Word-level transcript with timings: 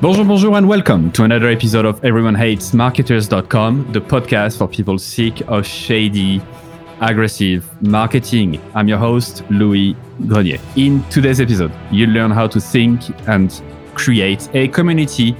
Bonjour, 0.00 0.24
bonjour, 0.24 0.56
and 0.56 0.68
welcome 0.68 1.10
to 1.10 1.24
another 1.24 1.48
episode 1.48 1.84
of 1.84 2.04
Everyone 2.04 2.36
Hates 2.36 2.72
Marketers.com, 2.72 3.90
the 3.90 4.00
podcast 4.00 4.56
for 4.56 4.68
people 4.68 4.96
sick 4.96 5.40
of 5.48 5.66
shady, 5.66 6.40
aggressive 7.00 7.68
marketing. 7.82 8.60
I'm 8.76 8.86
your 8.86 8.98
host, 8.98 9.42
Louis 9.50 9.96
Grenier. 10.28 10.60
In 10.76 11.02
today's 11.10 11.40
episode, 11.40 11.72
you'll 11.90 12.10
learn 12.10 12.30
how 12.30 12.46
to 12.46 12.60
think 12.60 13.00
and 13.28 13.60
create 13.94 14.48
a 14.54 14.68
community 14.68 15.34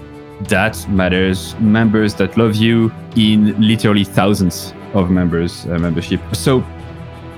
that 0.49 0.89
matters, 0.89 1.55
members 1.61 2.15
that 2.15 2.37
love 2.37 2.57
you 2.57 2.93
in 3.15 3.55
literally 3.61 4.03
thousands 4.03 4.75
of 4.93 5.09
members 5.09 5.67
uh, 5.67 5.79
membership. 5.79 6.21
So, 6.33 6.65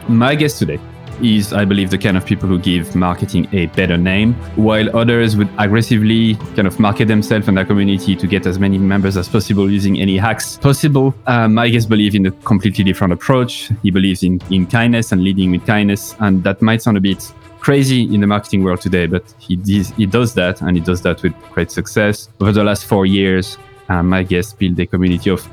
my 0.09 0.35
guest 0.35 0.59
today 0.59 0.81
is, 1.23 1.53
I 1.53 1.65
believe, 1.65 1.91
the 1.91 1.99
kind 1.99 2.17
of 2.17 2.25
people 2.25 2.49
who 2.49 2.59
give 2.59 2.95
marketing 2.95 3.49
a 3.53 3.67
better 3.67 3.97
name, 3.97 4.35
while 4.57 4.95
others 4.97 5.37
would 5.37 5.49
aggressively 5.59 6.35
kind 6.57 6.67
of 6.67 6.79
market 6.79 7.09
themselves 7.09 7.49
and 7.49 7.57
their 7.57 7.65
community 7.65 8.17
to 8.17 8.27
get 8.27 8.47
as 8.47 8.59
many 8.59 8.79
members 8.79 9.17
as 9.17 9.29
possible 9.29 9.71
using 9.71 10.01
any 10.01 10.17
hacks 10.17 10.57
possible. 10.57 11.15
Uh, 11.27 11.49
my 11.49 11.69
guest 11.69 11.89
believes 11.89 12.15
in 12.15 12.27
a 12.27 12.31
completely 12.31 12.85
different 12.85 13.13
approach. 13.13 13.71
He 13.83 13.91
believes 13.91 14.23
in, 14.23 14.41
in 14.51 14.67
kindness 14.67 15.13
and 15.13 15.23
leading 15.23 15.51
with 15.51 15.67
kindness, 15.67 16.15
and 16.21 16.43
that 16.45 16.61
might 16.63 16.83
sound 16.83 16.97
a 16.97 17.01
bit 17.01 17.33
crazy 17.61 18.13
in 18.15 18.21
the 18.21 18.27
marketing 18.27 18.63
world 18.63 18.81
today, 18.81 19.07
but 19.07 19.23
he, 19.39 19.57
he 19.97 20.07
does 20.07 20.35
that, 20.35 20.61
and 20.63 20.77
he 20.77 20.83
does 20.83 21.03
that 21.03 21.23
with 21.23 21.35
great 21.53 21.71
success. 21.71 22.29
Over 22.41 22.53
the 22.53 22.65
last 22.65 22.87
four 22.87 23.07
years, 23.07 23.59
uh, 23.89 24.03
my 24.03 24.23
guest 24.23 24.59
built 24.59 24.79
a 24.79 24.87
community 24.87 25.31
of 25.31 25.47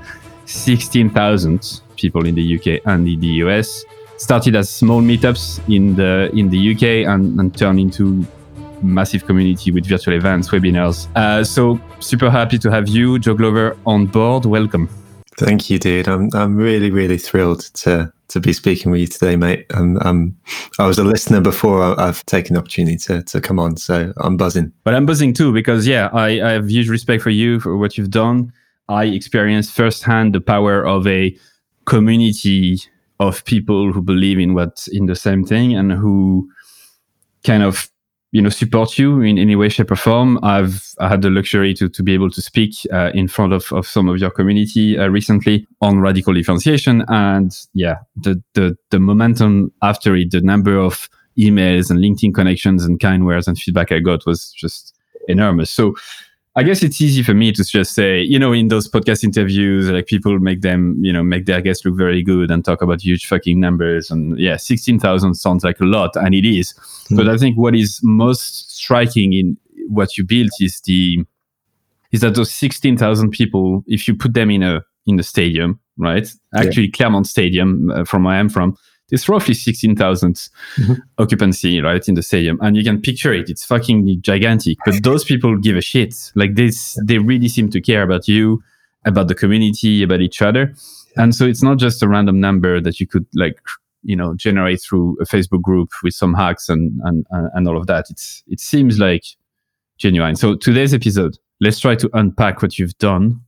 16,000 0.45 1.81
people 1.97 2.25
in 2.25 2.35
the 2.35 2.55
UK 2.55 2.81
and 2.85 3.07
in 3.07 3.19
the 3.19 3.27
US 3.43 3.83
started 4.17 4.55
as 4.55 4.69
small 4.69 5.01
meetups 5.01 5.59
in 5.73 5.95
the 5.95 6.29
in 6.33 6.49
the 6.49 6.73
UK 6.73 7.07
and, 7.07 7.39
and 7.39 7.57
turned 7.57 7.79
into 7.79 8.25
massive 8.81 9.25
community 9.25 9.71
with 9.71 9.85
virtual 9.85 10.13
events, 10.13 10.49
webinars. 10.49 11.07
Uh, 11.15 11.43
so 11.43 11.79
super 11.99 12.29
happy 12.29 12.57
to 12.59 12.69
have 12.69 12.87
you, 12.87 13.19
Joe 13.19 13.33
Glover, 13.33 13.77
on 13.85 14.05
board. 14.05 14.45
Welcome. 14.45 14.89
Thank 15.37 15.69
you, 15.69 15.79
dude. 15.79 16.07
I'm 16.07 16.29
I'm 16.33 16.55
really 16.55 16.91
really 16.91 17.17
thrilled 17.17 17.61
to 17.75 18.11
to 18.29 18.39
be 18.39 18.51
speaking 18.53 18.91
with 18.91 19.01
you 19.01 19.07
today, 19.07 19.35
mate. 19.35 19.65
Um, 19.73 19.97
um, 20.01 20.35
I 20.79 20.87
was 20.87 20.97
a 20.97 21.03
listener 21.03 21.39
before 21.39 21.99
I've 21.99 22.25
taken 22.25 22.55
the 22.55 22.59
opportunity 22.59 22.97
to, 22.97 23.23
to 23.23 23.39
come 23.39 23.57
on, 23.57 23.77
so 23.77 24.11
I'm 24.17 24.35
buzzing. 24.35 24.73
But 24.83 24.95
I'm 24.95 25.05
buzzing 25.05 25.33
too 25.33 25.53
because 25.53 25.87
yeah, 25.87 26.09
I, 26.11 26.41
I 26.41 26.51
have 26.51 26.69
huge 26.69 26.89
respect 26.89 27.23
for 27.23 27.29
you 27.29 27.59
for 27.59 27.77
what 27.77 27.97
you've 27.97 28.11
done. 28.11 28.51
I 28.89 29.05
experienced 29.05 29.73
firsthand 29.73 30.33
the 30.33 30.41
power 30.41 30.85
of 30.85 31.07
a 31.07 31.37
community 31.85 32.79
of 33.19 33.43
people 33.45 33.91
who 33.91 34.01
believe 34.01 34.39
in 34.39 34.53
what 34.53 34.87
in 34.91 35.05
the 35.05 35.15
same 35.15 35.43
thing 35.43 35.75
and 35.75 35.91
who 35.91 36.49
kind 37.43 37.63
of 37.63 37.89
you 38.31 38.41
know 38.41 38.49
support 38.49 38.97
you 38.97 39.21
in 39.21 39.37
any 39.37 39.55
way 39.55 39.69
shape 39.69 39.91
or 39.91 39.95
form. 39.95 40.39
I've 40.43 40.93
I 40.99 41.07
had 41.07 41.21
the 41.21 41.29
luxury 41.29 41.73
to, 41.75 41.89
to 41.89 42.03
be 42.03 42.13
able 42.13 42.29
to 42.31 42.41
speak 42.41 42.75
uh, 42.91 43.11
in 43.13 43.27
front 43.27 43.53
of, 43.53 43.71
of 43.71 43.87
some 43.87 44.09
of 44.09 44.17
your 44.17 44.29
community 44.29 44.97
uh, 44.97 45.07
recently 45.07 45.65
on 45.81 45.99
radical 45.99 46.33
differentiation. 46.33 47.03
And 47.07 47.51
yeah 47.73 47.97
the, 48.15 48.41
the 48.53 48.77
the 48.91 48.99
momentum 48.99 49.71
after 49.81 50.15
it 50.15 50.31
the 50.31 50.41
number 50.41 50.77
of 50.77 51.09
emails 51.39 51.89
and 51.91 51.99
linkedin 51.99 52.33
connections 52.33 52.83
and 52.83 52.99
kind 52.99 53.23
words 53.23 53.47
and 53.47 53.59
feedback 53.59 53.91
i 53.91 53.99
got 53.99 54.25
was 54.25 54.51
just 54.53 54.97
enormous. 55.27 55.69
So 55.69 55.95
I 56.57 56.63
guess 56.63 56.81
it's 56.81 56.99
easy 56.99 57.21
for 57.21 57.35
me 57.35 57.51
to 57.51 57.63
just 57.63 57.93
say, 57.93 58.19
you 58.19 58.39
know, 58.39 58.51
in 58.51 58.69
those 58.69 58.89
podcast 58.89 59.23
interviews, 59.23 59.91
like 59.91 60.07
people 60.07 60.39
make 60.39 60.61
them, 60.61 60.97
you 61.03 61.13
know, 61.13 61.21
make 61.21 61.45
their 61.45 61.61
guests 61.61 61.85
look 61.85 61.95
very 61.95 62.23
good 62.23 62.49
and 62.49 62.65
talk 62.65 62.81
about 62.81 62.99
huge 62.99 63.27
fucking 63.27 63.59
numbers. 63.59 64.09
And 64.09 64.39
yeah, 64.39 64.57
16,000 64.57 65.35
sounds 65.35 65.63
like 65.63 65.79
a 65.79 65.85
lot, 65.85 66.15
and 66.15 66.33
it 66.33 66.45
is. 66.45 66.73
Mm. 67.11 67.17
But 67.17 67.29
I 67.29 67.37
think 67.37 67.59
what 67.59 67.75
is 67.75 67.99
most 68.01 68.75
striking 68.75 69.33
in 69.33 69.55
what 69.87 70.17
you 70.17 70.25
built 70.25 70.49
is 70.59 70.81
the, 70.81 71.23
is 72.11 72.21
that 72.21 72.33
those 72.33 72.51
16,000 72.51 73.29
people, 73.29 73.83
if 73.85 74.07
you 74.07 74.15
put 74.15 74.33
them 74.33 74.49
in 74.49 74.63
a, 74.63 74.81
in 75.05 75.19
a 75.19 75.23
stadium, 75.23 75.79
right? 75.99 76.27
Actually, 76.55 76.85
yeah. 76.85 76.91
Claremont 76.91 77.27
Stadium, 77.27 77.91
uh, 77.91 78.03
from 78.03 78.23
where 78.23 78.33
I'm 78.33 78.49
from, 78.49 78.75
it's 79.09 79.29
roughly 79.29 79.53
16,000 79.53 80.33
mm-hmm. 80.33 80.93
occupancy, 81.17 81.79
right, 81.81 82.07
in 82.07 82.15
the 82.15 82.23
stadium. 82.23 82.59
And 82.61 82.75
you 82.75 82.83
can 82.83 83.01
picture 83.01 83.33
it. 83.33 83.49
It's 83.49 83.63
fucking 83.63 84.21
gigantic. 84.21 84.77
But 84.85 85.03
those 85.03 85.23
people 85.23 85.57
give 85.57 85.77
a 85.77 85.81
shit. 85.81 86.31
Like 86.35 86.55
this, 86.55 86.99
they 87.03 87.17
really 87.17 87.47
seem 87.47 87.69
to 87.69 87.81
care 87.81 88.03
about 88.03 88.27
you, 88.27 88.61
about 89.05 89.29
the 89.29 89.35
community, 89.35 90.03
about 90.03 90.21
each 90.21 90.41
other. 90.41 90.73
And 91.15 91.33
so 91.33 91.45
it's 91.45 91.63
not 91.63 91.77
just 91.77 92.03
a 92.03 92.07
random 92.07 92.41
number 92.41 92.81
that 92.81 92.99
you 92.99 93.07
could 93.07 93.25
like, 93.33 93.59
you 94.03 94.15
know, 94.15 94.35
generate 94.35 94.81
through 94.81 95.17
a 95.21 95.25
Facebook 95.25 95.61
group 95.61 95.89
with 96.03 96.13
some 96.13 96.33
hacks 96.33 96.67
and, 96.67 96.99
and, 97.03 97.25
and 97.31 97.67
all 97.67 97.77
of 97.77 97.87
that. 97.87 98.09
It's, 98.09 98.43
it 98.47 98.59
seems 98.59 98.99
like 98.99 99.23
genuine. 99.97 100.35
So 100.35 100.55
today's 100.55 100.93
episode, 100.93 101.37
let's 101.61 101.79
try 101.79 101.95
to 101.95 102.09
unpack 102.13 102.61
what 102.61 102.77
you've 102.77 102.97
done 102.97 103.41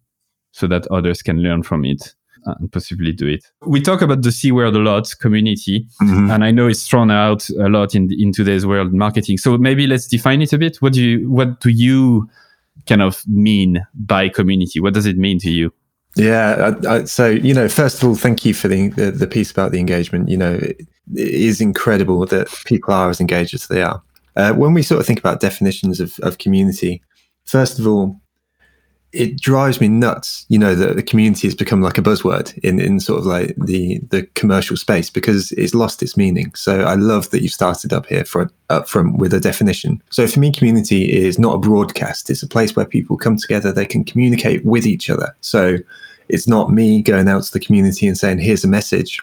so 0.51 0.67
that 0.67 0.87
others 0.87 1.21
can 1.21 1.43
learn 1.43 1.63
from 1.63 1.85
it 1.85 2.15
and 2.45 2.71
possibly 2.71 3.11
do 3.11 3.27
it. 3.27 3.45
We 3.65 3.81
talk 3.81 4.01
about 4.01 4.21
the 4.21 4.31
C 4.31 4.51
word 4.51 4.75
a 4.75 4.79
lot, 4.79 5.13
community, 5.19 5.87
mm-hmm. 6.01 6.31
and 6.31 6.43
I 6.43 6.51
know 6.51 6.67
it's 6.67 6.87
thrown 6.87 7.11
out 7.11 7.49
a 7.49 7.69
lot 7.69 7.95
in 7.95 8.09
in 8.11 8.31
today's 8.31 8.65
world 8.65 8.93
marketing. 8.93 9.37
So 9.37 9.57
maybe 9.57 9.87
let's 9.87 10.07
define 10.07 10.41
it 10.41 10.53
a 10.53 10.57
bit. 10.57 10.77
What 10.77 10.93
do 10.93 11.01
you 11.03 11.29
what 11.29 11.59
do 11.59 11.69
you 11.69 12.29
kind 12.87 13.01
of 13.01 13.23
mean 13.27 13.85
by 13.93 14.29
community? 14.29 14.79
What 14.79 14.93
does 14.93 15.05
it 15.05 15.17
mean 15.17 15.39
to 15.39 15.51
you? 15.51 15.71
Yeah, 16.15 16.73
I, 16.83 16.95
I, 16.95 17.03
so 17.05 17.29
you 17.29 17.53
know, 17.53 17.69
first 17.69 18.01
of 18.01 18.09
all, 18.09 18.15
thank 18.15 18.43
you 18.43 18.53
for 18.53 18.67
the, 18.67 18.89
the, 18.89 19.11
the 19.11 19.27
piece 19.27 19.51
about 19.51 19.71
the 19.71 19.79
engagement. 19.79 20.29
You 20.29 20.37
know, 20.37 20.53
it, 20.53 20.81
it 21.15 21.33
is 21.33 21.61
incredible 21.61 22.25
that 22.25 22.47
people 22.65 22.93
are 22.93 23.09
as 23.09 23.21
engaged 23.21 23.53
as 23.53 23.67
they 23.67 23.83
are. 23.83 24.01
Uh, 24.35 24.53
when 24.53 24.73
we 24.73 24.81
sort 24.81 24.99
of 24.99 25.05
think 25.05 25.19
about 25.19 25.39
definitions 25.39 25.99
of, 25.99 26.19
of 26.19 26.37
community, 26.37 27.01
first 27.45 27.79
of 27.79 27.85
all, 27.85 28.19
it 29.11 29.39
drives 29.39 29.81
me 29.81 29.87
nuts, 29.87 30.45
you 30.49 30.59
know, 30.59 30.75
that 30.75 30.95
the 30.95 31.03
community 31.03 31.47
has 31.47 31.55
become 31.55 31.81
like 31.81 31.97
a 31.97 32.01
buzzword 32.01 32.55
in, 32.59 32.79
in 32.79 32.99
sort 32.99 33.19
of 33.19 33.25
like 33.25 33.55
the 33.57 33.99
the 34.09 34.23
commercial 34.35 34.77
space 34.77 35.09
because 35.09 35.51
it's 35.53 35.73
lost 35.73 36.03
its 36.03 36.15
meaning. 36.15 36.53
So 36.53 36.81
I 36.81 36.93
love 36.93 37.31
that 37.31 37.41
you've 37.41 37.51
started 37.51 37.91
up 37.91 38.05
here 38.05 38.23
front 38.23 38.51
up 38.69 38.87
front 38.87 39.17
with 39.17 39.33
a 39.33 39.39
definition. 39.39 40.01
So 40.11 40.27
for 40.27 40.39
me, 40.39 40.51
community 40.51 41.11
is 41.11 41.39
not 41.39 41.55
a 41.55 41.59
broadcast; 41.59 42.29
it's 42.29 42.43
a 42.43 42.47
place 42.47 42.75
where 42.75 42.85
people 42.85 43.17
come 43.17 43.37
together, 43.37 43.71
they 43.71 43.85
can 43.85 44.03
communicate 44.03 44.63
with 44.63 44.85
each 44.85 45.09
other. 45.09 45.35
So 45.41 45.77
it's 46.27 46.47
not 46.47 46.71
me 46.71 47.01
going 47.01 47.27
out 47.27 47.43
to 47.43 47.51
the 47.51 47.59
community 47.59 48.07
and 48.07 48.17
saying, 48.17 48.39
"Here's 48.39 48.63
a 48.63 48.69
message." 48.69 49.21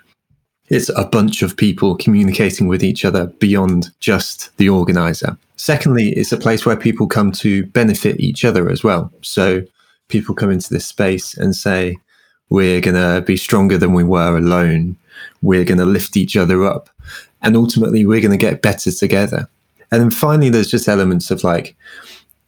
It's 0.68 0.88
a 0.96 1.04
bunch 1.04 1.42
of 1.42 1.56
people 1.56 1.94
communicating 1.94 2.66
with 2.66 2.82
each 2.82 3.04
other 3.04 3.26
beyond 3.38 3.90
just 4.00 4.50
the 4.56 4.68
organizer. 4.68 5.38
Secondly, 5.54 6.08
it's 6.14 6.32
a 6.32 6.36
place 6.36 6.66
where 6.66 6.76
people 6.76 7.06
come 7.06 7.30
to 7.32 7.64
benefit 7.66 8.18
each 8.18 8.44
other 8.44 8.68
as 8.68 8.82
well. 8.82 9.12
So 9.22 9.62
people 10.08 10.34
come 10.34 10.50
into 10.50 10.72
this 10.72 10.86
space 10.86 11.36
and 11.36 11.54
say, 11.54 11.98
we're 12.48 12.80
going 12.80 12.94
to 12.94 13.22
be 13.22 13.36
stronger 13.36 13.76
than 13.76 13.92
we 13.92 14.04
were 14.04 14.36
alone. 14.36 14.96
We're 15.42 15.64
going 15.64 15.78
to 15.78 15.84
lift 15.84 16.16
each 16.16 16.36
other 16.36 16.64
up. 16.64 16.88
And 17.42 17.56
ultimately, 17.56 18.06
we're 18.06 18.20
going 18.20 18.30
to 18.32 18.36
get 18.36 18.62
better 18.62 18.90
together. 18.90 19.48
And 19.90 20.02
then 20.02 20.10
finally, 20.10 20.50
there's 20.50 20.70
just 20.70 20.88
elements 20.88 21.30
of 21.30 21.44
like, 21.44 21.76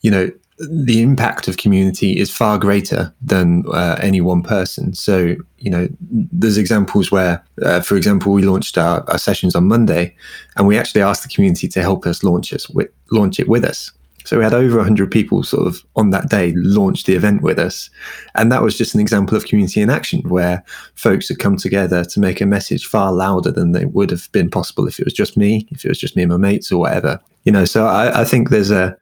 you 0.00 0.10
know, 0.10 0.30
the 0.58 1.02
impact 1.02 1.46
of 1.46 1.56
community 1.56 2.18
is 2.18 2.30
far 2.30 2.58
greater 2.58 3.14
than 3.22 3.64
uh, 3.72 3.96
any 4.00 4.20
one 4.20 4.42
person. 4.42 4.92
So, 4.92 5.36
you 5.58 5.70
know, 5.70 5.88
there's 6.00 6.58
examples 6.58 7.12
where, 7.12 7.44
uh, 7.62 7.80
for 7.80 7.96
example, 7.96 8.32
we 8.32 8.42
launched 8.42 8.76
our, 8.76 9.08
our, 9.08 9.18
sessions 9.18 9.54
on 9.54 9.68
Monday 9.68 10.16
and 10.56 10.66
we 10.66 10.76
actually 10.76 11.02
asked 11.02 11.22
the 11.22 11.28
community 11.28 11.68
to 11.68 11.80
help 11.80 12.06
us 12.06 12.24
launch 12.24 12.52
us 12.52 12.68
with, 12.68 12.90
launch 13.12 13.38
it 13.38 13.48
with 13.48 13.64
us. 13.64 13.92
So 14.28 14.36
we 14.36 14.44
had 14.44 14.52
over 14.52 14.76
100 14.76 15.10
people 15.10 15.42
sort 15.42 15.66
of 15.66 15.82
on 15.96 16.10
that 16.10 16.28
day 16.28 16.52
launch 16.54 17.04
the 17.04 17.14
event 17.14 17.40
with 17.40 17.58
us. 17.58 17.88
And 18.34 18.52
that 18.52 18.62
was 18.62 18.76
just 18.76 18.94
an 18.94 19.00
example 19.00 19.34
of 19.38 19.46
community 19.46 19.80
in 19.80 19.88
action 19.88 20.20
where 20.28 20.62
folks 20.96 21.28
had 21.28 21.38
come 21.38 21.56
together 21.56 22.04
to 22.04 22.20
make 22.20 22.42
a 22.42 22.46
message 22.46 22.84
far 22.84 23.10
louder 23.10 23.50
than 23.50 23.72
they 23.72 23.86
would 23.86 24.10
have 24.10 24.30
been 24.32 24.50
possible 24.50 24.86
if 24.86 25.00
it 25.00 25.06
was 25.06 25.14
just 25.14 25.38
me, 25.38 25.66
if 25.70 25.82
it 25.82 25.88
was 25.88 25.98
just 25.98 26.14
me 26.14 26.24
and 26.24 26.30
my 26.30 26.36
mates 26.36 26.70
or 26.70 26.76
whatever. 26.76 27.18
You 27.44 27.52
know, 27.52 27.64
so 27.64 27.86
I, 27.86 28.20
I 28.20 28.24
think 28.26 28.50
there's 28.50 28.70
a 28.70 28.94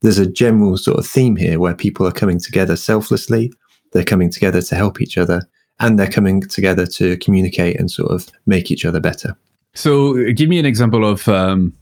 there's 0.00 0.16
a 0.16 0.24
general 0.24 0.78
sort 0.78 0.98
of 0.98 1.06
theme 1.06 1.36
here 1.36 1.60
where 1.60 1.74
people 1.74 2.06
are 2.06 2.12
coming 2.12 2.40
together 2.40 2.74
selflessly, 2.74 3.52
they're 3.92 4.02
coming 4.02 4.30
together 4.30 4.62
to 4.62 4.74
help 4.74 5.02
each 5.02 5.18
other, 5.18 5.42
and 5.80 5.98
they're 5.98 6.10
coming 6.10 6.40
together 6.40 6.86
to 6.86 7.18
communicate 7.18 7.78
and 7.78 7.90
sort 7.90 8.12
of 8.12 8.30
make 8.46 8.70
each 8.70 8.86
other 8.86 8.98
better. 8.98 9.36
So, 9.74 10.32
give 10.32 10.48
me 10.48 10.58
an 10.58 10.64
example 10.64 11.04
of 11.04 11.28
um, 11.28 11.74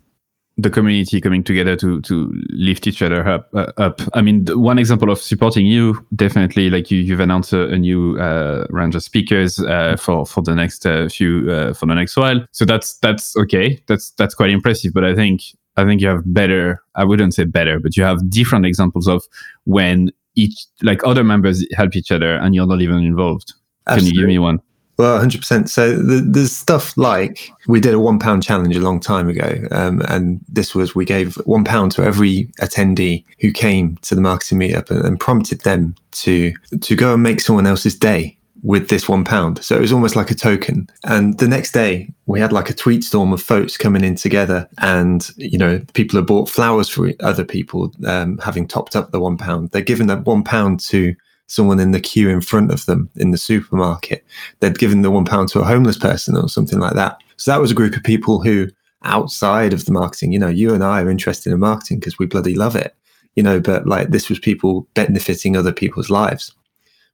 the 0.59 0.71
community 0.71 1.21
coming 1.21 1.45
together 1.45 1.77
to 1.77 2.01
to 2.03 2.33
lift 2.51 2.87
each 2.87 3.01
other 3.01 3.27
up. 3.27 3.49
Uh, 3.55 3.73
up. 3.79 4.03
I 4.15 4.21
mean, 4.21 4.45
one 4.49 4.79
example 4.79 5.11
of 5.11 5.21
supporting 5.21 5.67
you 5.67 6.05
definitely, 6.17 6.69
like 6.69 6.91
you, 6.91 6.99
you've 6.99 7.21
announced 7.21 7.53
a, 7.53 7.69
a 7.69 7.79
new 7.79 8.19
uh, 8.19 8.67
range 8.71 8.97
of 8.97 9.03
speakers 9.03 9.61
uh, 9.61 9.97
for 9.97 10.27
for 10.27 10.43
the 10.43 10.55
next 10.55 10.85
uh, 10.85 11.09
few 11.09 11.51
uh, 11.51 11.73
for 11.75 11.87
the 11.87 11.95
next 11.95 12.17
while. 12.17 12.45
So 12.51 12.65
that's 12.65 12.99
that's 12.99 13.37
okay. 13.37 13.81
That's 13.87 14.11
that's 14.11 14.35
quite 14.35 14.51
impressive. 14.51 14.93
But 14.93 15.05
I 15.05 15.15
think 15.15 15.43
I 15.77 15.85
think 15.85 16.01
you 16.01 16.09
have 16.09 16.23
better. 16.27 16.83
I 16.97 17.05
wouldn't 17.05 17.35
say 17.35 17.45
better, 17.45 17.79
but 17.79 17.97
you 17.97 18.03
have 18.03 18.29
different 18.29 18.67
examples 18.67 19.07
of 19.07 19.25
when 19.65 20.11
each 20.35 20.67
like 20.83 21.05
other 21.05 21.23
members 21.25 21.65
help 21.77 21.95
each 21.97 22.11
other 22.11 22.35
and 22.35 22.55
you're 22.55 22.67
not 22.67 22.81
even 22.81 22.99
involved. 22.99 23.55
Absolutely. 23.87 24.11
Can 24.11 24.15
you 24.15 24.23
give 24.23 24.29
me 24.29 24.39
one? 24.39 24.61
Well, 24.99 25.25
100%. 25.25 25.69
So 25.69 25.97
the, 25.97 26.21
there's 26.21 26.55
stuff 26.55 26.97
like 26.99 27.53
we 27.69 27.81
did 27.81 27.95
a 27.95 28.01
one 28.01 28.19
pound 28.19 28.43
challenge 28.43 28.77
a 28.77 28.81
long 28.81 28.99
time 28.99 29.29
ago. 29.29 29.63
Um, 29.71 30.03
and 30.09 30.41
this 30.49 30.75
was 30.75 30.95
we 30.95 31.05
gave 31.05 31.37
one 31.47 31.63
pound 31.63 31.93
to 31.93 32.03
every 32.03 32.47
attendee 32.61 33.25
who 33.39 33.53
came 33.53 33.97
to 33.99 34.17
the 34.17 34.21
marketing 34.21 34.59
meetup 34.59 34.91
and, 34.91 35.05
and 35.05 35.21
prompted 35.21 35.61
them 35.61 35.95
to 36.11 36.53
to 36.81 36.97
go 36.97 37.15
and 37.15 37.23
make 37.23 37.41
someone 37.41 37.67
else's 37.67 37.95
day 37.95 38.37
with 38.63 38.89
this 38.89 39.09
one 39.09 39.25
pound. 39.25 39.63
So 39.63 39.77
it 39.77 39.81
was 39.81 39.93
almost 39.93 40.17
like 40.17 40.33
a 40.33 40.35
token. 40.35 40.91
And 41.05 41.39
the 41.39 41.47
next 41.47 41.71
day, 41.71 42.13
we 42.27 42.41
had 42.41 42.53
like 42.53 42.69
a 42.69 42.75
tweet 42.75 43.05
storm 43.05 43.33
of 43.33 43.41
folks 43.41 43.77
coming 43.77 44.03
in 44.03 44.17
together, 44.17 44.69
and 44.79 45.31
you 45.37 45.59
know, 45.59 45.81
people 45.95 46.19
have 46.19 46.27
bought 46.27 46.49
flowers 46.49 46.89
for 46.89 47.13
other 47.21 47.45
people, 47.45 47.93
um, 48.05 48.39
having 48.39 48.67
topped 48.67 48.97
up 48.97 49.13
the 49.13 49.21
one 49.21 49.37
pound. 49.37 49.71
They're 49.71 49.83
giving 49.83 50.09
that 50.09 50.25
one 50.25 50.43
pound 50.43 50.81
to 50.81 51.15
someone 51.49 51.81
in 51.81 51.91
the 51.91 52.01
queue 52.01 52.29
in 52.29 52.41
front 52.41 52.71
of 52.71 52.87
them 52.87 53.11
in 53.17 53.33
the 53.33 53.39
supermarket. 53.39 54.25
They'd 54.61 54.79
given 54.79 55.03
the 55.03 55.11
one 55.11 55.25
pound 55.25 55.49
to 55.51 55.61
a 55.61 55.65
homeless 55.65 55.99
person 55.99 56.37
or 56.37 56.49
something 56.49 56.79
like 56.79 56.95
that. 56.95 57.19
So 57.37 57.51
that 57.51 57.61
was 57.61 57.73
a 57.73 57.75
group 57.75 57.97
of 57.97 58.03
people 58.05 58.41
who, 58.43 58.69
outside 59.03 59.73
of 59.73 59.85
the 59.85 59.93
marketing, 59.93 60.33
you 60.33 60.39
know, 60.39 60.49
you 60.49 60.73
and 60.73 60.85
I 60.85 61.03
are 61.03 61.11
interested 61.11 61.53
in 61.53 61.59
marketing 61.59 61.99
because 61.99 62.19
we 62.19 62.27
bloody 62.27 62.55
love 62.55 62.77
it, 62.77 62.95
you 63.35 63.43
know, 63.43 63.61
but 63.61 63.87
like 63.87 64.11
this 64.11 64.29
was 64.29 64.39
people 64.39 64.87
benefiting 64.95 65.57
other 65.57 65.73
people's 65.73 66.11
lives. 66.11 66.53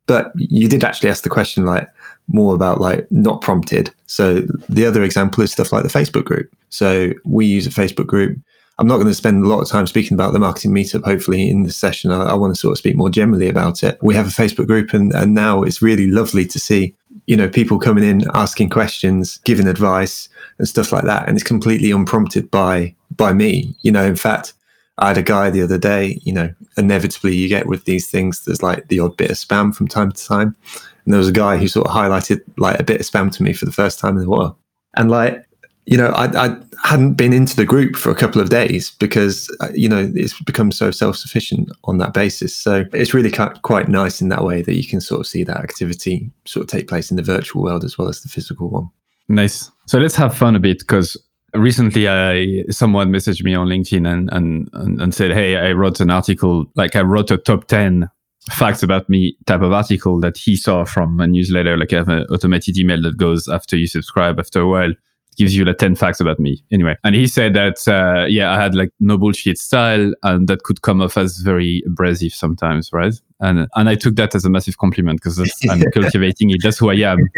But 0.07 0.33
you 0.37 0.69
did 0.69 0.85
actually 0.85 1.09
ask 1.09 1.23
the 1.23 1.31
question 1.31 1.65
like 1.65 1.89
more 2.29 2.55
about 2.55 2.81
like 2.81 3.11
not 3.11 3.41
prompted. 3.41 3.91
So 4.07 4.43
the 4.69 4.85
other 4.85 5.03
example 5.03 5.43
is 5.43 5.53
stuff 5.53 5.73
like 5.73 5.83
the 5.83 5.89
Facebook 5.89 6.25
group. 6.25 6.53
So 6.69 7.13
we 7.25 7.47
use 7.47 7.67
a 7.67 7.71
Facebook 7.71 8.07
group. 8.07 8.39
I'm 8.79 8.89
not 8.89 8.97
going 8.97 9.09
to 9.09 9.15
spend 9.15 9.45
a 9.45 9.49
lot 9.49 9.61
of 9.61 9.69
time 9.69 9.87
speaking 9.87 10.15
about 10.15 10.33
the 10.33 10.39
marketing 10.39 10.73
meetup. 10.73 11.05
Hopefully, 11.05 11.49
in 11.49 11.63
this 11.63 11.77
session, 11.77 12.11
I, 12.11 12.31
I, 12.31 12.35
want 12.35 12.55
to 12.55 12.61
sort 12.61 12.73
of 12.73 12.79
speak 12.79 12.97
more 12.97 13.11
generally 13.11 13.49
about 13.49 13.83
it. 13.85 13.99
We 14.03 14.15
have 14.15 14.27
a 14.27 14.31
Facebook 14.31 14.67
group, 14.67 14.93
and, 14.93 15.13
and 15.15 15.35
now 15.35 15.63
it's 15.63 15.81
really 15.81 16.09
lovely 16.09 16.45
to 16.47 16.59
see, 16.59 16.95
you 17.27 17.37
know, 17.37 17.49
people 17.49 17.79
coming 17.79 18.03
in, 18.03 18.25
asking 18.35 18.71
questions, 18.71 19.39
giving 19.39 19.69
advice, 19.69 20.29
and 20.59 20.67
stuff 20.67 20.93
like 20.93 21.05
that. 21.05 21.29
And 21.29 21.37
it's 21.37 21.47
completely 21.47 21.93
unprompted 21.93 22.51
by 22.51 22.95
by 23.17 23.33
me. 23.33 23.77
You 23.83 23.93
know, 23.93 24.05
in 24.05 24.17
fact, 24.17 24.55
I 24.99 25.09
had 25.09 25.19
a 25.19 25.23
guy 25.23 25.51
the 25.51 25.63
other 25.63 25.79
day, 25.79 26.21
you 26.23 26.33
know, 26.33 26.53
inevitably 26.77 27.35
you 27.35 27.49
get 27.49 27.67
with 27.67 27.85
these 27.85 28.09
things, 28.11 28.45
there's 28.45 28.63
like 28.63 28.89
the 28.89 29.01
odd 29.01 29.17
bit 29.17 29.31
of 29.31 29.37
spam 29.37 29.75
from 29.75 29.89
time 29.89 30.13
to 30.13 30.25
time. 30.25 30.57
And 31.05 31.13
there 31.13 31.19
was 31.19 31.29
a 31.29 31.33
guy 31.33 31.57
who 31.57 31.69
sort 31.69 31.87
of 31.87 31.93
highlighted 31.93 32.41
like 32.57 32.79
a 32.79 32.85
bit 32.85 33.01
of 33.01 33.07
spam 33.07 33.33
to 33.33 33.43
me 33.43 33.53
for 33.53 33.65
the 33.65 33.73
first 33.73 33.99
time 33.99 34.17
in 34.17 34.25
a 34.25 34.29
while. 34.29 34.59
And 34.97 35.11
like, 35.11 35.45
you 35.87 35.99
know, 35.99 36.09
I, 36.09 36.47
I 36.47 36.57
hadn't 36.83 37.15
been 37.15 37.33
into 37.33 37.57
the 37.57 37.67
group 37.67 37.97
for 37.97 38.11
a 38.11 38.15
couple 38.15 38.41
of 38.41 38.49
days 38.49 38.91
because, 38.93 39.55
uh, 39.61 39.69
you 39.75 39.89
know, 39.89 40.11
it's 40.15 40.41
become 40.41 40.73
so 40.73 40.91
self 40.91 41.17
sufficient 41.17 41.71
on 41.85 41.99
that 41.99 42.15
basis. 42.15 42.57
So 42.57 42.85
it's 42.93 43.13
really 43.13 43.31
quite 43.31 43.89
nice 43.89 44.21
in 44.21 44.31
that 44.31 44.45
way 44.45 44.63
that 44.63 44.75
you 44.75 44.87
can 44.87 45.01
sort 45.01 45.21
of 45.21 45.27
see 45.27 45.45
that 45.45 45.59
activity 45.59 46.31
sort 46.47 46.65
of 46.65 46.71
take 46.71 46.89
place 46.89 47.11
in 47.11 47.17
the 47.17 47.23
virtual 47.23 47.63
world 47.63 47.85
as 47.85 47.99
well 47.99 48.09
as 48.09 48.23
the 48.23 48.29
physical 48.29 48.71
one. 48.71 48.91
Nice. 49.29 49.71
So 49.87 49.99
let's 49.99 50.17
have 50.17 50.35
fun 50.35 50.57
a 50.57 50.61
bit 50.61 50.79
because 50.79 51.17
recently 51.55 52.09
I 52.09 52.65
someone 52.71 53.11
messaged 53.11 53.45
me 53.45 53.55
on 53.55 53.69
LinkedIn 53.69 54.11
and, 54.11 54.31
and 54.33 54.69
and 54.75 55.15
said, 55.15 55.33
"Hey, 55.33 55.57
I 55.57 55.73
wrote 55.73 56.01
an 56.01 56.11
article. 56.11 56.67
Like 56.75 56.97
I 56.97 57.03
wrote 57.03 57.31
a 57.31 57.39
top 57.39 57.67
ten 57.67 58.09
facts 58.51 58.83
about 58.83 59.09
me 59.09 59.37
type 59.47 59.63
of 59.63 59.73
article 59.73 60.21
that 60.21 60.37
he 60.37 60.57
saw 60.57 60.85
from 60.85 61.21
a 61.21 61.27
newsletter. 61.27 61.77
Like 61.77 61.93
I 61.93 61.97
have 61.97 62.09
an 62.09 62.27
automated 62.31 62.77
email 62.77 63.01
that 63.03 63.17
goes 63.17 63.49
after 63.49 63.77
you 63.77 63.87
subscribe. 63.87 64.39
After 64.39 64.61
a 64.61 64.69
while, 64.69 64.93
gives 65.37 65.57
you 65.57 65.65
like 65.65 65.79
10 65.79 65.97
facts 65.97 66.21
about 66.21 66.39
me. 66.39 66.63
Anyway 66.73 66.97
and 67.05 67.15
he 67.15 67.27
said 67.27 67.55
that 67.55 67.87
uh, 67.89 68.25
yeah 68.27 68.53
i 68.53 68.61
had 68.61 68.75
like 68.75 68.91
no 69.01 69.19
bullshit 69.19 69.59
style 69.59 70.13
and 70.23 70.49
that 70.49 70.63
could 70.63 70.83
come 70.83 71.01
off 71.01 71.17
as 71.17 71.39
very 71.39 71.83
abrasive 71.87 72.33
sometimes 72.33 72.93
right? 72.93 73.15
And 73.41 73.69
and 73.75 73.89
i 73.89 73.95
took 73.95 74.17
that 74.17 74.35
as 74.35 74.45
a 74.45 74.51
massive 74.51 74.79
compliment 74.79 75.21
because 75.21 75.39
i'm 75.69 75.83
cultivating 75.93 76.51
it. 76.51 76.61
That's 76.63 76.79
who 76.79 76.91
i 76.91 76.95
am. 76.95 77.29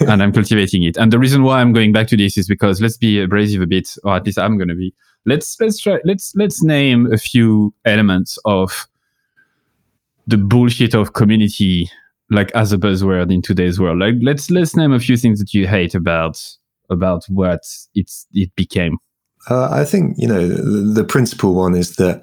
And 0.00 0.22
i'm 0.22 0.32
cultivating 0.32 0.82
it. 0.82 0.96
And 0.96 1.12
the 1.12 1.18
reason 1.18 1.42
why 1.42 1.60
i'm 1.60 1.72
going 1.72 1.92
back 1.92 2.08
to 2.08 2.16
this 2.16 2.36
is 2.36 2.48
because 2.48 2.80
let's 2.80 2.96
be 2.96 3.20
abrasive 3.20 3.62
a 3.62 3.66
bit 3.66 3.88
or 4.04 4.16
at 4.16 4.26
least 4.26 4.38
i'm 4.38 4.56
going 4.56 4.68
to 4.68 4.74
be. 4.74 4.94
Let's 5.26 5.60
let's 5.60 5.78
try 5.78 5.98
let's 6.04 6.34
let's 6.36 6.62
name 6.62 7.12
a 7.12 7.18
few 7.18 7.74
elements 7.84 8.38
of 8.44 8.88
the 10.26 10.36
bullshit 10.36 10.94
of 10.94 11.14
community 11.14 11.90
like 12.30 12.50
as 12.52 12.72
a 12.72 12.78
buzzword 12.78 13.32
in 13.32 13.42
today's 13.42 13.80
world. 13.80 13.98
Like 13.98 14.14
let's 14.20 14.50
let's 14.50 14.76
name 14.76 14.92
a 14.92 15.00
few 15.00 15.16
things 15.16 15.38
that 15.40 15.54
you 15.54 15.66
hate 15.66 15.94
about 15.94 16.42
about 16.90 17.24
what 17.28 17.60
it's 17.94 18.26
it 18.32 18.54
became? 18.56 18.98
Uh, 19.48 19.68
I 19.70 19.84
think 19.84 20.14
you 20.18 20.28
know 20.28 20.46
the, 20.46 21.02
the, 21.02 21.04
principal 21.04 21.54
one 21.54 21.74
is 21.74 21.96
that 21.96 22.22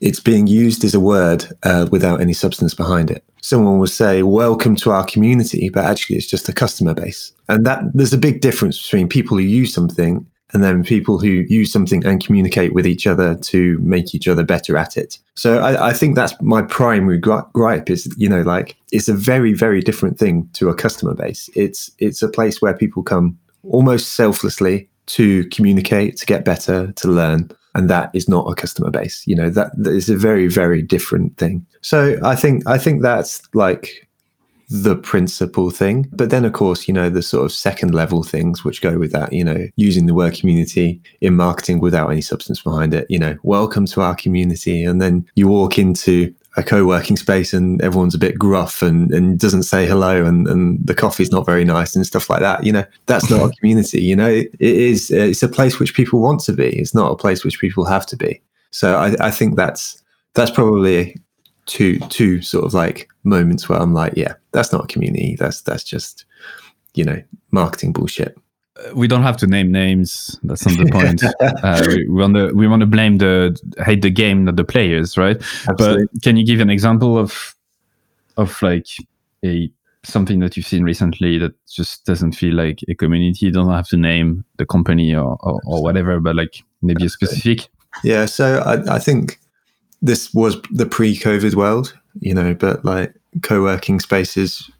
it's 0.00 0.20
being 0.20 0.46
used 0.46 0.84
as 0.84 0.94
a 0.94 1.00
word 1.00 1.46
uh, 1.62 1.86
without 1.90 2.20
any 2.20 2.32
substance 2.32 2.74
behind 2.74 3.10
it. 3.10 3.24
Someone 3.40 3.78
will 3.78 3.86
say 3.86 4.22
"Welcome 4.22 4.76
to 4.76 4.90
our 4.90 5.04
community," 5.04 5.70
but 5.70 5.84
actually 5.84 6.16
it's 6.16 6.26
just 6.26 6.48
a 6.48 6.52
customer 6.52 6.94
base, 6.94 7.32
and 7.48 7.64
that 7.64 7.82
there's 7.94 8.12
a 8.12 8.18
big 8.18 8.40
difference 8.40 8.82
between 8.82 9.08
people 9.08 9.36
who 9.36 9.44
use 9.44 9.72
something 9.72 10.26
and 10.52 10.62
then 10.62 10.84
people 10.84 11.18
who 11.18 11.44
use 11.48 11.72
something 11.72 12.04
and 12.06 12.24
communicate 12.24 12.72
with 12.72 12.86
each 12.86 13.06
other 13.06 13.34
to 13.34 13.78
make 13.80 14.14
each 14.14 14.28
other 14.28 14.44
better 14.44 14.76
at 14.76 14.96
it. 14.96 15.18
So 15.34 15.58
I, 15.58 15.88
I 15.88 15.92
think 15.92 16.14
that's 16.14 16.34
my 16.40 16.62
primary 16.62 17.18
gripe 17.18 17.90
is, 17.90 18.12
you 18.16 18.28
know, 18.28 18.42
like 18.42 18.76
it's 18.92 19.08
a 19.08 19.14
very, 19.14 19.52
very 19.52 19.80
different 19.80 20.18
thing 20.18 20.48
to 20.54 20.68
a 20.68 20.74
customer 20.74 21.14
base. 21.14 21.50
It's 21.54 21.90
it's 21.98 22.22
a 22.22 22.28
place 22.28 22.62
where 22.62 22.74
people 22.74 23.02
come 23.02 23.38
almost 23.70 24.14
selflessly 24.14 24.88
to 25.06 25.48
communicate, 25.50 26.16
to 26.18 26.26
get 26.26 26.44
better, 26.44 26.92
to 26.92 27.08
learn. 27.08 27.50
And 27.74 27.90
that 27.90 28.10
is 28.14 28.28
not 28.28 28.50
a 28.50 28.54
customer 28.54 28.90
base. 28.90 29.26
You 29.26 29.36
know, 29.36 29.50
that, 29.50 29.70
that 29.76 29.92
is 29.92 30.08
a 30.08 30.16
very, 30.16 30.48
very 30.48 30.80
different 30.80 31.36
thing. 31.36 31.66
So 31.82 32.18
I 32.24 32.34
think 32.34 32.66
I 32.66 32.78
think 32.78 33.02
that's 33.02 33.42
like 33.54 34.06
the 34.68 34.96
principal 34.96 35.70
thing. 35.70 36.08
But 36.12 36.30
then 36.30 36.44
of 36.44 36.52
course, 36.52 36.88
you 36.88 36.94
know, 36.94 37.08
the 37.08 37.22
sort 37.22 37.44
of 37.44 37.52
second 37.52 37.94
level 37.94 38.22
things 38.22 38.64
which 38.64 38.82
go 38.82 38.98
with 38.98 39.12
that, 39.12 39.32
you 39.32 39.44
know, 39.44 39.68
using 39.76 40.06
the 40.06 40.14
word 40.14 40.34
community 40.34 41.00
in 41.20 41.36
marketing 41.36 41.80
without 41.80 42.10
any 42.10 42.20
substance 42.20 42.62
behind 42.62 42.92
it, 42.92 43.06
you 43.08 43.18
know, 43.18 43.36
welcome 43.42 43.86
to 43.86 44.00
our 44.00 44.14
community. 44.14 44.84
And 44.84 45.00
then 45.00 45.26
you 45.36 45.46
walk 45.48 45.78
into 45.78 46.34
a 46.56 46.62
co-working 46.62 47.16
space 47.16 47.52
and 47.52 47.82
everyone's 47.82 48.14
a 48.14 48.18
bit 48.18 48.38
gruff 48.38 48.80
and, 48.80 49.12
and 49.12 49.38
doesn't 49.38 49.64
say 49.64 49.86
hello 49.86 50.24
and, 50.24 50.48
and 50.48 50.84
the 50.86 50.94
coffee's 50.94 51.30
not 51.30 51.44
very 51.44 51.64
nice 51.64 51.94
and 51.94 52.06
stuff 52.06 52.30
like 52.30 52.40
that 52.40 52.64
you 52.64 52.72
know 52.72 52.84
that's 53.06 53.30
not 53.30 53.50
a 53.50 53.54
community 53.60 54.00
you 54.00 54.16
know 54.16 54.28
it 54.30 54.56
is 54.60 55.10
it's 55.10 55.42
a 55.42 55.48
place 55.48 55.78
which 55.78 55.94
people 55.94 56.20
want 56.20 56.40
to 56.40 56.52
be. 56.52 56.68
It's 56.78 56.94
not 56.94 57.12
a 57.12 57.16
place 57.16 57.44
which 57.44 57.60
people 57.60 57.84
have 57.84 58.06
to 58.06 58.16
be. 58.16 58.40
So 58.70 58.96
i, 58.96 59.14
I 59.20 59.30
think 59.30 59.56
that's 59.56 60.02
that's 60.34 60.50
probably 60.50 61.16
two 61.66 61.98
two 62.08 62.40
sort 62.42 62.64
of 62.64 62.72
like 62.74 63.08
moments 63.24 63.68
where 63.68 63.80
i'm 63.80 63.92
like 63.92 64.12
yeah 64.16 64.34
that's 64.56 64.72
not 64.72 64.84
a 64.84 64.86
community. 64.86 65.36
That's 65.38 65.60
that's 65.60 65.84
just 65.84 66.24
you 66.94 67.04
know 67.04 67.22
marketing 67.50 67.92
bullshit 67.92 68.36
we 68.94 69.08
don't 69.08 69.22
have 69.22 69.36
to 69.38 69.46
name 69.46 69.72
names. 69.72 70.38
That's 70.42 70.66
not 70.66 70.76
the 70.78 70.90
point. 70.92 71.22
uh, 71.40 71.84
we, 71.88 72.06
want 72.08 72.34
to 72.34 72.52
we 72.52 72.66
want 72.68 72.80
to 72.80 72.86
blame 72.86 73.18
the 73.18 73.58
hate 73.84 74.02
the 74.02 74.10
game, 74.10 74.44
not 74.44 74.56
the 74.56 74.64
players, 74.64 75.16
right? 75.16 75.36
Absolutely. 75.68 76.06
But 76.12 76.22
can 76.22 76.36
you 76.36 76.44
give 76.44 76.60
an 76.60 76.70
example 76.70 77.18
of 77.18 77.54
of 78.36 78.60
like 78.62 78.88
a 79.44 79.70
something 80.02 80.38
that 80.40 80.56
you've 80.56 80.66
seen 80.66 80.84
recently 80.84 81.38
that 81.38 81.52
just 81.66 82.04
doesn't 82.04 82.32
feel 82.32 82.54
like 82.54 82.80
a 82.88 82.94
community? 82.94 83.46
You 83.46 83.52
don't 83.52 83.70
have 83.70 83.88
to 83.88 83.96
name 83.96 84.44
the 84.56 84.66
company 84.66 85.14
or 85.14 85.36
or, 85.40 85.60
or 85.64 85.82
whatever, 85.82 86.20
but 86.20 86.36
like 86.36 86.62
maybe 86.82 87.06
a 87.06 87.08
specific. 87.08 87.68
Yeah. 88.04 88.26
So 88.26 88.58
I, 88.58 88.96
I 88.96 88.98
think 88.98 89.40
this 90.02 90.32
was 90.34 90.60
the 90.70 90.84
pre-COVID 90.84 91.54
world, 91.54 91.96
you 92.20 92.34
know, 92.34 92.54
but 92.54 92.84
like 92.84 93.14
co-working 93.42 94.00
spaces 94.00 94.70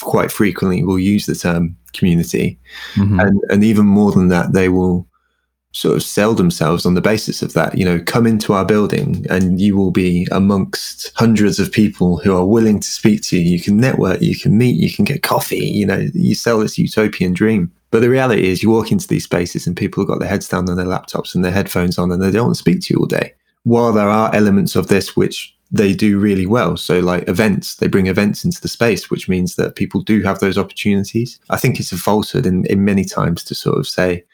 quite 0.00 0.30
frequently 0.30 0.82
will 0.82 0.98
use 0.98 1.26
the 1.26 1.34
term 1.34 1.76
community. 1.92 2.58
Mm-hmm. 2.94 3.20
And, 3.20 3.40
and 3.48 3.64
even 3.64 3.86
more 3.86 4.12
than 4.12 4.28
that, 4.28 4.52
they 4.52 4.68
will 4.68 5.06
sort 5.74 5.96
of 5.96 6.04
sell 6.04 6.34
themselves 6.34 6.86
on 6.86 6.94
the 6.94 7.00
basis 7.00 7.42
of 7.42 7.52
that. 7.54 7.76
You 7.76 7.84
know, 7.84 8.00
come 8.00 8.26
into 8.26 8.52
our 8.52 8.64
building 8.64 9.26
and 9.28 9.60
you 9.60 9.76
will 9.76 9.90
be 9.90 10.26
amongst 10.30 11.12
hundreds 11.16 11.58
of 11.58 11.72
people 11.72 12.18
who 12.18 12.34
are 12.36 12.46
willing 12.46 12.78
to 12.78 12.86
speak 12.86 13.22
to 13.22 13.36
you. 13.36 13.42
You 13.42 13.60
can 13.60 13.76
network, 13.76 14.22
you 14.22 14.38
can 14.38 14.56
meet, 14.56 14.76
you 14.76 14.90
can 14.90 15.04
get 15.04 15.22
coffee. 15.22 15.66
You 15.66 15.86
know, 15.86 16.06
you 16.14 16.34
sell 16.34 16.60
this 16.60 16.78
utopian 16.78 17.32
dream. 17.32 17.72
But 17.90 18.00
the 18.00 18.10
reality 18.10 18.48
is, 18.48 18.62
you 18.62 18.70
walk 18.70 18.90
into 18.90 19.06
these 19.06 19.24
spaces 19.24 19.66
and 19.66 19.76
people 19.76 20.02
have 20.02 20.08
got 20.08 20.20
their 20.20 20.28
heads 20.28 20.48
down 20.48 20.68
on 20.68 20.76
their 20.76 20.86
laptops 20.86 21.34
and 21.34 21.44
their 21.44 21.52
headphones 21.52 21.98
on 21.98 22.10
and 22.10 22.22
they 22.22 22.30
don't 22.30 22.46
want 22.46 22.56
to 22.56 22.58
speak 22.58 22.80
to 22.82 22.94
you 22.94 23.00
all 23.00 23.06
day. 23.06 23.34
While 23.64 23.92
there 23.92 24.08
are 24.08 24.34
elements 24.34 24.76
of 24.76 24.88
this 24.88 25.16
which 25.16 25.56
they 25.74 25.92
do 25.92 26.18
really 26.20 26.46
well. 26.46 26.76
So, 26.76 27.00
like 27.00 27.28
events, 27.28 27.76
they 27.76 27.88
bring 27.88 28.06
events 28.06 28.44
into 28.44 28.60
the 28.60 28.68
space, 28.68 29.10
which 29.10 29.28
means 29.28 29.56
that 29.56 29.74
people 29.74 30.02
do 30.02 30.22
have 30.22 30.38
those 30.38 30.56
opportunities. 30.56 31.40
I 31.50 31.56
think 31.56 31.80
it's 31.80 31.90
a 31.90 31.98
falsehood 31.98 32.46
in, 32.46 32.64
in 32.66 32.84
many 32.84 33.04
times 33.04 33.42
to 33.44 33.54
sort 33.56 33.78
of 33.78 33.88
say 33.88 34.24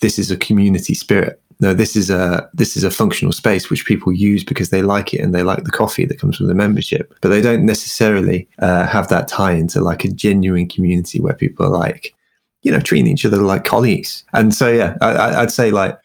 this 0.00 0.18
is 0.18 0.30
a 0.30 0.36
community 0.36 0.92
spirit. 0.92 1.40
No, 1.58 1.72
this 1.72 1.96
is 1.96 2.10
a 2.10 2.48
this 2.52 2.76
is 2.76 2.84
a 2.84 2.90
functional 2.90 3.32
space 3.32 3.70
which 3.70 3.86
people 3.86 4.12
use 4.12 4.44
because 4.44 4.68
they 4.68 4.82
like 4.82 5.14
it 5.14 5.20
and 5.20 5.34
they 5.34 5.42
like 5.42 5.64
the 5.64 5.70
coffee 5.70 6.04
that 6.04 6.20
comes 6.20 6.38
with 6.38 6.48
the 6.48 6.54
membership. 6.54 7.14
But 7.22 7.30
they 7.30 7.40
don't 7.40 7.64
necessarily 7.64 8.46
uh, 8.58 8.86
have 8.86 9.08
that 9.08 9.28
tie 9.28 9.52
into 9.52 9.80
like 9.80 10.04
a 10.04 10.12
genuine 10.12 10.68
community 10.68 11.18
where 11.18 11.34
people 11.34 11.64
are 11.64 11.78
like, 11.78 12.14
you 12.62 12.70
know, 12.70 12.80
treating 12.80 13.10
each 13.10 13.24
other 13.24 13.38
like 13.38 13.64
colleagues. 13.64 14.22
And 14.34 14.54
so, 14.54 14.68
yeah, 14.68 14.96
I, 15.00 15.42
I'd 15.42 15.50
say 15.50 15.70
like 15.70 15.98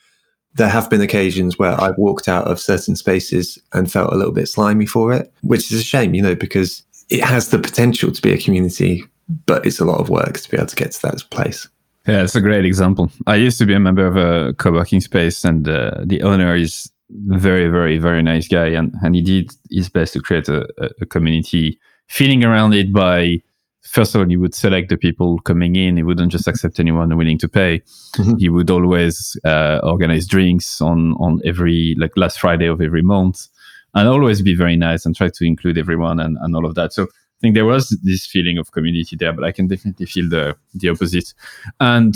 there 0.56 0.70
have 0.70 0.90
been 0.90 1.02
occasions 1.02 1.60
where 1.60 1.80
I've 1.80 1.98
walked 1.98 2.28
out 2.28 2.48
of 2.48 2.60
certain 2.60 2.96
spaces 2.96 3.60
and 3.74 3.92
felt 3.92 4.14
a 4.14 4.16
little 4.16 4.32
bit 4.32 4.48
slimy 4.48 4.86
for 4.86 5.14
it, 5.14 5.32
which 5.42 5.72
is 5.72 5.80
a 5.80 5.84
shame, 5.84 6.14
you 6.14 6.22
know, 6.22 6.36
because 6.36 6.82
it 7.10 7.24
has 7.24 7.50
the 7.50 7.60
potential 7.60 8.12
to 8.12 8.22
be 8.22 8.32
a 8.32 8.38
community, 8.38 9.04
but 9.46 9.66
it's 9.66 9.80
a 9.80 9.86
lot 9.86 10.00
of 10.00 10.10
work 10.10 10.40
to 10.40 10.50
be 10.50 10.58
able 10.58 10.68
to 10.68 10.76
get 10.76 10.92
to 10.94 11.02
that 11.04 11.22
place. 11.30 11.68
Yeah, 12.08 12.24
it's 12.24 12.36
a 12.36 12.42
great 12.42 12.66
example. 12.66 13.12
I 13.28 13.36
used 13.36 13.58
to 13.58 13.66
be 13.66 13.74
a 13.74 13.80
member 13.80 14.06
of 14.06 14.16
a 14.16 14.54
co-working 14.54 15.02
space, 15.02 15.44
and 15.44 15.68
uh, 15.68 16.04
the 16.04 16.22
owner 16.22 16.56
is 16.56 16.92
very, 17.10 17.68
very, 17.68 17.98
very 17.98 18.24
nice 18.24 18.48
guy, 18.48 18.68
and, 18.68 18.94
and 19.02 19.16
he 19.16 19.22
did 19.22 19.52
his 19.70 19.90
best 19.90 20.14
to 20.14 20.22
create 20.22 20.48
a, 20.48 20.68
a 21.02 21.06
community, 21.06 21.80
feeling 22.08 22.44
around 22.44 22.74
it 22.74 22.94
by 22.94 23.42
first 23.86 24.15
of 24.15 24.22
all, 24.22 24.27
he 24.27 24.38
would 24.38 24.54
select 24.54 24.89
the 24.89 24.98
people 24.98 25.39
coming 25.39 25.75
in. 25.75 25.98
He 25.98 26.04
wouldn't 26.04 26.32
just 26.32 26.48
accept 26.48 26.80
anyone 26.80 27.15
willing 27.15 27.38
to 27.39 27.48
pay. 27.48 27.82
Mm-hmm. 28.15 28.38
He 28.38 28.50
would 28.50 28.70
always 28.70 29.38
uh, 29.46 29.80
organize 29.84 30.27
drinks 30.27 30.82
on 30.82 31.13
on 31.13 31.42
every 31.46 31.96
like 31.98 32.12
last 32.18 32.39
Friday 32.39 32.68
of 32.68 32.82
every 32.82 33.01
month, 33.01 33.48
and 33.94 34.08
always 34.08 34.42
be 34.42 34.56
very 34.56 34.75
nice 34.75 35.06
and 35.06 35.15
try 35.15 35.30
to 35.30 35.46
include 35.46 35.77
everyone 35.77 36.20
and, 36.20 36.38
and 36.42 36.56
all 36.56 36.65
of 36.65 36.75
that. 36.75 36.94
So 36.94 37.04
I 37.04 37.39
think 37.42 37.56
there 37.56 37.65
was 37.65 37.89
this 38.04 38.25
feeling 38.25 38.58
of 38.58 38.72
community 38.72 39.15
there, 39.15 39.34
but 39.34 39.44
I 39.44 39.51
can 39.51 39.68
definitely 39.68 40.06
feel 40.06 40.30
the 40.30 40.56
the 40.74 40.89
opposite. 40.89 41.34
And 41.80 42.15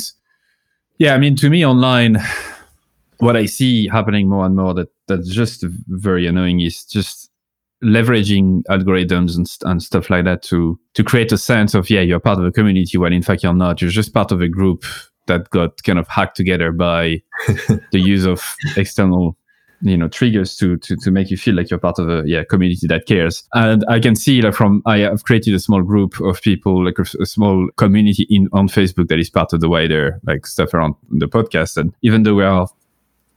yeah, 0.97 1.13
I 1.13 1.17
mean, 1.17 1.35
to 1.37 1.49
me, 1.49 1.65
online, 1.65 2.17
what 3.19 3.35
I 3.35 3.45
see 3.45 3.87
happening 3.87 4.27
more 4.27 4.45
and 4.45 4.55
more 4.55 4.73
that 4.73 4.89
that's 5.07 5.29
just 5.29 5.63
very 5.87 6.27
annoying 6.27 6.61
is 6.61 6.83
just 6.85 7.28
leveraging 7.83 8.63
algorithms 8.69 9.37
and, 9.37 9.47
and 9.63 9.81
stuff 9.81 10.09
like 10.09 10.25
that 10.25 10.43
to 10.43 10.79
to 10.93 11.03
create 11.03 11.31
a 11.31 11.37
sense 11.37 11.73
of 11.73 11.89
yeah 11.89 12.01
you're 12.01 12.19
part 12.19 12.37
of 12.37 12.45
a 12.45 12.51
community 12.51 12.97
when 12.97 13.13
in 13.13 13.21
fact 13.21 13.43
you're 13.43 13.53
not. 13.53 13.81
You're 13.81 13.91
just 13.91 14.13
part 14.13 14.31
of 14.31 14.41
a 14.41 14.47
group 14.47 14.83
that 15.27 15.49
got 15.51 15.81
kind 15.83 15.99
of 15.99 16.07
hacked 16.07 16.35
together 16.35 16.71
by 16.71 17.21
the 17.91 17.99
use 17.99 18.25
of 18.25 18.43
external 18.75 19.37
you 19.81 19.95
know 19.95 20.07
triggers 20.09 20.55
to, 20.57 20.77
to 20.77 20.95
to 20.97 21.11
make 21.11 21.31
you 21.31 21.37
feel 21.37 21.55
like 21.55 21.69
you're 21.69 21.79
part 21.79 21.99
of 21.99 22.09
a 22.09 22.23
yeah 22.25 22.43
community 22.43 22.87
that 22.87 23.05
cares. 23.05 23.43
And 23.53 23.85
i 23.87 23.99
can 23.99 24.15
see 24.15 24.41
like 24.41 24.53
from 24.53 24.81
i 24.85 24.97
have 24.99 25.23
created 25.23 25.53
a 25.53 25.59
small 25.59 25.81
group 25.81 26.19
of 26.19 26.41
people 26.41 26.83
like 26.83 26.99
a, 26.99 27.05
a, 27.21 27.25
small 27.25 27.69
community 27.77 28.27
in 28.29 28.49
on 28.51 28.67
facebook 28.67 29.07
that 29.07 29.19
is 29.19 29.29
part 29.29 29.53
of 29.53 29.61
the 29.61 29.69
wider 29.69 30.19
like 30.25 30.45
stuff 30.45 30.73
around 30.73 30.95
the 31.09 31.27
podcast. 31.27 31.77
And 31.77 31.93
even 32.01 32.23
though 32.23 32.35
we 32.35 32.43
are 32.43 32.67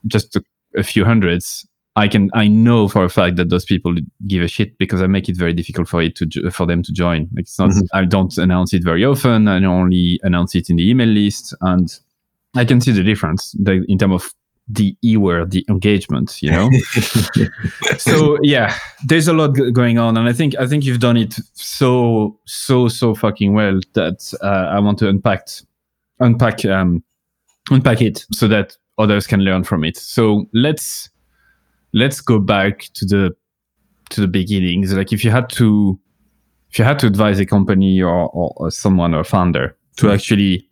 just 0.06 0.34
a, 0.34 0.42
a 0.76 0.82
few 0.82 1.04
hundreds 1.04 1.66
I 1.94 2.08
can 2.08 2.30
I 2.32 2.49
know 2.49 2.88
for 2.88 3.04
a 3.04 3.11
fact 3.11 3.37
that 3.37 3.50
those 3.50 3.66
people 3.66 3.94
give 4.26 4.42
a 4.42 4.49
shit 4.49 4.78
because 4.78 5.02
I 5.02 5.06
make 5.06 5.28
it 5.28 5.37
very 5.37 5.52
difficult 5.52 5.88
for 5.88 6.00
it 6.00 6.16
to 6.16 6.50
for 6.50 6.66
them 6.66 6.82
to 6.82 6.92
join. 6.92 7.28
Like 7.34 7.42
it's 7.42 7.58
not 7.58 7.70
mm-hmm. 7.70 7.84
I 7.92 8.04
don't 8.04 8.37
announce 8.38 8.72
it 8.72 8.82
very 8.82 9.04
often. 9.04 9.46
I 9.46 9.62
only 9.64 10.18
announce 10.22 10.54
it 10.54 10.70
in 10.70 10.76
the 10.76 10.88
email 10.88 11.08
list, 11.08 11.54
and 11.61 11.92
I 12.54 12.64
can 12.64 12.80
see 12.80 12.92
the 12.92 13.02
difference 13.02 13.54
the, 13.58 13.84
in 13.88 13.99
terms 13.99 14.14
of 14.14 14.34
the 14.68 14.96
e 15.04 15.18
word, 15.18 15.50
the 15.50 15.66
engagement. 15.68 16.42
You 16.42 16.52
know. 16.52 16.70
so 17.99 18.38
yeah, 18.42 18.75
there's 19.06 19.28
a 19.28 19.34
lot 19.34 19.49
going 19.49 19.99
on, 19.99 20.16
and 20.16 20.26
I 20.26 20.32
think 20.32 20.56
I 20.58 20.66
think 20.66 20.84
you've 20.84 21.00
done 21.00 21.18
it 21.18 21.34
so 21.52 22.38
so 22.46 22.88
so 22.88 23.14
fucking 23.14 23.52
well 23.52 23.80
that 23.92 24.32
uh, 24.42 24.70
I 24.70 24.78
want 24.78 24.99
to 25.00 25.08
unpack 25.08 25.46
unpack 26.20 26.64
um 26.64 27.04
unpack 27.70 28.00
it 28.00 28.25
so 28.32 28.49
that 28.49 28.78
others 28.99 29.26
can 29.26 29.40
learn 29.40 29.62
from 29.62 29.84
it. 29.84 29.99
So 29.99 30.46
let's 30.54 31.11
let's 31.92 32.20
go 32.20 32.38
back 32.38 32.88
to 32.94 33.06
the 33.06 33.30
to 34.11 34.20
the 34.20 34.28
beginnings. 34.28 34.92
Like 34.92 35.12
if 35.12 35.25
you 35.25 35.30
had 35.30 35.49
to 35.50 35.99
if 36.70 36.78
you 36.78 36.84
had 36.84 36.99
to 37.00 37.06
advise 37.06 37.38
a 37.38 37.44
company 37.44 38.00
or, 38.00 38.30
or, 38.30 38.54
or 38.56 38.70
someone 38.70 39.14
or 39.14 39.20
a 39.20 39.25
founder 39.25 39.76
to 39.96 40.06
mm-hmm. 40.06 40.14
actually 40.14 40.68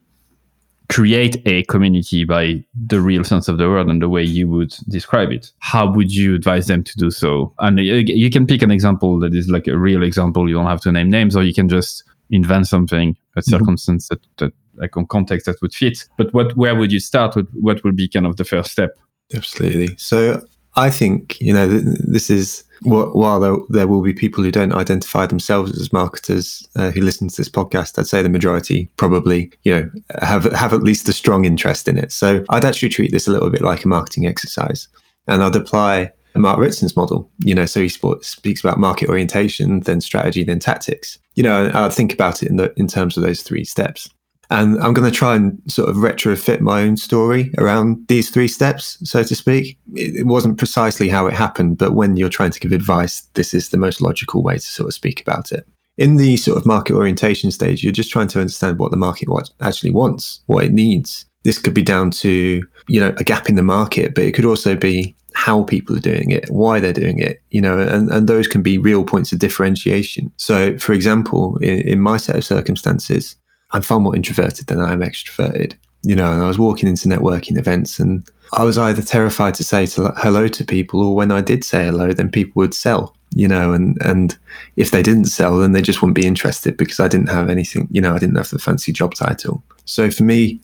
create 0.88 1.40
a 1.46 1.62
community 1.64 2.24
by 2.24 2.64
the 2.86 3.00
real 3.00 3.22
sense 3.22 3.46
of 3.46 3.58
the 3.58 3.68
word 3.68 3.86
and 3.86 4.02
the 4.02 4.08
way 4.08 4.22
you 4.22 4.48
would 4.48 4.74
describe 4.88 5.30
it 5.30 5.52
how 5.60 5.88
would 5.88 6.12
you 6.12 6.34
advise 6.34 6.66
them 6.66 6.82
to 6.82 6.96
do 6.96 7.12
so 7.12 7.54
and 7.60 7.78
you 7.78 8.28
can 8.28 8.44
pick 8.44 8.60
an 8.60 8.72
example 8.72 9.20
that 9.20 9.32
is 9.32 9.48
like 9.48 9.68
a 9.68 9.78
real 9.78 10.02
example 10.02 10.48
you 10.48 10.54
don't 10.56 10.66
have 10.66 10.80
to 10.80 10.90
name 10.90 11.08
names 11.08 11.36
or 11.36 11.44
you 11.44 11.54
can 11.54 11.68
just 11.68 12.02
invent 12.30 12.66
something 12.66 13.10
a 13.36 13.40
mm-hmm. 13.40 13.50
circumstance 13.50 14.08
that, 14.08 14.18
that 14.38 14.52
like 14.74 14.96
a 14.96 15.04
context 15.06 15.46
that 15.46 15.62
would 15.62 15.72
fit 15.72 16.08
but 16.18 16.34
what 16.34 16.56
where 16.56 16.74
would 16.74 16.90
you 16.90 16.98
start 16.98 17.36
with 17.36 17.48
what 17.52 17.84
would 17.84 17.94
be 17.94 18.08
kind 18.08 18.26
of 18.26 18.36
the 18.36 18.44
first 18.44 18.72
step 18.72 18.98
absolutely 19.32 19.94
so 19.96 20.42
I 20.76 20.90
think 20.90 21.40
you 21.40 21.52
know 21.52 21.68
this 21.68 22.30
is 22.30 22.64
what 22.82 23.14
while 23.14 23.40
there, 23.40 23.56
there 23.68 23.86
will 23.86 24.02
be 24.02 24.14
people 24.14 24.42
who 24.42 24.50
don't 24.50 24.72
identify 24.72 25.26
themselves 25.26 25.78
as 25.78 25.92
marketers 25.92 26.66
uh, 26.76 26.90
who 26.90 27.02
listen 27.02 27.28
to 27.28 27.36
this 27.36 27.48
podcast, 27.48 27.98
I'd 27.98 28.06
say 28.06 28.22
the 28.22 28.28
majority 28.28 28.90
probably 28.96 29.52
you 29.64 29.74
know 29.74 29.90
have 30.20 30.44
have 30.52 30.72
at 30.72 30.82
least 30.82 31.08
a 31.08 31.12
strong 31.12 31.44
interest 31.44 31.88
in 31.88 31.98
it. 31.98 32.12
So 32.12 32.44
I'd 32.48 32.64
actually 32.64 32.88
treat 32.88 33.12
this 33.12 33.26
a 33.26 33.30
little 33.30 33.50
bit 33.50 33.62
like 33.62 33.84
a 33.84 33.88
marketing 33.88 34.26
exercise, 34.26 34.88
and 35.26 35.42
I'd 35.42 35.56
apply 35.56 36.12
Mark 36.36 36.58
Ritson's 36.58 36.96
model. 36.96 37.30
You 37.44 37.54
know, 37.54 37.66
so 37.66 37.80
he 37.80 37.88
speaks 37.88 38.64
about 38.64 38.78
market 38.78 39.08
orientation, 39.08 39.80
then 39.80 40.00
strategy, 40.00 40.44
then 40.44 40.58
tactics. 40.58 41.18
You 41.34 41.42
know, 41.42 41.70
I'd 41.74 41.92
think 41.92 42.12
about 42.12 42.42
it 42.42 42.48
in 42.48 42.56
the 42.56 42.72
in 42.76 42.86
terms 42.86 43.16
of 43.16 43.22
those 43.22 43.42
three 43.42 43.64
steps. 43.64 44.08
And 44.50 44.80
I'm 44.82 44.92
going 44.92 45.10
to 45.10 45.16
try 45.16 45.36
and 45.36 45.60
sort 45.68 45.88
of 45.88 45.96
retrofit 45.96 46.60
my 46.60 46.82
own 46.82 46.96
story 46.96 47.52
around 47.58 48.04
these 48.08 48.30
three 48.30 48.48
steps, 48.48 48.98
so 49.08 49.22
to 49.22 49.34
speak. 49.36 49.78
It, 49.94 50.26
wasn't 50.26 50.58
precisely 50.58 51.08
how 51.08 51.28
it 51.28 51.34
happened, 51.34 51.78
but 51.78 51.94
when 51.94 52.16
you're 52.16 52.28
trying 52.28 52.50
to 52.50 52.60
give 52.60 52.72
advice, 52.72 53.22
this 53.34 53.54
is 53.54 53.68
the 53.68 53.76
most 53.76 54.00
logical 54.00 54.42
way 54.42 54.54
to 54.54 54.60
sort 54.60 54.88
of 54.88 54.94
speak 54.94 55.20
about 55.20 55.52
it. 55.52 55.66
In 55.98 56.16
the 56.16 56.36
sort 56.36 56.58
of 56.58 56.66
market 56.66 56.94
orientation 56.94 57.50
stage, 57.52 57.84
you're 57.84 57.92
just 57.92 58.10
trying 58.10 58.28
to 58.28 58.40
understand 58.40 58.78
what 58.78 58.90
the 58.90 58.96
market 58.96 59.28
actually 59.60 59.92
wants, 59.92 60.40
what 60.46 60.64
it 60.64 60.72
needs. 60.72 61.26
This 61.44 61.58
could 61.58 61.74
be 61.74 61.82
down 61.82 62.10
to, 62.12 62.62
you 62.88 63.00
know, 63.00 63.14
a 63.18 63.24
gap 63.24 63.48
in 63.48 63.54
the 63.54 63.62
market, 63.62 64.14
but 64.14 64.24
it 64.24 64.32
could 64.32 64.44
also 64.44 64.74
be 64.74 65.14
how 65.34 65.62
people 65.64 65.96
are 65.96 66.00
doing 66.00 66.30
it, 66.30 66.50
why 66.50 66.80
they're 66.80 66.92
doing 66.92 67.18
it, 67.18 67.40
you 67.50 67.60
know, 67.60 67.78
and, 67.78 68.10
and 68.10 68.28
those 68.28 68.48
can 68.48 68.62
be 68.62 68.78
real 68.78 69.04
points 69.04 69.32
of 69.32 69.38
differentiation. 69.38 70.32
So, 70.36 70.76
for 70.78 70.92
example, 70.92 71.56
in, 71.58 71.80
in 71.80 72.00
my 72.00 72.16
set 72.16 72.36
of 72.36 72.44
circumstances, 72.44 73.36
I'm 73.72 73.82
far 73.82 74.00
more 74.00 74.16
introverted 74.16 74.66
than 74.66 74.80
I 74.80 74.92
am 74.92 75.00
extroverted. 75.00 75.74
You 76.02 76.16
know, 76.16 76.32
and 76.32 76.42
I 76.42 76.48
was 76.48 76.58
walking 76.58 76.88
into 76.88 77.08
networking 77.08 77.58
events 77.58 77.98
and 77.98 78.26
I 78.54 78.64
was 78.64 78.78
either 78.78 79.02
terrified 79.02 79.54
to 79.54 79.64
say 79.64 79.86
to, 79.86 80.12
hello 80.16 80.48
to 80.48 80.64
people 80.64 81.02
or 81.02 81.14
when 81.14 81.30
I 81.30 81.40
did 81.42 81.62
say 81.62 81.84
hello, 81.84 82.12
then 82.12 82.30
people 82.30 82.60
would 82.60 82.74
sell, 82.74 83.14
you 83.34 83.46
know, 83.46 83.72
and, 83.74 84.00
and 84.02 84.36
if 84.76 84.90
they 84.90 85.02
didn't 85.02 85.26
sell, 85.26 85.58
then 85.58 85.72
they 85.72 85.82
just 85.82 86.00
wouldn't 86.00 86.16
be 86.16 86.26
interested 86.26 86.76
because 86.76 87.00
I 87.00 87.08
didn't 87.08 87.28
have 87.28 87.50
anything, 87.50 87.86
you 87.90 88.00
know, 88.00 88.14
I 88.14 88.18
didn't 88.18 88.36
have 88.36 88.48
the 88.48 88.58
fancy 88.58 88.92
job 88.92 89.14
title. 89.14 89.62
So 89.84 90.10
for 90.10 90.24
me, 90.24 90.60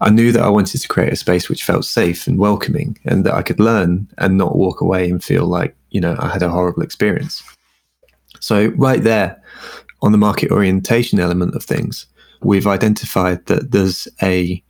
I 0.00 0.08
knew 0.08 0.32
that 0.32 0.42
I 0.42 0.48
wanted 0.48 0.80
to 0.80 0.88
create 0.88 1.12
a 1.12 1.16
space 1.16 1.48
which 1.48 1.62
felt 1.62 1.84
safe 1.84 2.26
and 2.26 2.38
welcoming 2.38 2.98
and 3.04 3.24
that 3.26 3.34
I 3.34 3.42
could 3.42 3.60
learn 3.60 4.08
and 4.16 4.38
not 4.38 4.56
walk 4.56 4.80
away 4.80 5.10
and 5.10 5.22
feel 5.22 5.44
like, 5.44 5.76
you 5.90 6.00
know, 6.00 6.16
I 6.18 6.28
had 6.28 6.42
a 6.42 6.48
horrible 6.48 6.82
experience. 6.82 7.42
So 8.40 8.68
right 8.76 9.02
there 9.02 9.40
on 10.02 10.12
the 10.12 10.18
market 10.18 10.50
orientation 10.50 11.20
element 11.20 11.54
of 11.54 11.62
things, 11.62 12.06
we've 12.42 12.66
identified 12.66 13.46
that 13.46 13.70
there's 13.72 14.08
a 14.22 14.62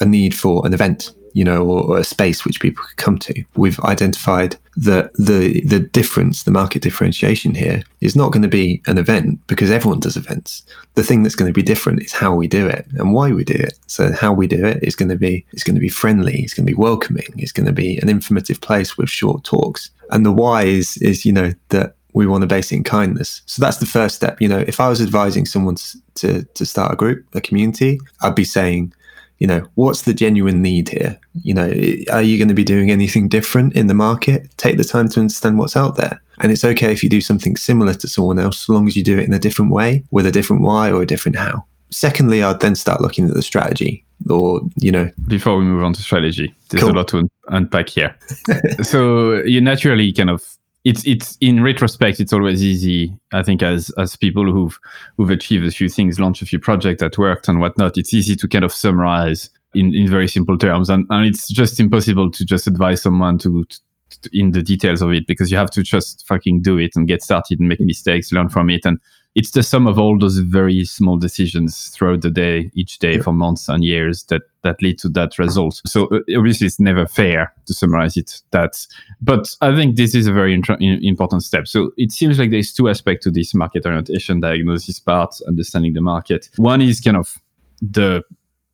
a 0.00 0.04
need 0.04 0.34
for 0.34 0.66
an 0.66 0.74
event, 0.74 1.12
you 1.32 1.44
know, 1.44 1.64
or, 1.64 1.82
or, 1.82 1.98
a 1.98 2.04
space 2.04 2.44
which 2.44 2.60
people 2.60 2.84
could 2.84 2.96
come 2.96 3.18
to. 3.18 3.44
We've 3.56 3.80
identified 3.80 4.56
that 4.76 5.12
the 5.14 5.62
the 5.62 5.80
difference, 5.80 6.42
the 6.42 6.50
market 6.50 6.82
differentiation 6.82 7.54
here, 7.54 7.82
is 8.00 8.14
not 8.14 8.32
going 8.32 8.42
to 8.42 8.48
be 8.48 8.82
an 8.86 8.98
event 8.98 9.40
because 9.46 9.70
everyone 9.70 10.00
does 10.00 10.16
events. 10.16 10.62
The 10.94 11.02
thing 11.02 11.22
that's 11.22 11.34
going 11.34 11.48
to 11.48 11.54
be 11.54 11.62
different 11.62 12.02
is 12.02 12.12
how 12.12 12.34
we 12.34 12.46
do 12.46 12.66
it 12.66 12.86
and 12.98 13.14
why 13.14 13.32
we 13.32 13.44
do 13.44 13.54
it. 13.54 13.78
So 13.86 14.12
how 14.12 14.32
we 14.32 14.46
do 14.46 14.64
it 14.64 14.82
is 14.82 14.96
going 14.96 15.08
to 15.08 15.16
be 15.16 15.44
it's 15.52 15.64
going 15.64 15.76
to 15.76 15.80
be 15.80 15.88
friendly, 15.88 16.40
it's 16.40 16.54
going 16.54 16.66
to 16.66 16.72
be 16.72 16.78
welcoming, 16.78 17.32
it's 17.36 17.52
going 17.52 17.66
to 17.66 17.72
be 17.72 17.98
an 17.98 18.08
informative 18.08 18.60
place 18.60 18.96
with 18.96 19.10
short 19.10 19.44
talks. 19.44 19.90
And 20.10 20.24
the 20.24 20.32
why 20.32 20.64
is 20.64 20.96
is 20.98 21.24
you 21.24 21.32
know 21.32 21.52
that 21.70 21.95
we 22.16 22.26
want 22.26 22.40
to 22.40 22.46
base 22.46 22.72
it 22.72 22.76
in 22.76 22.82
kindness. 22.82 23.42
So 23.44 23.60
that's 23.60 23.76
the 23.76 23.84
first 23.84 24.16
step. 24.16 24.40
You 24.40 24.48
know, 24.48 24.64
if 24.66 24.80
I 24.80 24.88
was 24.88 25.02
advising 25.02 25.44
someone 25.44 25.76
to, 26.14 26.44
to 26.44 26.64
start 26.64 26.94
a 26.94 26.96
group, 26.96 27.26
a 27.34 27.42
community, 27.42 28.00
I'd 28.22 28.34
be 28.34 28.42
saying, 28.42 28.94
you 29.38 29.46
know, 29.46 29.68
what's 29.74 30.02
the 30.02 30.14
genuine 30.14 30.62
need 30.62 30.88
here? 30.88 31.20
You 31.42 31.52
know, 31.52 31.66
are 32.10 32.22
you 32.22 32.38
going 32.38 32.48
to 32.48 32.54
be 32.54 32.64
doing 32.64 32.90
anything 32.90 33.28
different 33.28 33.76
in 33.76 33.88
the 33.88 33.92
market? 33.92 34.48
Take 34.56 34.78
the 34.78 34.84
time 34.84 35.10
to 35.10 35.20
understand 35.20 35.58
what's 35.58 35.76
out 35.76 35.96
there. 35.96 36.22
And 36.38 36.50
it's 36.50 36.64
okay 36.64 36.90
if 36.90 37.02
you 37.02 37.10
do 37.10 37.20
something 37.20 37.54
similar 37.54 37.92
to 37.92 38.08
someone 38.08 38.38
else, 38.38 38.60
so 38.60 38.72
long 38.72 38.88
as 38.88 38.96
you 38.96 39.04
do 39.04 39.18
it 39.18 39.26
in 39.26 39.34
a 39.34 39.38
different 39.38 39.70
way, 39.70 40.02
with 40.10 40.24
a 40.24 40.32
different 40.32 40.62
why 40.62 40.90
or 40.90 41.02
a 41.02 41.06
different 41.06 41.36
how. 41.36 41.66
Secondly, 41.90 42.42
I'd 42.42 42.60
then 42.60 42.76
start 42.76 43.02
looking 43.02 43.28
at 43.28 43.34
the 43.34 43.42
strategy 43.42 44.02
or, 44.30 44.62
you 44.76 44.90
know. 44.90 45.10
Before 45.28 45.58
we 45.58 45.66
move 45.66 45.84
on 45.84 45.92
to 45.92 46.00
strategy, 46.00 46.54
there's 46.70 46.82
cool. 46.82 46.92
a 46.92 46.96
lot 46.96 47.08
to 47.08 47.28
unpack 47.48 47.90
here. 47.90 48.16
so 48.82 49.42
you 49.44 49.60
naturally 49.60 50.14
kind 50.14 50.30
of 50.30 50.56
it's 50.88 51.06
it's 51.06 51.36
in 51.40 51.62
retrospect 51.62 52.20
it's 52.20 52.32
always 52.32 52.62
easy 52.62 53.12
i 53.32 53.42
think 53.42 53.62
as 53.62 53.90
as 53.98 54.14
people 54.14 54.52
who've 54.52 54.78
who've 55.16 55.30
achieved 55.30 55.66
a 55.66 55.70
few 55.70 55.88
things 55.88 56.20
launched 56.20 56.42
a 56.42 56.46
few 56.46 56.58
projects 56.58 57.00
that 57.00 57.18
worked 57.18 57.48
and 57.48 57.60
whatnot 57.60 57.96
it's 57.98 58.14
easy 58.14 58.36
to 58.36 58.46
kind 58.46 58.64
of 58.64 58.72
summarize 58.72 59.50
in 59.76 59.94
in 59.94 60.08
very 60.08 60.28
simple 60.28 60.58
terms. 60.58 60.90
And, 60.90 61.06
and 61.10 61.26
it's 61.26 61.48
just 61.48 61.78
impossible 61.78 62.30
to 62.30 62.44
just 62.44 62.66
advise 62.66 63.02
someone 63.02 63.38
to, 63.38 63.64
to, 63.64 64.30
in 64.32 64.52
the 64.52 64.62
details 64.62 65.02
of 65.02 65.12
it 65.12 65.26
because 65.26 65.50
you 65.50 65.58
have 65.58 65.70
to 65.72 65.82
just 65.82 66.26
fucking 66.26 66.62
do 66.62 66.78
it 66.78 66.92
and 66.96 67.06
get 67.06 67.22
started 67.22 67.60
and 67.60 67.68
make 67.68 67.80
mistakes 67.80 68.32
learn 68.32 68.48
from 68.48 68.70
it 68.70 68.84
and 68.84 68.98
it's 69.36 69.50
the 69.50 69.62
sum 69.62 69.86
of 69.86 69.98
all 69.98 70.18
those 70.18 70.38
very 70.38 70.84
small 70.86 71.18
decisions 71.18 71.88
throughout 71.88 72.22
the 72.22 72.30
day, 72.30 72.70
each 72.74 72.98
day 72.98 73.18
for 73.20 73.32
months 73.32 73.68
and 73.68 73.84
years 73.84 74.24
that 74.24 74.42
that 74.62 74.80
lead 74.82 74.98
to 75.00 75.08
that 75.10 75.38
result. 75.38 75.80
So 75.86 76.06
uh, 76.06 76.20
obviously, 76.36 76.66
it's 76.66 76.80
never 76.80 77.06
fair 77.06 77.52
to 77.66 77.74
summarize 77.74 78.16
it. 78.16 78.40
That, 78.50 78.84
but 79.20 79.54
I 79.60 79.76
think 79.76 79.96
this 79.96 80.14
is 80.14 80.26
a 80.26 80.32
very 80.32 80.54
intra- 80.54 80.80
important 80.80 81.42
step. 81.44 81.68
So 81.68 81.92
it 81.98 82.10
seems 82.12 82.38
like 82.38 82.50
there's 82.50 82.72
two 82.72 82.88
aspects 82.88 83.24
to 83.24 83.30
this 83.30 83.54
market 83.54 83.84
orientation 83.86 84.40
diagnosis 84.40 84.98
part, 84.98 85.36
understanding 85.46 85.92
the 85.92 86.00
market. 86.00 86.48
One 86.56 86.80
is 86.82 87.00
kind 87.00 87.16
of 87.18 87.36
the 87.80 88.24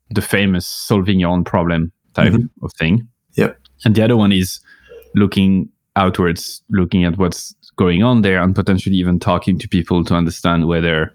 the 0.09 0.21
famous 0.21 0.65
solving 0.65 1.19
your 1.19 1.29
own 1.31 1.43
problem 1.43 1.91
type 2.13 2.31
Mhm. 2.33 2.49
of 2.61 2.71
thing. 2.73 3.07
Yep. 3.35 3.59
And 3.83 3.95
the 3.95 4.03
other 4.03 4.15
one 4.15 4.31
is 4.31 4.61
looking 5.15 5.69
outwards, 5.95 6.61
looking 6.69 7.03
at 7.03 7.17
what's 7.17 7.53
going 7.75 8.03
on 8.03 8.21
there 8.21 8.41
and 8.41 8.55
potentially 8.55 8.95
even 8.95 9.19
talking 9.19 9.57
to 9.59 9.67
people 9.67 10.03
to 10.05 10.15
understand 10.15 10.67
whether 10.67 11.13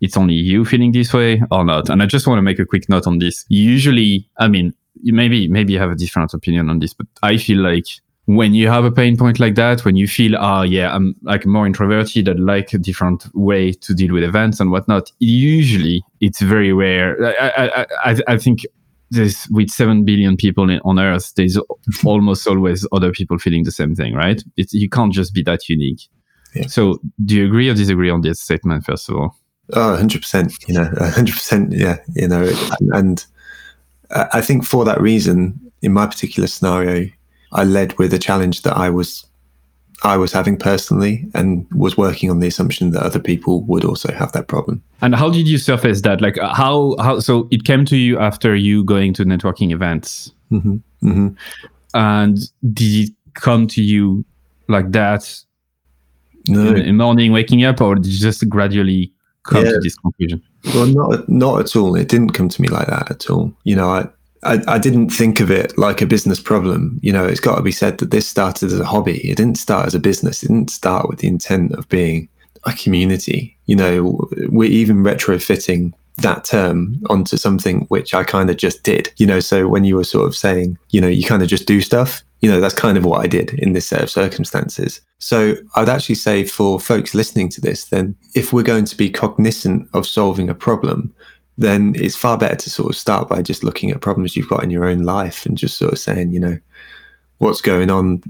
it's 0.00 0.16
only 0.16 0.34
you 0.34 0.64
feeling 0.64 0.92
this 0.92 1.12
way 1.12 1.42
or 1.50 1.64
not. 1.64 1.88
And 1.88 2.02
I 2.02 2.06
just 2.06 2.26
want 2.26 2.38
to 2.38 2.42
make 2.42 2.58
a 2.58 2.66
quick 2.66 2.88
note 2.88 3.06
on 3.06 3.18
this. 3.18 3.44
Usually, 3.48 4.28
I 4.38 4.48
mean, 4.48 4.74
maybe 5.02 5.48
maybe 5.48 5.72
you 5.72 5.78
have 5.78 5.90
a 5.90 5.94
different 5.94 6.34
opinion 6.34 6.68
on 6.70 6.80
this, 6.80 6.92
but 6.94 7.06
I 7.22 7.38
feel 7.38 7.58
like 7.58 7.86
when 8.26 8.54
you 8.54 8.68
have 8.68 8.84
a 8.84 8.90
pain 8.90 9.16
point 9.16 9.38
like 9.38 9.54
that, 9.54 9.84
when 9.84 9.94
you 9.94 10.08
feel, 10.08 10.34
ah, 10.36 10.62
yeah, 10.62 10.94
I'm 10.94 11.14
like 11.22 11.46
more 11.46 11.64
introverted, 11.64 12.28
I 12.28 12.32
like 12.32 12.72
a 12.72 12.78
different 12.78 13.24
way 13.34 13.72
to 13.72 13.94
deal 13.94 14.12
with 14.12 14.24
events 14.24 14.58
and 14.58 14.70
whatnot. 14.70 15.12
Usually, 15.20 16.02
it's 16.20 16.40
very 16.40 16.72
rare. 16.72 17.16
I 17.24 17.50
I 17.56 17.86
I, 18.04 18.16
I 18.28 18.36
think 18.36 18.66
there's 19.10 19.48
with 19.50 19.70
seven 19.70 20.04
billion 20.04 20.36
people 20.36 20.68
on 20.84 20.98
Earth, 20.98 21.32
there's 21.36 21.58
almost 22.04 22.46
always 22.46 22.86
other 22.92 23.12
people 23.12 23.38
feeling 23.38 23.64
the 23.64 23.70
same 23.70 23.94
thing, 23.94 24.14
right? 24.14 24.42
It's, 24.56 24.72
you 24.72 24.88
can't 24.88 25.12
just 25.12 25.34
be 25.34 25.42
that 25.42 25.68
unique. 25.68 26.02
Yeah. 26.54 26.66
So, 26.66 27.00
do 27.24 27.36
you 27.36 27.46
agree 27.46 27.68
or 27.68 27.74
disagree 27.74 28.10
on 28.10 28.22
this 28.22 28.40
statement? 28.40 28.84
First 28.84 29.08
of 29.08 29.16
all, 29.16 29.36
Oh, 29.72 29.98
100%, 30.00 30.68
you 30.68 30.74
know, 30.74 30.84
100%, 30.84 31.76
yeah, 31.76 31.98
you 32.14 32.28
know, 32.28 32.48
and 32.92 33.24
I 34.10 34.40
think 34.40 34.64
for 34.64 34.84
that 34.84 35.00
reason, 35.00 35.60
in 35.82 35.92
my 35.92 36.06
particular 36.06 36.46
scenario, 36.46 37.10
I 37.52 37.64
led 37.64 37.98
with 37.98 38.14
a 38.14 38.18
challenge 38.18 38.62
that 38.62 38.76
I 38.76 38.90
was 38.90 39.26
I 40.02 40.16
was 40.18 40.32
having 40.32 40.56
personally 40.58 41.24
and 41.34 41.66
was 41.74 41.96
working 41.96 42.30
on 42.30 42.40
the 42.40 42.46
assumption 42.48 42.90
that 42.92 43.02
other 43.02 43.18
people 43.18 43.62
would 43.64 43.84
also 43.84 44.12
have 44.12 44.30
that 44.32 44.46
problem. 44.46 44.82
and 45.00 45.14
how 45.14 45.30
did 45.30 45.48
you 45.48 45.58
surface 45.58 46.02
that? 46.02 46.20
Like, 46.20 46.36
uh, 46.38 46.52
how 46.54 46.96
how? 46.98 47.20
So 47.20 47.48
it 47.50 47.64
came 47.64 47.84
to 47.86 47.96
you 47.96 48.18
after 48.18 48.54
you 48.54 48.84
going 48.84 49.14
to 49.14 49.24
networking 49.24 49.72
events, 49.72 50.32
hmm 50.50 50.76
hmm 51.00 51.28
and 51.94 52.38
did 52.74 53.08
it 53.08 53.14
come 53.34 53.66
to 53.68 53.82
you 53.82 54.24
like 54.68 54.92
that 54.92 55.22
No, 56.48 56.74
in 56.74 56.84
the 56.86 56.92
morning, 56.92 57.32
waking 57.32 57.64
up, 57.64 57.80
or 57.80 57.94
did 57.96 58.06
you 58.06 58.18
just 58.20 58.46
gradually 58.48 59.12
come 59.44 59.64
Yeah. 59.64 59.72
to 59.72 59.80
this 59.80 59.96
conclusion? 59.96 60.42
Well, 60.74 60.86
not 60.86 61.28
not 61.28 61.60
at 61.60 61.76
all. 61.76 61.96
It 61.96 62.08
didn't 62.08 62.32
come 62.34 62.48
to 62.48 62.62
me 62.62 62.68
like 62.68 62.86
that 62.88 63.10
at 63.10 63.30
all. 63.30 63.52
You 63.64 63.76
know, 63.76 63.88
I, 63.88 64.08
I 64.46 64.74
I 64.74 64.78
didn't 64.78 65.10
think 65.10 65.40
of 65.40 65.50
it 65.50 65.76
like 65.76 66.00
a 66.00 66.06
business 66.06 66.40
problem. 66.40 66.98
You 67.02 67.12
know, 67.12 67.26
it's 67.26 67.40
got 67.40 67.56
to 67.56 67.62
be 67.62 67.72
said 67.72 67.98
that 67.98 68.10
this 68.10 68.26
started 68.26 68.72
as 68.72 68.80
a 68.80 68.84
hobby. 68.84 69.18
It 69.28 69.36
didn't 69.36 69.58
start 69.58 69.86
as 69.86 69.94
a 69.94 70.00
business. 70.00 70.42
It 70.42 70.48
didn't 70.48 70.70
start 70.70 71.08
with 71.08 71.18
the 71.18 71.28
intent 71.28 71.72
of 71.72 71.88
being 71.88 72.28
a 72.64 72.72
community. 72.72 73.56
You 73.66 73.76
know, 73.76 74.28
we're 74.48 74.70
even 74.70 75.02
retrofitting 75.02 75.92
that 76.18 76.44
term 76.44 76.98
onto 77.10 77.36
something 77.36 77.80
which 77.88 78.14
I 78.14 78.24
kind 78.24 78.48
of 78.50 78.56
just 78.56 78.82
did. 78.82 79.12
You 79.16 79.26
know, 79.26 79.40
so 79.40 79.68
when 79.68 79.84
you 79.84 79.96
were 79.96 80.04
sort 80.04 80.26
of 80.26 80.34
saying, 80.34 80.78
you 80.90 81.00
know, 81.00 81.08
you 81.08 81.24
kind 81.24 81.42
of 81.42 81.48
just 81.48 81.66
do 81.66 81.80
stuff. 81.80 82.22
You 82.40 82.50
know, 82.50 82.60
that's 82.60 82.74
kind 82.74 82.98
of 82.98 83.04
what 83.04 83.24
I 83.24 83.26
did 83.26 83.54
in 83.54 83.72
this 83.72 83.88
set 83.88 84.02
of 84.02 84.10
circumstances. 84.10 85.00
So 85.18 85.54
I'd 85.74 85.88
actually 85.88 86.16
say 86.16 86.44
for 86.44 86.78
folks 86.78 87.14
listening 87.14 87.48
to 87.50 87.60
this, 87.60 87.86
then 87.86 88.14
if 88.34 88.52
we're 88.52 88.62
going 88.62 88.84
to 88.84 88.96
be 88.96 89.10
cognizant 89.10 89.88
of 89.94 90.06
solving 90.06 90.48
a 90.48 90.54
problem, 90.54 91.14
then 91.58 91.94
it's 91.96 92.16
far 92.16 92.36
better 92.36 92.56
to 92.56 92.70
sort 92.70 92.90
of 92.90 92.96
start 92.96 93.28
by 93.28 93.42
just 93.42 93.64
looking 93.64 93.90
at 93.90 94.00
problems 94.00 94.36
you've 94.36 94.48
got 94.48 94.62
in 94.62 94.70
your 94.70 94.84
own 94.84 95.02
life 95.02 95.46
and 95.46 95.56
just 95.56 95.78
sort 95.78 95.92
of 95.92 95.98
saying, 95.98 96.32
you 96.32 96.40
know, 96.40 96.58
what's 97.38 97.60
going 97.60 97.90
on, 97.90 98.22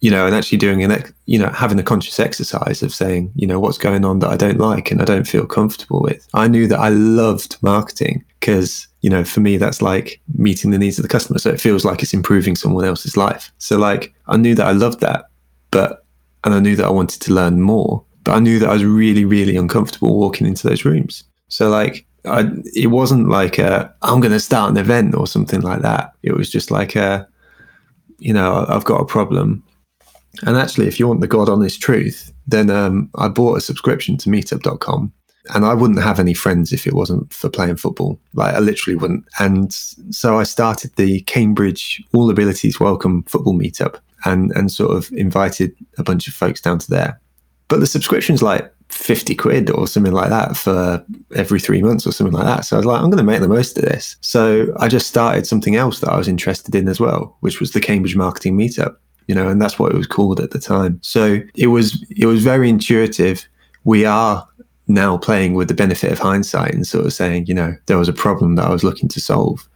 you 0.00 0.10
know, 0.10 0.26
and 0.26 0.34
actually 0.34 0.58
doing 0.58 0.82
an, 0.82 0.90
ex- 0.90 1.12
you 1.26 1.38
know, 1.38 1.48
having 1.48 1.78
a 1.78 1.82
conscious 1.82 2.20
exercise 2.20 2.82
of 2.82 2.92
saying, 2.92 3.30
you 3.36 3.46
know, 3.46 3.58
what's 3.58 3.78
going 3.78 4.04
on 4.04 4.18
that 4.18 4.30
I 4.30 4.36
don't 4.36 4.58
like 4.58 4.90
and 4.90 5.00
I 5.00 5.04
don't 5.04 5.26
feel 5.26 5.46
comfortable 5.46 6.02
with. 6.02 6.28
I 6.34 6.48
knew 6.48 6.66
that 6.66 6.78
I 6.78 6.90
loved 6.90 7.56
marketing 7.62 8.24
because, 8.40 8.86
you 9.00 9.08
know, 9.08 9.24
for 9.24 9.40
me, 9.40 9.56
that's 9.56 9.80
like 9.80 10.20
meeting 10.34 10.72
the 10.72 10.78
needs 10.78 10.98
of 10.98 11.04
the 11.04 11.08
customer. 11.08 11.38
So 11.38 11.50
it 11.50 11.60
feels 11.60 11.84
like 11.84 12.02
it's 12.02 12.14
improving 12.14 12.56
someone 12.56 12.84
else's 12.84 13.16
life. 13.16 13.52
So, 13.58 13.78
like, 13.78 14.12
I 14.26 14.36
knew 14.36 14.54
that 14.56 14.66
I 14.66 14.72
loved 14.72 15.00
that, 15.00 15.26
but, 15.70 16.04
and 16.44 16.52
I 16.52 16.60
knew 16.60 16.76
that 16.76 16.86
I 16.86 16.90
wanted 16.90 17.22
to 17.22 17.32
learn 17.32 17.62
more, 17.62 18.04
but 18.24 18.32
I 18.32 18.40
knew 18.40 18.58
that 18.58 18.68
I 18.68 18.72
was 18.74 18.84
really, 18.84 19.24
really 19.24 19.56
uncomfortable 19.56 20.18
walking 20.18 20.46
into 20.46 20.68
those 20.68 20.84
rooms. 20.84 21.24
So, 21.48 21.68
like, 21.70 22.04
I, 22.24 22.50
it 22.74 22.88
wasn't 22.88 23.28
like 23.28 23.58
a, 23.58 23.92
I'm 24.02 24.20
going 24.20 24.32
to 24.32 24.40
start 24.40 24.70
an 24.70 24.76
event 24.76 25.14
or 25.14 25.26
something 25.26 25.60
like 25.60 25.82
that. 25.82 26.12
It 26.22 26.36
was 26.36 26.50
just 26.50 26.70
like 26.70 26.94
a, 26.94 27.28
you 28.18 28.32
know, 28.32 28.64
I've 28.68 28.84
got 28.84 29.00
a 29.00 29.06
problem. 29.06 29.64
And 30.46 30.56
actually, 30.56 30.86
if 30.86 30.98
you 30.98 31.08
want 31.08 31.20
the 31.20 31.26
God 31.26 31.48
honest 31.48 31.80
truth, 31.80 32.32
then 32.46 32.70
um, 32.70 33.10
I 33.16 33.28
bought 33.28 33.58
a 33.58 33.60
subscription 33.60 34.16
to 34.18 34.30
meetup.com 34.30 35.12
and 35.54 35.64
I 35.64 35.74
wouldn't 35.74 36.02
have 36.02 36.20
any 36.20 36.34
friends 36.34 36.72
if 36.72 36.86
it 36.86 36.94
wasn't 36.94 37.32
for 37.32 37.48
playing 37.48 37.76
football. 37.76 38.20
Like, 38.34 38.54
I 38.54 38.60
literally 38.60 38.96
wouldn't. 38.96 39.24
And 39.40 39.72
so 39.72 40.38
I 40.38 40.44
started 40.44 40.94
the 40.96 41.20
Cambridge 41.22 42.02
All 42.14 42.30
Abilities 42.30 42.78
Welcome 42.78 43.24
Football 43.24 43.54
Meetup 43.54 43.98
and, 44.24 44.52
and 44.52 44.70
sort 44.70 44.96
of 44.96 45.10
invited 45.12 45.74
a 45.98 46.04
bunch 46.04 46.28
of 46.28 46.34
folks 46.34 46.60
down 46.60 46.78
to 46.78 46.90
there. 46.90 47.20
But 47.66 47.80
the 47.80 47.86
subscription's 47.86 48.42
like 48.42 48.72
50 48.92 49.34
quid 49.34 49.70
or 49.70 49.86
something 49.86 50.12
like 50.12 50.28
that 50.28 50.56
for 50.56 51.04
every 51.34 51.58
three 51.58 51.82
months 51.82 52.06
or 52.06 52.12
something 52.12 52.34
like 52.34 52.44
that. 52.44 52.64
So 52.64 52.76
I 52.76 52.78
was 52.78 52.86
like, 52.86 53.00
I'm 53.00 53.10
going 53.10 53.18
to 53.18 53.24
make 53.24 53.40
the 53.40 53.48
most 53.48 53.78
of 53.78 53.84
this. 53.84 54.16
So 54.20 54.72
I 54.78 54.88
just 54.88 55.06
started 55.06 55.46
something 55.46 55.76
else 55.76 56.00
that 56.00 56.10
I 56.10 56.18
was 56.18 56.28
interested 56.28 56.74
in 56.74 56.88
as 56.88 57.00
well, 57.00 57.36
which 57.40 57.58
was 57.58 57.72
the 57.72 57.80
Cambridge 57.80 58.16
Marketing 58.16 58.56
Meetup, 58.56 58.96
you 59.26 59.34
know, 59.34 59.48
and 59.48 59.60
that's 59.60 59.78
what 59.78 59.92
it 59.92 59.98
was 59.98 60.06
called 60.06 60.40
at 60.40 60.50
the 60.50 60.58
time. 60.58 61.00
So 61.02 61.40
it 61.54 61.68
was, 61.68 62.04
it 62.10 62.26
was 62.26 62.44
very 62.44 62.68
intuitive. 62.68 63.48
We 63.84 64.04
are 64.04 64.46
now 64.88 65.16
playing 65.16 65.54
with 65.54 65.68
the 65.68 65.74
benefit 65.74 66.12
of 66.12 66.18
hindsight 66.18 66.74
and 66.74 66.86
sort 66.86 67.06
of 67.06 67.12
saying, 67.14 67.46
you 67.46 67.54
know, 67.54 67.74
there 67.86 67.98
was 67.98 68.08
a 68.08 68.12
problem 68.12 68.56
that 68.56 68.66
I 68.66 68.70
was 68.72 68.84
looking 68.84 69.08
to 69.08 69.20
solve. 69.20 69.66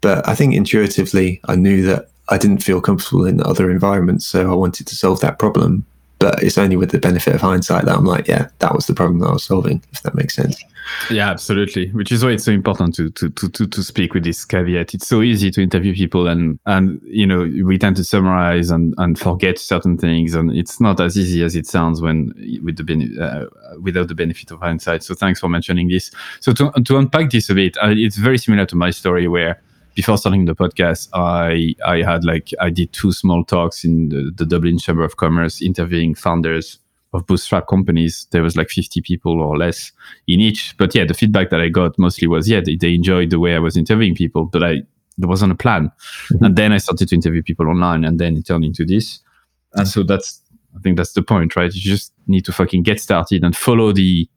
But 0.00 0.26
I 0.28 0.34
think 0.34 0.54
intuitively, 0.54 1.40
I 1.48 1.56
knew 1.56 1.82
that 1.82 2.08
I 2.28 2.38
didn't 2.38 2.62
feel 2.62 2.80
comfortable 2.80 3.26
in 3.26 3.42
other 3.42 3.70
environments. 3.70 4.26
So 4.26 4.50
I 4.50 4.54
wanted 4.54 4.86
to 4.86 4.94
solve 4.94 5.20
that 5.20 5.38
problem 5.40 5.84
but 6.20 6.42
it's 6.42 6.58
only 6.58 6.76
with 6.76 6.90
the 6.90 6.98
benefit 6.98 7.34
of 7.34 7.40
hindsight 7.40 7.86
that 7.86 7.96
I'm 7.96 8.04
like, 8.04 8.28
yeah, 8.28 8.48
that 8.58 8.74
was 8.74 8.86
the 8.86 8.94
problem 8.94 9.20
that 9.20 9.28
I 9.28 9.32
was 9.32 9.44
solving, 9.44 9.82
if 9.90 10.02
that 10.02 10.14
makes 10.14 10.36
sense. 10.36 10.62
Yeah, 11.10 11.30
absolutely. 11.30 11.88
Which 11.92 12.12
is 12.12 12.22
why 12.22 12.32
it's 12.32 12.44
so 12.44 12.52
important 12.52 12.94
to 12.96 13.10
to 13.10 13.30
to 13.30 13.66
to, 13.66 13.82
speak 13.82 14.12
with 14.12 14.24
this 14.24 14.44
caveat. 14.44 14.94
It's 14.94 15.06
so 15.06 15.22
easy 15.22 15.50
to 15.52 15.62
interview 15.62 15.94
people 15.94 16.26
and 16.26 16.58
and 16.66 17.00
you 17.04 17.26
know 17.26 17.40
we 17.64 17.78
tend 17.78 17.96
to 17.96 18.04
summarize 18.04 18.70
and 18.70 18.94
and 18.98 19.18
forget 19.18 19.58
certain 19.58 19.96
things, 19.96 20.34
and 20.34 20.52
it's 20.52 20.80
not 20.80 21.00
as 21.00 21.16
easy 21.16 21.42
as 21.42 21.56
it 21.56 21.66
sounds 21.66 22.02
when 22.02 22.34
with 22.62 22.76
the 22.76 22.84
bene- 22.84 23.18
uh, 23.18 23.46
without 23.80 24.08
the 24.08 24.14
benefit 24.14 24.50
of 24.50 24.60
hindsight. 24.60 25.02
So 25.02 25.14
thanks 25.14 25.40
for 25.40 25.48
mentioning 25.48 25.88
this. 25.88 26.10
So 26.40 26.52
to 26.52 26.70
to 26.70 26.98
unpack 26.98 27.30
this 27.30 27.48
a 27.48 27.54
bit, 27.54 27.78
uh, 27.78 27.94
it's 27.96 28.16
very 28.16 28.38
similar 28.38 28.66
to 28.66 28.76
my 28.76 28.90
story 28.90 29.26
where 29.26 29.62
before 29.94 30.16
starting 30.18 30.44
the 30.44 30.54
podcast, 30.54 31.08
I 31.14 31.74
I 31.84 32.02
had 32.02 32.24
like 32.24 32.50
I 32.60 32.70
did 32.70 32.92
two 32.92 33.12
small 33.12 33.44
talks 33.44 33.84
in 33.84 34.08
the, 34.08 34.32
the 34.36 34.46
Dublin 34.46 34.78
Chamber 34.78 35.04
of 35.04 35.16
Commerce, 35.16 35.60
interviewing 35.62 36.14
founders 36.14 36.78
of 37.12 37.26
bootstrap 37.26 37.66
companies. 37.66 38.26
There 38.30 38.42
was 38.42 38.56
like 38.56 38.68
50 38.68 39.00
people 39.00 39.40
or 39.40 39.58
less 39.58 39.90
in 40.28 40.38
each. 40.40 40.76
But 40.78 40.94
yeah, 40.94 41.04
the 41.04 41.14
feedback 41.14 41.50
that 41.50 41.60
I 41.60 41.68
got 41.68 41.98
mostly 41.98 42.28
was 42.28 42.48
yeah, 42.48 42.60
they, 42.64 42.76
they 42.76 42.94
enjoyed 42.94 43.30
the 43.30 43.40
way 43.40 43.54
I 43.54 43.58
was 43.58 43.76
interviewing 43.76 44.14
people, 44.14 44.44
but 44.44 44.62
I 44.62 44.82
there 45.18 45.28
wasn't 45.28 45.52
a 45.52 45.56
plan. 45.56 45.90
Mhm. 46.30 46.46
And 46.46 46.56
then 46.56 46.72
I 46.72 46.78
started 46.78 47.08
to 47.08 47.14
interview 47.14 47.42
people 47.42 47.68
online, 47.68 48.04
and 48.04 48.18
then 48.18 48.36
it 48.36 48.46
turned 48.46 48.64
into 48.64 48.84
this. 48.84 49.18
And 49.74 49.86
so 49.88 50.02
that's 50.02 50.40
I 50.76 50.80
think 50.80 50.96
that's 50.96 51.12
the 51.14 51.22
point, 51.22 51.56
right? 51.56 51.72
You 51.74 51.80
just 51.80 52.12
need 52.28 52.44
to 52.44 52.52
fucking 52.52 52.84
get 52.84 53.00
started 53.00 53.42
and 53.44 53.56
follow 53.56 53.92
the. 53.92 54.28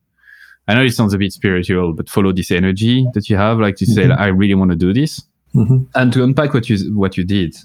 I 0.68 0.74
know 0.76 0.84
it 0.84 0.92
sounds 0.92 1.14
a 1.14 1.18
bit 1.18 1.34
spiritual, 1.34 1.94
but 1.94 2.10
follow 2.10 2.32
this 2.32 2.50
energy 2.50 3.06
that 3.14 3.30
you 3.30 3.36
have, 3.36 3.60
like 3.60 3.76
to 3.76 3.86
say, 3.86 4.06
Mhm. 4.06 4.18
I 4.18 4.28
really 4.28 4.56
want 4.56 4.72
to 4.72 4.78
do 4.78 4.94
this 4.94 5.22
Mm-hmm. 5.56 5.84
and 5.96 6.12
to 6.14 6.24
unpack 6.24 6.54
what 6.54 6.68
you 6.70 6.78
what 6.98 7.16
you 7.18 7.24
did 7.24 7.56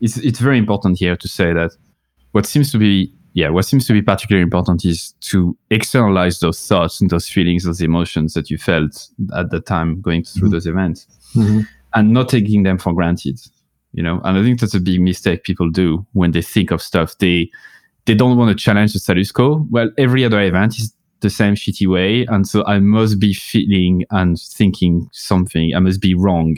it's 0.00 0.16
it's 0.18 0.38
very 0.40 0.58
important 0.58 0.98
here 0.98 1.16
to 1.16 1.28
say 1.28 1.52
that 1.52 1.70
what 2.32 2.46
seems 2.46 2.72
to 2.72 2.78
be 2.78 3.12
yeah 3.34 3.50
what 3.50 3.64
seems 3.66 3.86
to 3.86 3.92
be 3.92 4.00
particularly 4.02 4.42
important 4.42 4.84
is 4.84 5.12
to 5.20 5.56
externalize 5.70 6.40
those 6.40 6.66
thoughts 6.66 7.00
and 7.00 7.10
those 7.10 7.28
feelings 7.28 7.64
those 7.64 7.82
emotions 7.82 8.32
that 8.34 8.48
you 8.50 8.56
felt 8.56 9.08
at 9.36 9.50
the 9.50 9.60
time 9.60 10.00
going 10.00 10.24
through 10.24 10.48
Mhm. 10.48 10.52
those 10.52 10.66
events 10.66 11.06
Mm-hmm. 11.34 11.60
and 11.94 12.12
not 12.12 12.28
taking 12.30 12.62
them 12.62 12.78
for 12.78 12.92
granted 12.94 13.38
you 13.92 14.02
know 14.02 14.20
and 14.24 14.38
i 14.38 14.42
think 14.42 14.60
that's 14.60 14.74
a 14.74 14.80
big 14.80 15.00
mistake 15.00 15.42
people 15.44 15.68
do 15.70 16.06
when 16.14 16.30
they 16.32 16.42
think 16.42 16.70
of 16.70 16.80
stuff 16.80 17.18
they 17.18 17.50
they 18.06 18.14
don't 18.14 18.36
want 18.38 18.50
to 18.50 18.64
challenge 18.64 18.92
the 18.94 18.98
status 18.98 19.30
quo 19.30 19.66
well 19.70 19.90
every 19.98 20.24
other 20.24 20.40
event 20.40 20.78
is 20.78 20.92
the 21.20 21.30
same 21.30 21.54
shitty 21.54 21.86
way 21.86 22.24
and 22.28 22.46
so 22.48 22.64
i 22.66 22.78
must 22.78 23.18
be 23.18 23.32
feeling 23.34 24.04
and 24.10 24.38
thinking 24.40 25.08
something 25.12 25.74
i 25.74 25.80
must 25.80 26.00
be 26.00 26.14
wrong 26.14 26.56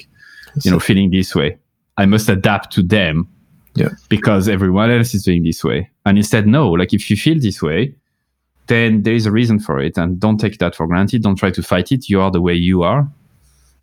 you 0.64 0.70
know 0.70 0.78
feeling 0.80 1.10
this 1.10 1.34
way 1.34 1.56
i 1.98 2.04
must 2.06 2.28
adapt 2.28 2.72
to 2.72 2.82
them 2.82 3.28
Yeah. 3.74 3.90
because 4.08 4.48
everyone 4.48 4.90
else 4.90 5.14
is 5.14 5.22
doing 5.24 5.42
this 5.44 5.62
way 5.62 5.88
and 6.04 6.16
instead 6.18 6.46
no 6.46 6.70
like 6.70 6.92
if 6.94 7.10
you 7.10 7.16
feel 7.16 7.38
this 7.40 7.60
way 7.62 7.94
then 8.68 9.02
there 9.02 9.14
is 9.14 9.26
a 9.26 9.30
reason 9.30 9.60
for 9.60 9.78
it. 9.80 9.96
And 9.96 10.18
don't 10.18 10.38
take 10.38 10.58
that 10.58 10.74
for 10.74 10.88
granted. 10.88 11.22
Don't 11.22 11.36
try 11.36 11.52
to 11.52 11.62
fight 11.62 11.92
it. 11.92 12.08
You 12.08 12.20
are 12.20 12.32
the 12.32 12.40
way 12.40 12.54
you 12.54 12.82
are. 12.82 13.08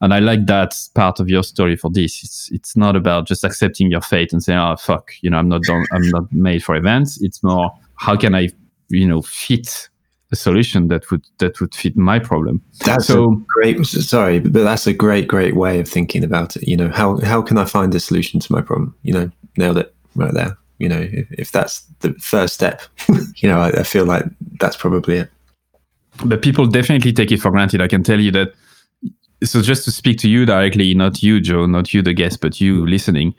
And 0.01 0.13
I 0.13 0.19
like 0.19 0.45
that 0.47 0.75
part 0.93 1.21
of 1.21 1.29
your 1.29 1.41
story 1.43 1.77
for 1.77 1.89
this. 1.89 2.21
It's 2.21 2.51
it's 2.51 2.75
not 2.75 2.97
about 2.97 3.25
just 3.25 3.45
accepting 3.45 3.89
your 3.89 4.01
fate 4.01 4.33
and 4.33 4.43
saying, 4.43 4.59
"Oh 4.59 4.75
fuck," 4.75 5.11
you 5.21 5.29
know, 5.29 5.37
I'm 5.37 5.47
not 5.47 5.61
done, 5.61 5.85
I'm 5.93 6.09
not 6.09 6.29
made 6.33 6.65
for 6.65 6.75
events. 6.75 7.21
It's 7.21 7.41
more, 7.41 7.71
how 7.95 8.17
can 8.17 8.35
I, 8.35 8.49
you 8.89 9.07
know, 9.07 9.21
fit 9.21 9.87
a 10.33 10.35
solution 10.35 10.89
that 10.89 11.09
would 11.09 11.23
that 11.37 11.61
would 11.61 11.73
fit 11.73 11.95
my 11.95 12.19
problem. 12.19 12.61
That's 12.85 13.07
so 13.07 13.41
great. 13.55 13.85
Sorry, 13.85 14.39
but 14.39 14.63
that's 14.63 14.87
a 14.87 14.93
great, 14.93 15.27
great 15.27 15.55
way 15.55 15.79
of 15.79 15.87
thinking 15.87 16.23
about 16.23 16.57
it. 16.57 16.67
You 16.67 16.75
know, 16.75 16.89
how 16.89 17.17
how 17.21 17.41
can 17.41 17.57
I 17.57 17.65
find 17.65 17.95
a 17.95 17.99
solution 17.99 18.39
to 18.41 18.51
my 18.51 18.61
problem? 18.61 18.95
You 19.03 19.13
know, 19.13 19.31
nailed 19.57 19.77
it 19.77 19.95
right 20.15 20.33
there. 20.33 20.57
You 20.79 20.89
know, 20.89 20.99
if, 20.99 21.31
if 21.31 21.51
that's 21.51 21.81
the 21.99 22.13
first 22.15 22.55
step, 22.55 22.81
you 23.37 23.47
know, 23.47 23.59
I, 23.59 23.69
I 23.69 23.83
feel 23.83 24.05
like 24.05 24.25
that's 24.59 24.75
probably 24.75 25.17
it. 25.19 25.29
But 26.25 26.41
people 26.41 26.65
definitely 26.67 27.13
take 27.13 27.31
it 27.31 27.39
for 27.39 27.51
granted. 27.51 27.81
I 27.81 27.87
can 27.87 28.03
tell 28.03 28.19
you 28.19 28.31
that 28.31 28.53
so 29.43 29.61
just 29.61 29.83
to 29.85 29.91
speak 29.91 30.17
to 30.19 30.29
you 30.29 30.45
directly, 30.45 30.93
not 30.93 31.21
you, 31.21 31.39
Joe, 31.39 31.65
not 31.65 31.93
you, 31.93 32.01
the 32.01 32.13
guest, 32.13 32.41
but 32.41 32.59
you 32.61 32.85
listening, 32.85 33.33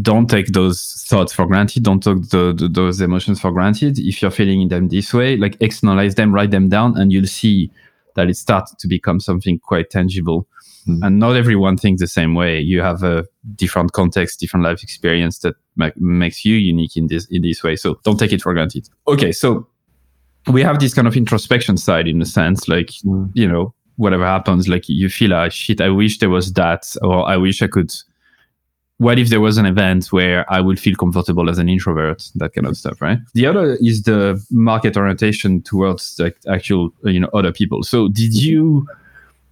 don't 0.00 0.28
take 0.28 0.48
those 0.48 1.04
thoughts 1.08 1.32
for 1.32 1.46
granted. 1.46 1.82
Don't 1.82 2.02
take 2.02 2.28
the, 2.30 2.54
the, 2.56 2.68
those 2.68 3.00
emotions 3.00 3.40
for 3.40 3.52
granted. 3.52 3.98
If 3.98 4.22
you're 4.22 4.30
feeling 4.30 4.68
them 4.68 4.88
this 4.88 5.12
way, 5.12 5.36
like 5.36 5.56
externalize 5.60 6.14
them, 6.14 6.34
write 6.34 6.50
them 6.50 6.68
down, 6.68 6.96
and 6.96 7.12
you'll 7.12 7.26
see 7.26 7.70
that 8.16 8.28
it 8.28 8.36
starts 8.36 8.74
to 8.74 8.88
become 8.88 9.20
something 9.20 9.58
quite 9.58 9.90
tangible. 9.90 10.46
Mm. 10.88 11.06
And 11.06 11.18
not 11.18 11.36
everyone 11.36 11.76
thinks 11.76 12.00
the 12.00 12.06
same 12.06 12.34
way. 12.34 12.58
You 12.60 12.80
have 12.80 13.02
a 13.02 13.24
different 13.54 13.92
context, 13.92 14.40
different 14.40 14.64
life 14.64 14.82
experience 14.82 15.38
that 15.40 15.54
ma- 15.76 15.90
makes 15.96 16.44
you 16.44 16.56
unique 16.56 16.96
in 16.96 17.06
this 17.08 17.26
in 17.30 17.42
this 17.42 17.62
way. 17.62 17.76
So 17.76 18.00
don't 18.02 18.18
take 18.18 18.32
it 18.32 18.40
for 18.40 18.54
granted. 18.54 18.88
Okay, 19.06 19.32
so 19.32 19.66
we 20.50 20.62
have 20.62 20.78
this 20.78 20.94
kind 20.94 21.06
of 21.06 21.16
introspection 21.16 21.76
side 21.76 22.08
in 22.08 22.22
a 22.22 22.24
sense, 22.24 22.66
like 22.66 22.88
mm. 23.04 23.30
you 23.34 23.46
know 23.46 23.74
whatever 24.00 24.24
happens, 24.24 24.66
like 24.66 24.88
you 24.88 25.08
feel 25.08 25.30
like 25.30 25.52
shit, 25.52 25.80
I 25.80 25.90
wish 25.90 26.18
there 26.18 26.30
was 26.30 26.52
that, 26.54 26.96
or 27.02 27.28
I 27.28 27.36
wish 27.36 27.62
I 27.62 27.66
could. 27.66 27.92
What 28.96 29.18
if 29.18 29.28
there 29.28 29.40
was 29.40 29.56
an 29.56 29.64
event 29.64 30.06
where 30.08 30.50
I 30.52 30.60
would 30.60 30.78
feel 30.78 30.94
comfortable 30.94 31.48
as 31.48 31.58
an 31.58 31.68
introvert, 31.68 32.22
that 32.34 32.52
kind 32.52 32.66
of 32.66 32.76
stuff, 32.76 33.00
right? 33.00 33.18
The 33.32 33.46
other 33.46 33.78
is 33.80 34.02
the 34.02 34.42
market 34.50 34.96
orientation 34.96 35.62
towards 35.62 36.18
like 36.18 36.36
actual, 36.48 36.90
you 37.04 37.20
know, 37.20 37.30
other 37.32 37.50
people. 37.50 37.82
So 37.82 38.08
did 38.08 38.32
mm-hmm. 38.32 38.46
you, 38.46 38.88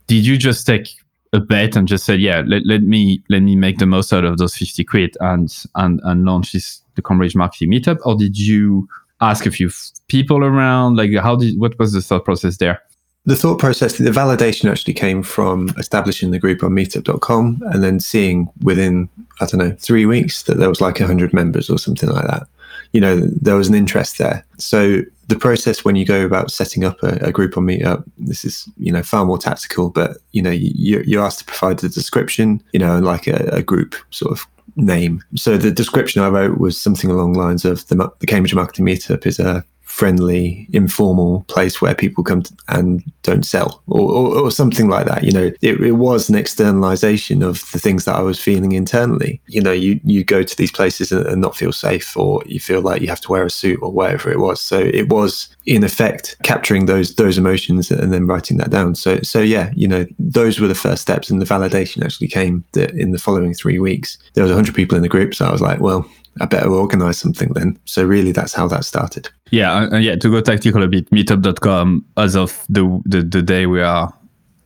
did 0.07 0.27
you 0.27 0.37
just 0.37 0.67
take 0.67 0.89
a 1.33 1.41
bet 1.41 1.77
and 1.77 1.89
just 1.89 2.05
said, 2.05 2.21
yeah, 2.21 2.43
let, 2.47 2.67
let 2.67 2.83
me 2.83 3.23
let 3.31 3.41
me 3.41 3.57
make 3.57 3.79
the 3.79 3.87
most 3.87 4.13
out 4.13 4.25
of 4.25 4.37
those 4.37 4.55
50 4.55 4.85
quid 4.85 5.17
and 5.21 5.55
and 5.77 6.01
and 6.05 6.25
launch 6.25 6.53
this 6.53 6.83
the 6.95 7.03
Cambridge 7.03 7.37
marketing 7.37 7.71
meetup, 7.71 7.99
or 8.05 8.17
did 8.17 8.39
you 8.39 8.87
ask 9.21 9.47
a 9.47 9.51
few 9.51 9.71
people 10.09 10.45
around? 10.45 10.97
Like, 10.97 11.15
how 11.15 11.37
did 11.37 11.59
what 11.59 11.79
was 11.79 11.93
the 11.93 12.03
thought 12.03 12.25
process 12.25 12.59
there? 12.59 12.83
The 13.29 13.37
thought 13.37 13.59
process, 13.59 13.99
the 13.99 14.11
validation 14.11 14.71
actually 14.71 14.95
came 14.95 15.23
from 15.23 15.69
establishing 15.77 16.31
the 16.31 16.39
group 16.39 16.63
on 16.63 16.71
meetup.com 16.71 17.63
and 17.67 17.85
then 17.85 18.01
seeing 18.01 18.49
within, 18.63 19.07
I 19.43 19.45
don't 19.45 19.59
know, 19.59 19.77
three 19.79 20.07
weeks 20.07 20.45
that 20.45 20.57
there 20.57 20.69
was 20.71 20.81
like 20.81 20.99
100 20.99 21.35
members 21.35 21.69
or 21.69 21.79
something 21.79 22.09
like 22.09 22.27
that. 22.27 22.45
You 22.93 23.03
know, 23.03 23.19
there 23.19 23.55
was 23.57 23.69
an 23.69 23.75
interest 23.75 24.17
there. 24.17 24.47
So 24.57 25.03
the 25.27 25.37
process 25.37 25.85
when 25.85 25.95
you 25.95 26.07
go 26.07 26.25
about 26.25 26.51
setting 26.51 26.85
up 26.85 27.03
a, 27.03 27.17
a 27.17 27.31
group 27.31 27.59
on 27.59 27.67
Meetup, 27.67 28.03
this 28.17 28.47
is, 28.47 28.67
you 28.79 28.91
know, 28.91 29.03
far 29.03 29.27
more 29.27 29.37
tactical, 29.37 29.91
but, 29.91 30.17
you 30.33 30.41
know, 30.41 30.51
you, 30.51 31.03
you're 31.07 31.23
asked 31.23 31.41
to 31.41 31.45
provide 31.45 31.81
the 31.81 31.91
description, 31.91 32.63
you 32.73 32.81
know, 32.81 32.99
like 32.99 33.27
a, 33.27 33.51
a 33.53 33.63
group 33.63 33.95
sort 34.09 34.33
of 34.33 34.47
name. 34.77 35.23
So 35.37 35.59
the 35.59 35.71
description 35.71 36.23
I 36.23 36.29
wrote 36.29 36.57
was 36.57 36.81
something 36.81 37.11
along 37.11 37.35
the 37.35 37.41
lines 37.41 37.67
of 37.67 37.87
the, 37.89 38.11
the 38.21 38.27
Cambridge 38.27 38.55
Marketing 38.55 38.87
Meetup 38.87 39.27
is 39.27 39.39
a 39.39 39.63
friendly, 39.99 40.69
informal 40.73 41.43
place 41.49 41.83
where 41.83 41.93
people 41.93 42.23
come 42.23 42.45
and 42.69 43.03
don't 43.25 43.45
sell 43.45 43.83
or, 43.89 44.01
or, 44.01 44.39
or, 44.45 44.51
something 44.53 44.89
like 44.89 45.07
that. 45.07 45.25
You 45.25 45.33
know, 45.33 45.51
it, 45.61 45.81
it, 45.81 45.93
was 45.95 46.29
an 46.29 46.37
externalization 46.37 47.43
of 47.43 47.69
the 47.73 47.81
things 47.81 48.05
that 48.05 48.15
I 48.15 48.21
was 48.21 48.41
feeling 48.41 48.73
internally. 48.73 49.41
You 49.49 49.61
know, 49.61 49.73
you, 49.73 49.99
you 50.05 50.23
go 50.23 50.45
to 50.45 50.57
these 50.57 50.71
places 50.71 51.11
and, 51.11 51.27
and 51.27 51.41
not 51.41 51.57
feel 51.57 51.73
safe 51.73 52.17
or 52.17 52.45
you 52.47 52.61
feel 52.61 52.81
like 52.81 53.03
you 53.03 53.09
have 53.09 53.21
to 53.23 53.33
wear 53.33 53.45
a 53.45 53.51
suit 53.51 53.81
or 53.83 53.91
whatever 53.91 54.31
it 54.31 54.39
was. 54.39 54.61
So 54.61 54.79
it 54.79 55.09
was 55.09 55.49
in 55.67 55.83
effect 55.83 56.37
capturing 56.45 56.87
those, 56.87 57.17
those 57.17 57.37
emotions 57.37 57.91
and 57.91 58.13
then 58.13 58.29
writing 58.29 58.57
that 58.59 58.71
down. 58.71 58.95
So, 58.95 59.19
so 59.23 59.41
yeah, 59.41 59.73
you 59.75 59.89
know, 59.89 60.07
those 60.21 60.61
were 60.61 60.69
the 60.69 60.77
first 60.77 61.03
steps 61.03 61.29
and 61.29 61.43
the 61.43 61.45
validation 61.45 62.05
actually 62.05 62.29
came 62.29 62.65
that 62.75 62.93
in 62.93 63.11
the 63.11 63.19
following 63.19 63.53
three 63.53 63.81
weeks. 63.81 64.17
There 64.35 64.45
was 64.45 64.53
100 64.53 64.77
people 64.77 64.95
in 64.95 65.03
the 65.03 65.09
group. 65.09 65.35
So 65.35 65.45
I 65.45 65.51
was 65.51 65.61
like, 65.61 65.81
well, 65.81 66.09
I 66.41 66.47
better 66.47 66.71
organize 66.71 67.19
something 67.19 67.53
then. 67.55 67.79
So 67.85 68.05
really, 68.05 68.33
that's 68.33 68.53
how 68.53 68.69
that 68.69 68.85
started. 68.85 69.29
Yeah, 69.51 69.89
and 69.91 70.05
yeah. 70.05 70.17
To 70.17 70.31
go 70.31 70.41
tactical 70.41 70.83
a 70.83 70.89
bit, 70.89 71.11
Meetup.com, 71.11 72.05
as 72.17 72.37
of 72.37 72.65
the, 72.69 73.01
the 73.07 73.23
the 73.23 73.43
day 73.43 73.67
we 73.67 73.81
are 73.81 74.13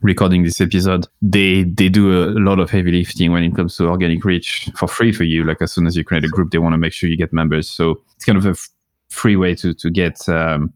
recording 0.01 0.43
this 0.43 0.61
episode, 0.61 1.07
they 1.21 1.65
they 1.65 1.89
do 1.89 2.25
a 2.25 2.39
lot 2.39 2.59
of 2.59 2.71
heavy 2.71 2.93
lifting 2.93 3.33
when 3.33 3.45
it 3.45 3.55
comes 3.55 3.77
to 3.77 3.89
organic 3.89 4.25
reach 4.25 4.69
for 4.77 4.89
free 4.89 5.13
for 5.13 5.25
you. 5.25 5.45
Like 5.45 5.63
as 5.63 5.73
soon 5.73 5.87
as 5.87 5.97
you 5.97 6.05
create 6.05 6.25
a 6.25 6.29
group, 6.29 6.51
they 6.51 6.59
want 6.59 6.73
to 6.75 6.79
make 6.79 6.93
sure 6.93 7.09
you 7.09 7.17
get 7.17 7.33
members. 7.33 7.69
So 7.69 8.03
it's 8.17 8.25
kind 8.25 8.39
of 8.39 8.47
a 8.47 8.51
f- 8.51 8.69
free 9.09 9.37
way 9.37 9.55
to 9.57 9.73
to 9.75 9.91
get 9.91 10.29
um, 10.29 10.73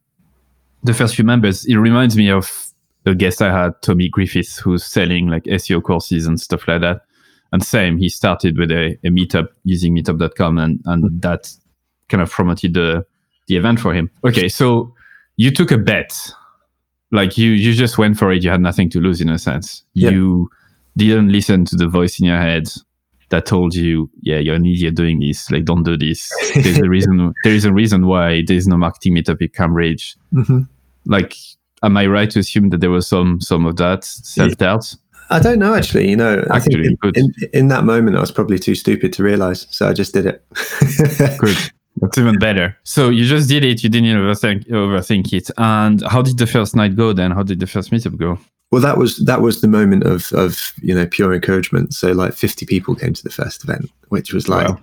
the 0.85 0.95
first 0.95 1.17
few 1.17 1.25
members. 1.25 1.65
It 1.67 1.77
reminds 1.77 2.17
me 2.17 2.31
of 2.31 2.73
a 3.05 3.15
guest 3.15 3.41
I 3.41 3.53
had, 3.53 3.81
Tommy 3.83 4.09
Griffiths, 4.09 4.59
who's 4.59 4.85
selling 4.85 5.29
like 5.29 5.45
SEO 5.45 5.83
courses 5.83 6.27
and 6.27 6.41
stuff 6.41 6.67
like 6.67 6.81
that 6.81 7.06
and 7.57 7.65
same, 7.65 7.97
he 7.97 8.11
started 8.11 8.59
with 8.59 8.71
a, 8.71 8.99
a 9.03 9.09
meetup 9.09 9.49
using 9.65 9.97
meetup.com 9.97 10.59
and, 10.59 10.79
and 10.85 11.23
that 11.23 11.51
kind 12.11 12.23
of 12.23 12.31
promoted 12.31 12.75
the, 12.75 13.07
the 13.47 13.57
event 13.57 13.81
for 13.81 13.95
him. 13.95 14.11
Okay, 14.27 14.47
so 14.49 14.95
you 15.37 15.51
took 15.51 15.71
a 15.71 15.79
bet. 15.79 16.31
Like 17.13 17.39
you, 17.39 17.53
you 17.53 17.73
just 17.73 17.97
went 17.97 18.19
for 18.19 18.31
it. 18.31 18.43
You 18.43 18.51
had 18.51 18.61
nothing 18.61 18.91
to 18.91 19.01
lose 19.01 19.23
in 19.23 19.31
a 19.31 19.39
sense. 19.39 19.85
Yeah. 19.95 20.11
You 20.11 20.51
didn't 20.99 21.33
listen 21.33 21.65
to 21.65 21.77
the 21.77 21.89
voice 21.89 22.21
in 22.21 22.27
your 22.27 22.39
head 22.39 22.69
that 23.31 23.47
told 23.47 23.75
you, 23.75 24.11
yeah, 24.21 24.37
you're 24.37 24.57
an 24.57 24.67
idiot 24.67 24.95
doing 24.95 25.21
this. 25.21 25.51
Like, 25.51 25.65
don't 25.65 25.83
do 25.83 25.97
this. 25.97 26.31
There's 26.55 26.79
a 26.79 26.89
reason. 26.91 27.33
There 27.43 27.55
is 27.55 27.65
a 27.65 27.73
reason 27.73 28.07
why 28.07 28.43
there's 28.47 28.69
no 28.69 28.77
marketing 28.77 29.15
meetup 29.15 29.41
in 29.41 29.49
Cambridge. 29.49 30.15
Mm-hmm. 30.35 30.61
Like, 31.07 31.35
am 31.83 31.97
I 31.97 32.07
right 32.07 32.31
to 32.31 32.41
assume 32.41 32.69
that 32.69 32.83
there 32.83 32.91
was 32.91 33.09
some 33.09 33.41
some 33.41 33.65
of 33.65 33.77
that 33.77 34.05
self 34.05 34.57
doubt? 34.59 34.95
I 35.31 35.39
don't 35.41 35.59
know 35.59 35.75
actually. 35.75 36.09
You 36.09 36.17
know, 36.17 36.45
actually, 36.51 36.87
in, 36.87 37.13
in, 37.15 37.35
in, 37.53 37.69
that 37.69 37.85
moment, 37.85 38.17
I 38.17 38.21
was 38.21 38.31
probably 38.31 38.59
too 38.59 38.75
stupid 38.75 39.13
to 39.15 39.23
realize, 39.23 39.67
so 39.71 39.89
I 39.89 39.93
just 39.93 40.15
did 40.15 40.27
it. 40.27 40.45
good. 41.39 41.57
That's 42.01 42.19
even 42.19 42.39
better. 42.39 42.77
So 42.85 43.09
you 43.09 43.25
just 43.25 43.49
did 43.49 43.65
it. 43.65 43.83
You 43.83 43.89
didn't 43.89 44.11
overthink, 44.11 44.69
overthink 44.69 45.33
it. 45.33 45.51
And 45.57 46.03
how 46.03 46.23
did 46.23 46.39
the 46.39 46.47
first 46.47 46.77
night 46.77 46.95
go? 46.95 47.13
Then 47.13 47.31
how 47.31 47.43
did 47.43 47.59
the 47.61 47.67
first 47.67 47.91
meetup 47.91 48.17
go? 48.19 48.39
Well, 48.71 48.83
that 48.83 48.99
was 48.99 49.19
that 49.25 49.41
was 49.41 49.61
the 49.61 49.69
moment 49.69 50.05
of 50.05 50.33
of 50.33 50.73
you 50.83 50.95
know 50.95 51.07
pure 51.07 51.33
encouragement. 51.33 51.95
So 51.95 52.13
like 52.13 52.35
fifty 52.35 52.67
people 52.67 52.95
came 52.95 53.15
to 53.15 53.23
the 53.23 53.31
first 53.31 53.65
event, 53.65 53.91
which 54.09 54.33
was 54.33 54.49
like 54.49 54.69
wow. 54.69 54.81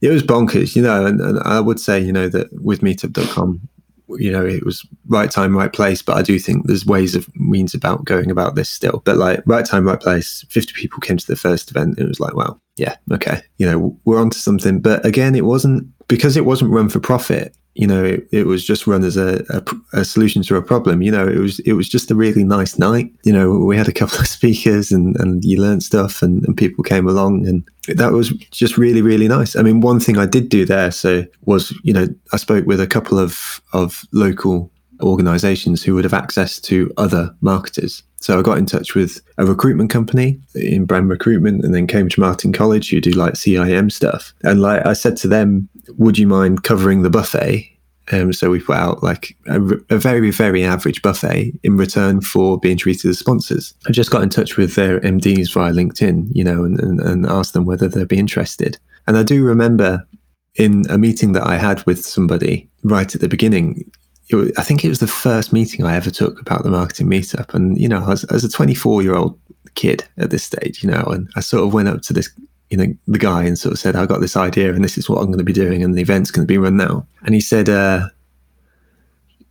it 0.00 0.10
was 0.10 0.22
bonkers, 0.22 0.76
you 0.76 0.82
know. 0.82 1.04
And, 1.04 1.20
and 1.20 1.40
I 1.40 1.60
would 1.60 1.80
say 1.80 1.98
you 1.98 2.12
know 2.12 2.28
that 2.28 2.52
with 2.62 2.80
Meetup.com, 2.80 3.68
you 4.10 4.30
know 4.30 4.44
it 4.44 4.64
was 4.64 4.86
right 5.08 5.30
time 5.30 5.56
right 5.56 5.72
place 5.72 6.00
but 6.00 6.16
i 6.16 6.22
do 6.22 6.38
think 6.38 6.66
there's 6.66 6.86
ways 6.86 7.14
of 7.14 7.28
means 7.34 7.74
about 7.74 8.04
going 8.04 8.30
about 8.30 8.54
this 8.54 8.70
still. 8.70 9.02
But 9.04 9.16
like 9.16 9.42
right 9.46 9.64
time 9.64 9.86
right 9.86 10.00
place 10.00 10.44
50 10.48 10.72
people 10.74 11.00
came 11.00 11.16
to 11.16 11.26
the 11.26 11.36
first 11.36 11.70
event 11.70 11.98
it 11.98 12.06
was 12.06 12.20
like 12.20 12.34
wow 12.34 12.60
yeah 12.76 12.96
okay 13.12 13.42
you 13.58 13.66
know 13.66 13.98
we're 14.04 14.20
onto 14.20 14.38
something. 14.38 14.80
But 14.80 15.04
again 15.04 15.34
it 15.34 15.44
wasn't 15.44 15.86
because 16.08 16.36
it 16.36 16.44
wasn't 16.44 16.70
run 16.70 16.88
for 16.88 17.00
profit 17.00 17.56
you 17.76 17.86
know, 17.86 18.02
it, 18.02 18.26
it 18.32 18.46
was 18.46 18.64
just 18.64 18.86
run 18.86 19.04
as 19.04 19.16
a, 19.18 19.44
a, 19.50 20.00
a, 20.00 20.04
solution 20.04 20.42
to 20.42 20.56
a 20.56 20.62
problem. 20.62 21.02
You 21.02 21.12
know, 21.12 21.28
it 21.28 21.38
was 21.38 21.58
it 21.60 21.74
was 21.74 21.88
just 21.88 22.10
a 22.10 22.14
really 22.14 22.42
nice 22.42 22.78
night. 22.78 23.12
You 23.22 23.32
know, 23.32 23.52
we 23.52 23.76
had 23.76 23.88
a 23.88 23.92
couple 23.92 24.18
of 24.20 24.26
speakers 24.26 24.90
and, 24.90 25.14
and 25.20 25.44
you 25.44 25.60
learned 25.60 25.82
stuff 25.82 26.22
and, 26.22 26.44
and 26.46 26.56
people 26.56 26.82
came 26.82 27.06
along 27.06 27.46
and 27.46 27.68
that 27.88 28.12
was 28.12 28.30
just 28.50 28.78
really, 28.78 29.02
really 29.02 29.28
nice. 29.28 29.56
I 29.56 29.62
mean, 29.62 29.82
one 29.82 30.00
thing 30.00 30.16
I 30.16 30.26
did 30.26 30.48
do 30.48 30.64
there 30.64 30.90
so 30.90 31.24
was, 31.44 31.72
you 31.84 31.92
know, 31.92 32.06
I 32.32 32.38
spoke 32.38 32.66
with 32.66 32.80
a 32.80 32.86
couple 32.86 33.18
of, 33.18 33.60
of 33.72 34.02
local 34.12 34.72
organizations 35.02 35.82
who 35.82 35.94
would 35.94 36.04
have 36.04 36.14
access 36.14 36.58
to 36.60 36.92
other 36.96 37.34
marketers. 37.42 38.02
So 38.26 38.36
I 38.36 38.42
got 38.42 38.58
in 38.58 38.66
touch 38.66 38.96
with 38.96 39.20
a 39.38 39.46
recruitment 39.46 39.88
company 39.88 40.40
in 40.56 40.84
brand 40.84 41.08
recruitment 41.08 41.64
and 41.64 41.72
then 41.72 41.86
Cambridge 41.86 42.18
Marketing 42.18 42.52
College 42.52 42.90
who 42.90 43.00
do 43.00 43.12
like 43.12 43.34
CIM 43.34 43.92
stuff. 43.92 44.34
And 44.42 44.60
like 44.60 44.84
I 44.84 44.94
said 44.94 45.16
to 45.18 45.28
them, 45.28 45.68
would 45.90 46.18
you 46.18 46.26
mind 46.26 46.64
covering 46.64 47.02
the 47.02 47.08
buffet? 47.08 47.70
Um, 48.10 48.32
so 48.32 48.50
we 48.50 48.58
put 48.58 48.78
out 48.78 49.00
like 49.00 49.36
a, 49.46 49.60
a, 49.90 49.98
very, 49.98 50.32
very 50.32 50.64
average 50.64 51.02
buffet 51.02 51.52
in 51.62 51.76
return 51.76 52.20
for 52.20 52.58
being 52.58 52.76
treated 52.76 53.08
as 53.08 53.20
sponsors. 53.20 53.74
I 53.86 53.92
just 53.92 54.10
got 54.10 54.24
in 54.24 54.28
touch 54.28 54.56
with 54.56 54.74
their 54.74 54.98
MDs 55.02 55.52
via 55.52 55.72
LinkedIn, 55.72 56.26
you 56.32 56.42
know, 56.42 56.64
and, 56.64 56.80
and, 56.80 56.98
and 56.98 57.26
asked 57.26 57.52
them 57.52 57.64
whether 57.64 57.86
they'd 57.86 58.08
be 58.08 58.18
interested. 58.18 58.76
And 59.06 59.16
I 59.16 59.22
do 59.22 59.44
remember 59.44 60.04
in 60.56 60.82
a 60.90 60.98
meeting 60.98 61.30
that 61.34 61.46
I 61.46 61.58
had 61.58 61.86
with 61.86 62.04
somebody 62.04 62.68
right 62.82 63.14
at 63.14 63.20
the 63.20 63.28
beginning, 63.28 63.88
was, 64.34 64.52
I 64.56 64.62
think 64.62 64.84
it 64.84 64.88
was 64.88 64.98
the 64.98 65.06
first 65.06 65.52
meeting 65.52 65.84
I 65.84 65.94
ever 65.94 66.10
took 66.10 66.40
about 66.40 66.64
the 66.64 66.70
marketing 66.70 67.08
meetup. 67.08 67.54
And, 67.54 67.78
you 67.78 67.88
know, 67.88 68.10
as, 68.10 68.24
as 68.24 68.44
a 68.44 68.48
24 68.48 69.02
year 69.02 69.14
old 69.14 69.38
kid 69.74 70.04
at 70.18 70.30
this 70.30 70.44
stage, 70.44 70.82
you 70.82 70.90
know, 70.90 71.02
and 71.02 71.30
I 71.36 71.40
sort 71.40 71.64
of 71.64 71.72
went 71.72 71.88
up 71.88 72.02
to 72.02 72.12
this, 72.12 72.30
you 72.70 72.76
know, 72.76 72.92
the 73.06 73.18
guy 73.18 73.44
and 73.44 73.58
sort 73.58 73.72
of 73.72 73.78
said, 73.78 73.94
I 73.94 74.06
got 74.06 74.20
this 74.20 74.36
idea 74.36 74.74
and 74.74 74.82
this 74.82 74.98
is 74.98 75.08
what 75.08 75.18
I'm 75.18 75.26
going 75.26 75.38
to 75.38 75.44
be 75.44 75.52
doing 75.52 75.82
and 75.84 75.94
the 75.94 76.02
event's 76.02 76.30
going 76.30 76.46
to 76.46 76.52
be 76.52 76.58
run 76.58 76.76
now. 76.76 77.06
And 77.22 77.34
he 77.34 77.40
said, 77.40 77.68
uh, 77.68 78.08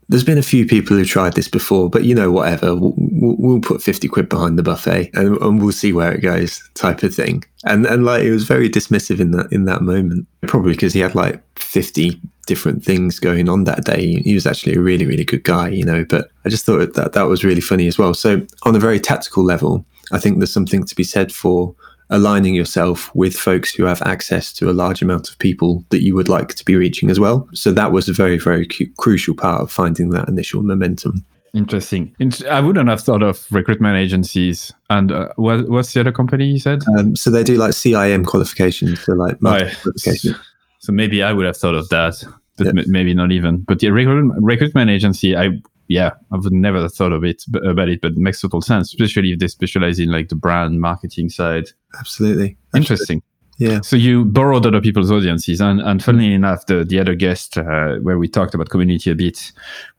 there's 0.09 0.23
been 0.23 0.37
a 0.37 0.43
few 0.43 0.65
people 0.65 0.95
who 0.95 1.05
tried 1.05 1.33
this 1.33 1.47
before, 1.47 1.89
but 1.89 2.03
you 2.03 2.13
know, 2.13 2.31
whatever. 2.31 2.75
We'll, 2.75 2.93
we'll 2.95 3.59
put 3.59 3.81
fifty 3.81 4.07
quid 4.07 4.29
behind 4.29 4.57
the 4.57 4.63
buffet, 4.63 5.09
and, 5.13 5.37
and, 5.37 5.61
we'll 5.61 5.71
see 5.71 5.93
where 5.93 6.11
it 6.11 6.21
goes, 6.21 6.61
type 6.75 7.01
of 7.01 7.15
thing. 7.15 7.43
And 7.63 7.85
and 7.85 8.05
like 8.05 8.23
it 8.23 8.31
was 8.31 8.43
very 8.43 8.69
dismissive 8.69 9.19
in 9.19 9.31
that 9.31 9.51
in 9.51 9.65
that 9.65 9.81
moment, 9.81 10.27
probably 10.45 10.73
because 10.73 10.93
he 10.93 10.99
had 10.99 11.15
like 11.15 11.41
fifty 11.57 12.21
different 12.45 12.83
things 12.83 13.19
going 13.19 13.49
on 13.49 13.63
that 13.65 13.85
day. 13.85 14.21
He 14.21 14.33
was 14.33 14.45
actually 14.45 14.75
a 14.75 14.81
really 14.81 15.05
really 15.05 15.25
good 15.25 15.43
guy, 15.43 15.69
you 15.69 15.85
know. 15.85 16.05
But 16.05 16.29
I 16.45 16.49
just 16.49 16.65
thought 16.65 16.93
that 16.93 17.13
that 17.13 17.23
was 17.23 17.43
really 17.43 17.61
funny 17.61 17.87
as 17.87 17.97
well. 17.97 18.13
So 18.13 18.45
on 18.63 18.75
a 18.75 18.79
very 18.79 18.99
tactical 18.99 19.43
level, 19.43 19.85
I 20.11 20.19
think 20.19 20.37
there's 20.37 20.53
something 20.53 20.85
to 20.85 20.95
be 20.95 21.03
said 21.03 21.31
for 21.31 21.75
aligning 22.09 22.53
yourself 22.53 23.13
with 23.15 23.35
folks 23.35 23.73
who 23.73 23.83
have 23.83 24.01
access 24.03 24.53
to 24.53 24.69
a 24.69 24.73
large 24.73 25.01
amount 25.01 25.29
of 25.29 25.37
people 25.39 25.83
that 25.89 26.03
you 26.03 26.13
would 26.13 26.29
like 26.29 26.53
to 26.55 26.65
be 26.65 26.75
reaching 26.75 27.09
as 27.09 27.19
well. 27.19 27.47
So 27.53 27.71
that 27.71 27.91
was 27.91 28.07
a 28.07 28.13
very, 28.13 28.37
very 28.37 28.67
cu- 28.67 28.91
crucial 28.97 29.35
part 29.35 29.61
of 29.61 29.71
finding 29.71 30.11
that 30.11 30.27
initial 30.27 30.61
momentum. 30.61 31.25
Interesting. 31.55 32.13
I 32.49 32.59
wouldn't 32.59 32.89
have 32.89 33.01
thought 33.01 33.23
of 33.23 33.47
recruitment 33.49 33.97
agencies. 33.97 34.73
And 34.89 35.11
uh, 35.11 35.29
what, 35.37 35.69
what's 35.69 35.93
the 35.93 36.01
other 36.01 36.11
company 36.11 36.47
you 36.47 36.59
said? 36.59 36.83
Um, 36.97 37.15
so 37.15 37.29
they 37.29 37.43
do 37.43 37.55
like 37.55 37.71
CIM 37.71 38.25
qualifications, 38.25 39.01
so 39.01 39.13
like 39.13 39.37
right. 39.41 39.73
qualifications. 39.81 40.37
So 40.85 40.93
maybe 40.93 41.23
I 41.23 41.33
would 41.33 41.47
have 41.47 41.57
thought 41.57 41.73
of 41.73 41.89
that, 41.89 42.23
but 42.57 42.67
yep. 42.67 42.77
m- 42.77 42.91
maybe 42.91 43.15
not 43.15 43.31
even. 43.31 43.61
But 43.61 43.79
the 43.79 43.89
recruitment, 43.89 44.43
recruitment 44.43 44.91
agency, 44.91 45.35
I 45.35 45.49
yeah, 45.87 46.11
I 46.31 46.37
would 46.37 46.53
never 46.53 46.79
have 46.81 46.93
thought 46.93 47.11
of 47.11 47.23
it 47.23 47.43
about 47.63 47.89
it, 47.89 48.01
but 48.01 48.11
it 48.11 48.17
makes 48.17 48.41
total 48.41 48.61
sense, 48.61 48.93
especially 48.93 49.31
if 49.31 49.39
they 49.39 49.47
specialize 49.47 49.97
in 49.99 50.11
like 50.11 50.29
the 50.29 50.35
brand 50.35 50.79
marketing 50.79 51.29
side. 51.29 51.69
Absolutely. 51.99 52.55
Interesting. 52.75 53.23
Yeah. 53.57 53.81
So 53.81 53.95
you 53.95 54.25
borrowed 54.25 54.67
other 54.67 54.81
people's 54.81 55.11
audiences, 55.11 55.59
and 55.59 55.81
and 55.81 56.03
funnily 56.03 56.33
enough, 56.33 56.67
the 56.67 56.83
the 56.83 56.99
other 56.99 57.15
guest 57.15 57.57
uh, 57.57 57.95
where 57.95 58.19
we 58.19 58.27
talked 58.27 58.53
about 58.53 58.69
community 58.69 59.09
a 59.09 59.15
bit, 59.15 59.53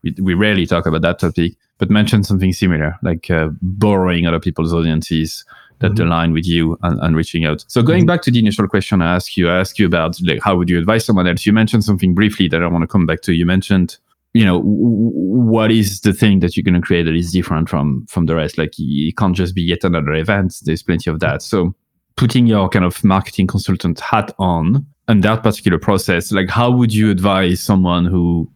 we 0.05 0.14
we 0.22 0.35
rarely 0.35 0.66
talk 0.66 0.87
about 0.87 1.03
that 1.03 1.18
topic, 1.18 1.55
but 1.79 1.90
mentioned 1.90 2.27
something 2.27 2.53
similar, 2.53 2.96
like 3.03 3.29
uh, 3.29 3.49
borrowing 3.61 4.25
other 4.25 4.40
people's 4.40 4.72
audiences 4.72 5.44
that 5.80 5.92
mm-hmm. 5.92 6.06
align 6.06 6.32
with 6.32 6.46
you 6.46 6.78
and, 6.82 6.98
and, 7.00 7.16
reaching 7.16 7.44
out. 7.44 7.64
So 7.68 7.82
going 7.82 8.00
mm-hmm. 8.00 8.06
back 8.06 8.22
to 8.22 8.30
the 8.30 8.38
initial 8.38 8.66
question 8.66 9.02
I 9.02 9.14
asked 9.14 9.36
you, 9.36 9.48
I 9.48 9.60
asked 9.60 9.78
you 9.78 9.86
about 9.86 10.16
like 10.22 10.42
how 10.42 10.56
would 10.56 10.70
you 10.70 10.78
advise 10.78 11.04
someone 11.04 11.26
else? 11.26 11.44
You 11.44 11.52
mentioned 11.52 11.84
something 11.84 12.14
briefly 12.14 12.48
that 12.48 12.62
I 12.62 12.66
want 12.66 12.82
to 12.82 12.88
come 12.88 13.06
back 13.06 13.20
to. 13.22 13.32
You 13.32 13.46
mentioned 13.46 13.98
you 14.36 14.44
know 14.44 14.60
what 14.60 15.70
is 15.70 16.02
the 16.02 16.12
thing 16.12 16.40
that 16.40 16.56
you're 16.56 16.64
going 16.64 16.74
to 16.74 16.86
create 16.86 17.04
that 17.04 17.14
is 17.14 17.32
different 17.32 17.70
from 17.70 18.04
from 18.06 18.26
the 18.26 18.34
rest 18.34 18.58
like 18.58 18.74
it 18.76 19.16
can't 19.16 19.34
just 19.34 19.54
be 19.54 19.62
yet 19.62 19.82
another 19.82 20.12
event 20.12 20.54
there's 20.64 20.82
plenty 20.82 21.08
of 21.08 21.20
that 21.20 21.40
so 21.40 21.74
putting 22.16 22.46
your 22.46 22.68
kind 22.68 22.84
of 22.84 23.02
marketing 23.02 23.46
consultant 23.46 23.98
hat 23.98 24.34
on 24.38 24.84
and 25.08 25.22
that 25.22 25.42
particular 25.42 25.78
process 25.78 26.32
like 26.32 26.50
how 26.50 26.70
would 26.70 26.92
you 26.92 27.10
advise 27.10 27.60
someone 27.60 28.04
who 28.04 28.50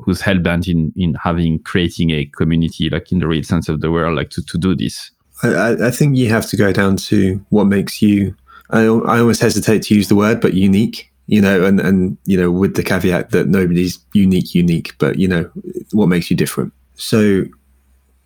who's 0.00 0.20
hell-bent 0.20 0.68
in 0.68 0.92
in 0.96 1.14
having 1.14 1.58
creating 1.60 2.10
a 2.10 2.26
community 2.26 2.90
like 2.90 3.10
in 3.10 3.18
the 3.18 3.26
real 3.26 3.42
sense 3.42 3.70
of 3.70 3.80
the 3.80 3.90
word 3.90 4.12
like 4.12 4.28
to, 4.28 4.44
to 4.44 4.58
do 4.58 4.76
this 4.76 5.12
I, 5.42 5.88
I 5.88 5.90
think 5.90 6.16
you 6.16 6.28
have 6.28 6.46
to 6.50 6.56
go 6.56 6.72
down 6.72 6.96
to 6.96 7.44
what 7.50 7.64
makes 7.64 8.00
you 8.00 8.36
I, 8.70 8.82
I 8.82 9.18
almost 9.18 9.40
hesitate 9.40 9.82
to 9.84 9.94
use 9.94 10.08
the 10.08 10.16
word 10.16 10.40
but 10.40 10.54
unique 10.54 11.12
you 11.26 11.40
know, 11.40 11.64
and 11.64 11.80
and 11.80 12.18
you 12.24 12.36
know, 12.36 12.50
with 12.50 12.74
the 12.74 12.82
caveat 12.82 13.30
that 13.30 13.48
nobody's 13.48 13.98
unique, 14.12 14.54
unique, 14.54 14.94
but 14.98 15.18
you 15.18 15.28
know, 15.28 15.50
what 15.92 16.06
makes 16.06 16.30
you 16.30 16.36
different. 16.36 16.72
So, 16.96 17.44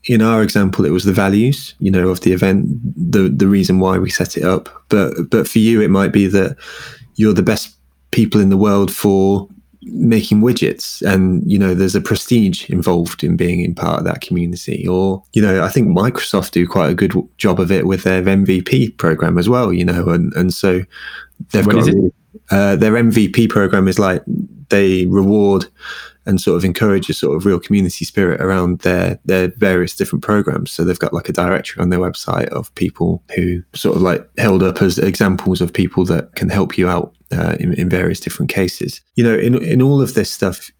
in 0.04 0.22
our 0.22 0.42
example, 0.42 0.84
it 0.84 0.90
was 0.90 1.04
the 1.04 1.12
values, 1.12 1.74
you 1.78 1.90
know, 1.90 2.08
of 2.08 2.22
the 2.22 2.32
event, 2.32 2.66
the 2.96 3.28
the 3.28 3.48
reason 3.48 3.80
why 3.80 3.98
we 3.98 4.10
set 4.10 4.36
it 4.36 4.44
up. 4.44 4.68
But 4.88 5.30
but 5.30 5.46
for 5.46 5.58
you, 5.58 5.80
it 5.82 5.90
might 5.90 6.12
be 6.12 6.26
that 6.26 6.56
you're 7.16 7.34
the 7.34 7.42
best 7.42 7.76
people 8.10 8.40
in 8.40 8.48
the 8.48 8.56
world 8.56 8.92
for 8.92 9.48
making 9.88 10.40
widgets 10.40 11.00
and 11.02 11.48
you 11.50 11.58
know 11.58 11.74
there's 11.74 11.94
a 11.94 12.00
prestige 12.00 12.68
involved 12.68 13.22
in 13.22 13.36
being 13.36 13.60
in 13.60 13.74
part 13.74 13.98
of 13.98 14.04
that 14.04 14.20
community 14.20 14.86
or 14.86 15.22
you 15.32 15.40
know 15.40 15.62
i 15.62 15.68
think 15.68 15.86
microsoft 15.88 16.50
do 16.50 16.66
quite 16.66 16.90
a 16.90 16.94
good 16.94 17.14
job 17.38 17.60
of 17.60 17.70
it 17.70 17.86
with 17.86 18.02
their 18.02 18.22
mvp 18.22 18.96
program 18.96 19.38
as 19.38 19.48
well 19.48 19.72
you 19.72 19.84
know 19.84 20.08
and 20.08 20.32
and 20.34 20.52
so 20.52 20.82
they've 21.52 21.66
what 21.66 21.76
got 21.76 21.94
uh, 22.50 22.76
their 22.76 22.92
MVP 22.92 23.48
program 23.50 23.88
is 23.88 23.98
like 23.98 24.22
they 24.68 25.06
reward 25.06 25.66
and 26.26 26.40
sort 26.40 26.56
of 26.56 26.64
encourage 26.64 27.08
a 27.08 27.14
sort 27.14 27.36
of 27.36 27.46
real 27.46 27.60
community 27.60 28.04
spirit 28.04 28.40
around 28.40 28.80
their 28.80 29.18
their 29.24 29.48
various 29.56 29.94
different 29.94 30.24
programs. 30.24 30.70
So 30.70 30.84
they've 30.84 30.98
got 30.98 31.12
like 31.12 31.28
a 31.28 31.32
directory 31.32 31.80
on 31.82 31.90
their 31.90 32.00
website 32.00 32.48
of 32.48 32.74
people 32.74 33.22
who 33.34 33.62
sort 33.74 33.96
of 33.96 34.02
like 34.02 34.28
held 34.38 34.62
up 34.62 34.82
as 34.82 34.98
examples 34.98 35.60
of 35.60 35.72
people 35.72 36.04
that 36.06 36.34
can 36.34 36.48
help 36.48 36.76
you 36.76 36.88
out 36.88 37.14
uh, 37.32 37.56
in, 37.58 37.72
in 37.74 37.88
various 37.88 38.20
different 38.20 38.50
cases. 38.50 39.00
You 39.14 39.24
know, 39.24 39.34
in 39.36 39.62
in 39.62 39.82
all 39.82 40.00
of 40.00 40.14
this 40.14 40.30
stuff, 40.30 40.70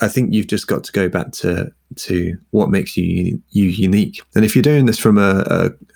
I 0.00 0.08
think 0.08 0.32
you've 0.32 0.46
just 0.46 0.66
got 0.66 0.84
to 0.84 0.92
go 0.92 1.08
back 1.08 1.32
to 1.32 1.72
to 1.96 2.36
what 2.50 2.70
makes 2.70 2.96
you 2.96 3.40
you 3.50 3.64
unique. 3.64 4.22
And 4.34 4.44
if 4.44 4.54
you're 4.54 4.62
doing 4.62 4.86
this 4.86 4.98
from 4.98 5.18
a, 5.18 5.44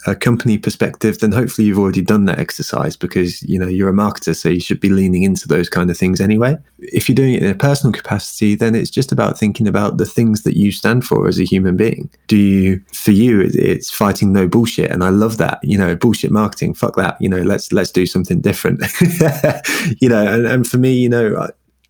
a, 0.07 0.11
a, 0.11 0.17
company 0.17 0.59
perspective, 0.59 1.19
then 1.19 1.33
hopefully 1.33 1.67
you've 1.67 1.79
already 1.79 2.03
done 2.03 2.25
that 2.27 2.39
exercise 2.39 2.97
because 2.97 3.43
you 3.43 3.59
know 3.59 3.67
you're 3.67 3.89
a 3.89 3.93
marketer, 3.93 4.35
so 4.35 4.49
you 4.49 4.61
should 4.61 4.81
be 4.81 4.89
leaning 4.89 5.23
into 5.23 5.49
those 5.49 5.69
kind 5.69 5.91
of 5.91 5.97
things 5.97 6.21
anyway. 6.21 6.57
If 6.79 7.09
you're 7.09 7.17
doing 7.17 7.35
it 7.35 7.43
in 7.43 7.51
a 7.51 7.55
personal 7.55 7.93
capacity, 7.93 8.55
then 8.55 8.75
it's 8.75 8.91
just 8.91 9.13
about 9.13 9.39
thinking 9.39 9.69
about 9.69 9.99
the 9.99 10.07
things 10.07 10.43
that 10.43 10.57
you 10.57 10.73
stand 10.73 11.05
for 11.05 11.29
as 11.29 11.39
a 11.39 11.45
human 11.45 11.77
being. 11.77 12.11
Do 12.27 12.37
you, 12.37 12.83
for 12.93 13.13
you, 13.13 13.51
it's 13.55 13.91
fighting 13.91 14.33
no 14.33 14.49
bullshit, 14.49 14.91
and 14.91 15.05
I 15.05 15.11
love 15.11 15.39
that. 15.39 15.61
You 15.63 15.79
know, 15.79 15.95
bullshit 15.97 16.31
marketing, 16.31 16.75
fuck 16.75 16.97
that. 16.97 17.21
You 17.21 17.29
know, 17.29 17.43
let's 17.43 17.73
let's 17.73 17.91
do 17.91 18.07
something 18.07 18.41
different. 18.41 18.83
you 20.01 20.09
know, 20.09 20.27
and, 20.27 20.47
and 20.47 20.67
for 20.67 20.79
me, 20.79 20.93
you 20.93 21.09
know 21.09 21.49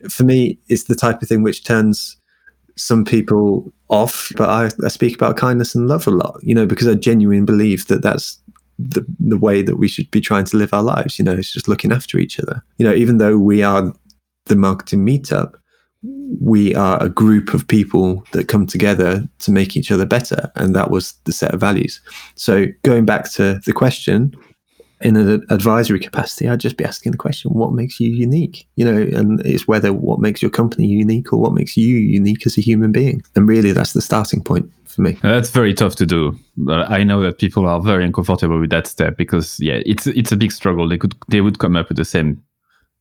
for 0.08 0.24
me, 0.24 0.58
it's 0.68 0.84
the 0.84 0.94
type 0.94 1.22
of 1.22 1.28
thing 1.28 1.42
which 1.42 1.64
turns 1.64 2.17
some 2.78 3.04
people 3.04 3.72
off. 3.88 4.32
But 4.36 4.48
I, 4.48 4.70
I 4.84 4.88
speak 4.88 5.14
about 5.14 5.36
kindness 5.36 5.74
and 5.74 5.88
love 5.88 6.06
a 6.06 6.10
lot, 6.10 6.38
you 6.42 6.54
know, 6.54 6.66
because 6.66 6.88
I 6.88 6.94
genuinely 6.94 7.44
believe 7.44 7.86
that 7.88 8.02
that's 8.02 8.38
the 8.78 9.04
the 9.18 9.36
way 9.38 9.62
that 9.62 9.76
we 9.76 9.88
should 9.88 10.10
be 10.10 10.20
trying 10.20 10.44
to 10.44 10.56
live 10.56 10.72
our 10.72 10.82
lives. 10.82 11.18
You 11.18 11.24
know, 11.24 11.34
it's 11.34 11.52
just 11.52 11.68
looking 11.68 11.92
after 11.92 12.18
each 12.18 12.38
other. 12.38 12.62
You 12.78 12.86
know, 12.86 12.94
even 12.94 13.18
though 13.18 13.36
we 13.36 13.62
are 13.62 13.92
the 14.46 14.56
marketing 14.56 15.04
meetup, 15.04 15.54
we 16.40 16.74
are 16.74 17.02
a 17.02 17.08
group 17.08 17.54
of 17.54 17.66
people 17.66 18.24
that 18.32 18.48
come 18.48 18.66
together 18.66 19.28
to 19.40 19.50
make 19.50 19.76
each 19.76 19.90
other 19.90 20.06
better, 20.06 20.50
and 20.54 20.74
that 20.74 20.90
was 20.90 21.14
the 21.24 21.32
set 21.32 21.52
of 21.52 21.60
values. 21.60 22.00
So 22.36 22.66
going 22.84 23.04
back 23.04 23.30
to 23.32 23.60
the 23.66 23.72
question, 23.72 24.34
in 25.00 25.16
an 25.16 25.44
advisory 25.50 26.00
capacity, 26.00 26.48
I'd 26.48 26.60
just 26.60 26.76
be 26.76 26.84
asking 26.84 27.12
the 27.12 27.18
question, 27.18 27.52
what 27.52 27.72
makes 27.72 28.00
you 28.00 28.10
unique? 28.10 28.66
You 28.76 28.84
know, 28.84 29.18
and 29.18 29.44
it's 29.46 29.68
whether 29.68 29.92
what 29.92 30.18
makes 30.18 30.42
your 30.42 30.50
company 30.50 30.86
unique 30.86 31.32
or 31.32 31.38
what 31.38 31.52
makes 31.52 31.76
you 31.76 31.96
unique 31.96 32.46
as 32.46 32.58
a 32.58 32.60
human 32.60 32.92
being. 32.92 33.22
And 33.36 33.48
really, 33.48 33.72
that's 33.72 33.92
the 33.92 34.02
starting 34.02 34.42
point 34.42 34.70
for 34.86 35.02
me. 35.02 35.12
Uh, 35.22 35.34
that's 35.34 35.50
very 35.50 35.74
tough 35.74 35.96
to 35.96 36.06
do. 36.06 36.38
I 36.68 37.04
know 37.04 37.22
that 37.22 37.38
people 37.38 37.66
are 37.66 37.80
very 37.80 38.04
uncomfortable 38.04 38.58
with 38.58 38.70
that 38.70 38.86
step 38.86 39.16
because, 39.16 39.60
yeah, 39.60 39.80
it's 39.86 40.06
it's 40.08 40.32
a 40.32 40.36
big 40.36 40.52
struggle. 40.52 40.88
They 40.88 40.98
could 40.98 41.14
they 41.28 41.40
would 41.40 41.58
come 41.58 41.76
up 41.76 41.88
with 41.88 41.98
the 41.98 42.04
same 42.04 42.42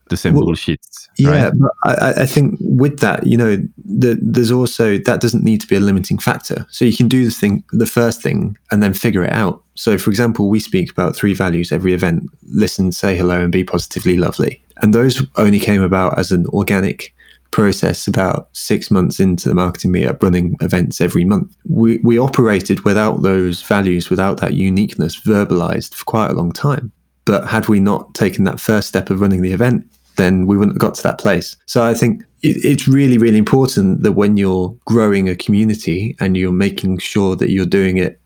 the 0.10 0.18
same 0.18 0.34
well, 0.34 0.46
bullshit. 0.46 0.80
Yeah, 1.18 1.46
right? 1.46 1.54
but 1.56 1.72
I, 1.84 2.22
I, 2.22 2.26
think 2.26 2.58
with 2.60 3.00
that, 3.00 3.26
you 3.26 3.38
know, 3.38 3.58
the, 3.86 4.18
there's 4.22 4.52
also 4.52 4.98
that 5.00 5.22
doesn't 5.22 5.44
need 5.44 5.62
to 5.62 5.68
be 5.68 5.76
a 5.76 5.80
limiting 5.80 6.18
factor. 6.18 6.66
So 6.70 6.86
you 6.86 6.96
can 6.96 7.08
do 7.08 7.26
the 7.26 7.32
thing, 7.32 7.64
the 7.72 7.86
first 7.86 8.22
thing, 8.22 8.58
and 8.72 8.84
then 8.84 8.94
figure 8.94 9.24
it 9.24 9.34
out. 9.34 9.64
So, 9.76 9.98
for 9.98 10.10
example, 10.10 10.50
we 10.50 10.60
speak 10.60 10.92
about 10.92 11.16
three 11.16 11.34
values 11.34 11.72
every 11.72 11.94
event: 11.94 12.30
listen, 12.44 12.92
say 12.92 13.16
hello, 13.16 13.42
and 13.42 13.52
be 13.52 13.64
positively 13.64 14.18
lovely. 14.18 14.64
And 14.82 14.94
those 14.94 15.26
only 15.38 15.60
came 15.60 15.82
about 15.82 16.20
as 16.20 16.32
an 16.32 16.46
organic 16.48 17.14
process 17.52 18.08
about 18.08 18.50
six 18.52 18.92
months 18.92 19.20
into 19.20 19.50
the 19.50 19.56
marketing 19.56 19.92
meetup 19.92 20.22
running 20.22 20.56
events 20.62 21.00
every 21.00 21.24
month 21.24 21.56
we 21.68 21.98
we 22.00 22.20
operated 22.20 22.82
without 22.82 23.22
those 23.22 23.62
values 23.62 24.10
without 24.10 24.38
that 24.38 24.54
uniqueness 24.54 25.20
verbalized 25.22 25.94
for 25.96 26.04
quite 26.06 26.30
a 26.30 26.34
long 26.34 26.52
time 26.52 26.92
but 27.26 27.48
had 27.48 27.68
we 27.68 27.80
not 27.80 28.14
taken 28.14 28.44
that 28.44 28.60
first 28.60 28.88
step 28.88 29.10
of 29.10 29.22
running 29.22 29.42
the 29.42 29.54
event 29.54 29.86
then 30.18 30.46
we 30.46 30.58
wouldn't 30.58 30.76
have 30.76 30.82
got 30.82 30.96
to 30.96 31.04
that 31.04 31.20
place. 31.20 31.56
So 31.66 31.84
I 31.84 31.94
think 31.94 32.24
it, 32.42 32.64
it's 32.66 32.88
really, 32.88 33.18
really 33.18 33.38
important 33.38 34.04
that 34.04 34.14
when 34.14 34.38
you're 34.38 34.76
growing 34.86 35.30
a 35.30 35.36
community 35.36 36.16
and 36.20 36.36
you're 36.36 36.52
making 36.52 37.00
sure 37.00 37.36
that 37.36 37.50
you're 37.50 37.66
doing 37.66 37.98
it 37.98 38.20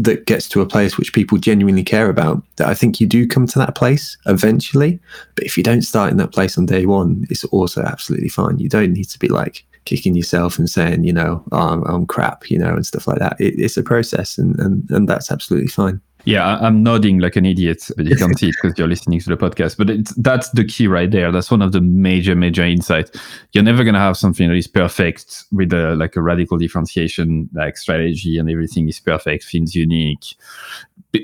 that 0.00 0.26
gets 0.26 0.48
to 0.48 0.60
a 0.60 0.66
place 0.66 0.96
which 0.96 1.12
people 1.12 1.38
genuinely 1.38 1.82
care 1.82 2.08
about, 2.08 2.40
that 2.56 2.68
I 2.68 2.74
think 2.74 3.00
you 3.00 3.06
do 3.06 3.26
come 3.26 3.48
to 3.48 3.58
that 3.58 3.74
place 3.74 4.16
eventually. 4.26 5.00
But 5.34 5.44
if 5.44 5.56
you 5.56 5.64
don't 5.64 5.82
start 5.82 6.12
in 6.12 6.18
that 6.18 6.32
place 6.32 6.56
on 6.56 6.66
day 6.66 6.86
one, 6.86 7.26
it's 7.30 7.44
also 7.44 7.82
absolutely 7.82 8.28
fine. 8.28 8.60
You 8.60 8.68
don't 8.68 8.92
need 8.92 9.08
to 9.08 9.18
be 9.18 9.26
like 9.26 9.66
kicking 9.86 10.14
yourself 10.14 10.56
and 10.58 10.70
saying, 10.70 11.02
you 11.02 11.12
know, 11.12 11.42
oh, 11.50 11.58
I'm, 11.58 11.82
I'm, 11.84 12.06
crap, 12.06 12.48
you 12.48 12.58
know, 12.58 12.74
and 12.74 12.86
stuff 12.86 13.08
like 13.08 13.18
that. 13.18 13.40
It, 13.40 13.58
it's 13.58 13.76
a 13.76 13.82
process 13.82 14.38
and, 14.38 14.56
and, 14.60 14.88
and 14.90 15.08
that's 15.08 15.32
absolutely 15.32 15.68
fine. 15.68 16.00
Yeah, 16.28 16.58
I'm 16.58 16.82
nodding 16.82 17.20
like 17.20 17.36
an 17.36 17.46
idiot, 17.46 17.90
but 17.96 18.04
you 18.04 18.14
can't 18.18 18.38
see 18.38 18.50
it 18.50 18.54
because 18.60 18.78
you're 18.78 18.86
listening 18.86 19.18
to 19.20 19.30
the 19.30 19.36
podcast. 19.38 19.78
But 19.78 20.14
that's 20.22 20.50
the 20.50 20.62
key 20.62 20.86
right 20.86 21.10
there. 21.10 21.32
That's 21.32 21.50
one 21.50 21.62
of 21.62 21.72
the 21.72 21.80
major, 21.80 22.34
major 22.34 22.64
insights. 22.64 23.18
You're 23.52 23.64
never 23.64 23.82
gonna 23.82 23.98
have 23.98 24.18
something 24.18 24.46
that 24.46 24.54
is 24.54 24.66
perfect 24.66 25.44
with 25.52 25.72
a 25.72 25.94
like 25.96 26.16
a 26.16 26.20
radical 26.20 26.58
differentiation, 26.58 27.48
like 27.54 27.78
strategy 27.78 28.36
and 28.36 28.50
everything 28.50 28.90
is 28.90 29.00
perfect, 29.00 29.44
feels 29.44 29.74
unique. 29.74 30.36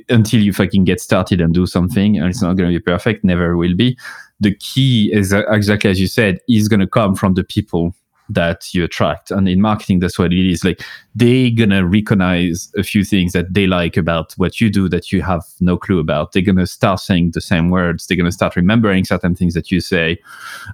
Until 0.09 0.41
you 0.41 0.55
fucking 0.55 0.85
get 0.85 1.03
started 1.03 1.39
and 1.39 1.53
do 1.53 1.67
something, 1.67 2.17
and 2.17 2.31
it's 2.31 2.41
not 2.41 2.57
gonna 2.57 2.71
be 2.71 2.81
perfect, 2.81 3.25
never 3.25 3.59
will 3.59 3.77
be. 3.77 3.99
The 4.41 4.55
key 4.55 5.13
is 5.13 5.35
exactly 5.35 5.91
as 5.91 6.01
you 6.01 6.07
said, 6.07 6.39
is 6.49 6.67
gonna 6.67 6.89
come 6.89 7.15
from 7.15 7.35
the 7.35 7.45
people 7.45 7.95
that 8.29 8.73
you 8.73 8.85
attract. 8.85 9.31
And 9.31 9.49
in 9.49 9.61
marketing, 9.61 10.01
that's 10.01 10.19
what 10.19 10.33
it 10.33 10.51
is. 10.51 10.65
Like 10.65 10.83
they're 11.15 11.51
gonna 11.51 11.87
recognize 11.87 12.73
a 12.77 12.83
few 12.83 13.05
things 13.05 13.33
that 13.33 13.53
they 13.53 13.67
like 13.67 13.97
about 13.97 14.33
what 14.37 14.61
you 14.61 14.71
do 14.71 14.89
that 14.89 15.13
you 15.13 15.23
have 15.23 15.45
no 15.61 15.77
clue 15.77 15.99
about. 15.99 16.33
They're 16.33 16.43
gonna 16.43 16.67
start 16.67 17.01
saying 17.01 17.33
the 17.33 17.41
same 17.41 17.71
words. 17.71 18.07
They're 18.07 18.17
gonna 18.17 18.33
start 18.33 18.57
remembering 18.57 19.05
certain 19.05 19.35
things 19.35 19.55
that 19.55 19.71
you 19.71 19.81
say, 19.81 20.19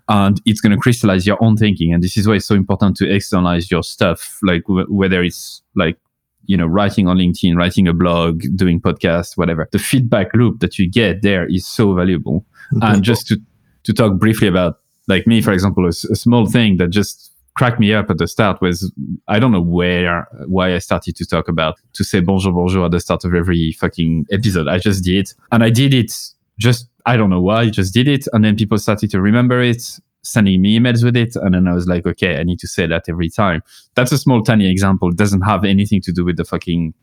and 0.08 0.40
it's 0.46 0.60
gonna 0.60 0.78
crystallize 0.78 1.26
your 1.26 1.42
own 1.42 1.56
thinking. 1.56 1.92
And 1.92 2.02
this 2.02 2.16
is 2.16 2.28
why 2.28 2.34
it's 2.34 2.46
so 2.46 2.54
important 2.54 2.96
to 2.98 3.12
externalize 3.12 3.70
your 3.70 3.82
stuff, 3.82 4.38
like 4.42 4.64
w- 4.64 4.86
whether 4.86 5.22
it's 5.22 5.62
like 5.74 5.98
you 6.46 6.56
know 6.56 6.66
writing 6.66 7.06
on 7.06 7.18
linkedin 7.18 7.54
writing 7.56 7.86
a 7.86 7.92
blog 7.92 8.42
doing 8.56 8.80
podcast 8.80 9.36
whatever 9.36 9.68
the 9.72 9.78
feedback 9.78 10.32
loop 10.34 10.58
that 10.60 10.78
you 10.78 10.90
get 10.90 11.22
there 11.22 11.46
is 11.46 11.66
so 11.66 11.94
valuable 11.94 12.44
mm-hmm. 12.72 12.82
and 12.82 13.02
just 13.02 13.26
to 13.26 13.36
to 13.84 13.92
talk 13.92 14.18
briefly 14.18 14.48
about 14.48 14.80
like 15.06 15.26
me 15.26 15.40
for 15.42 15.52
example 15.52 15.84
a, 15.84 15.88
a, 15.88 16.16
small 16.16 16.46
thing 16.46 16.76
that 16.78 16.88
just 16.88 17.30
cracked 17.56 17.80
me 17.80 17.92
up 17.92 18.10
at 18.10 18.18
the 18.18 18.28
start 18.28 18.60
was 18.60 18.92
i 19.28 19.38
don't 19.38 19.52
know 19.52 19.60
where 19.60 20.26
why 20.46 20.74
i 20.74 20.78
started 20.78 21.16
to 21.16 21.26
talk 21.26 21.48
about 21.48 21.76
to 21.92 22.04
say 22.04 22.20
bonjour 22.20 22.52
bonjour 22.52 22.84
at 22.84 22.90
the 22.90 23.00
start 23.00 23.24
of 23.24 23.34
every 23.34 23.72
fucking 23.72 24.24
episode 24.30 24.68
i 24.68 24.78
just 24.78 25.04
did 25.04 25.32
and 25.52 25.64
i 25.64 25.70
did 25.70 25.92
it 25.92 26.12
just 26.58 26.88
i 27.06 27.16
don't 27.16 27.30
know 27.30 27.40
why 27.40 27.62
I 27.62 27.70
just 27.70 27.92
did 27.92 28.08
it 28.08 28.26
and 28.32 28.44
then 28.44 28.56
people 28.56 28.78
started 28.78 29.10
to 29.10 29.20
remember 29.20 29.60
it 29.60 30.00
sending 30.22 30.60
me 30.60 30.78
emails 30.78 31.04
with 31.04 31.16
it. 31.16 31.36
And 31.36 31.54
then 31.54 31.68
I 31.68 31.72
was 31.72 31.86
like, 31.86 32.06
okay, 32.06 32.38
I 32.38 32.42
need 32.42 32.58
to 32.60 32.68
say 32.68 32.86
that 32.86 33.04
every 33.08 33.30
time. 33.30 33.62
That's 33.94 34.12
a 34.12 34.18
small, 34.18 34.42
tiny 34.42 34.70
example. 34.70 35.10
It 35.10 35.16
doesn't 35.16 35.42
have 35.42 35.64
anything 35.64 36.00
to 36.02 36.12
do 36.12 36.24
with 36.24 36.36
the 36.36 36.44
fucking 36.44 36.94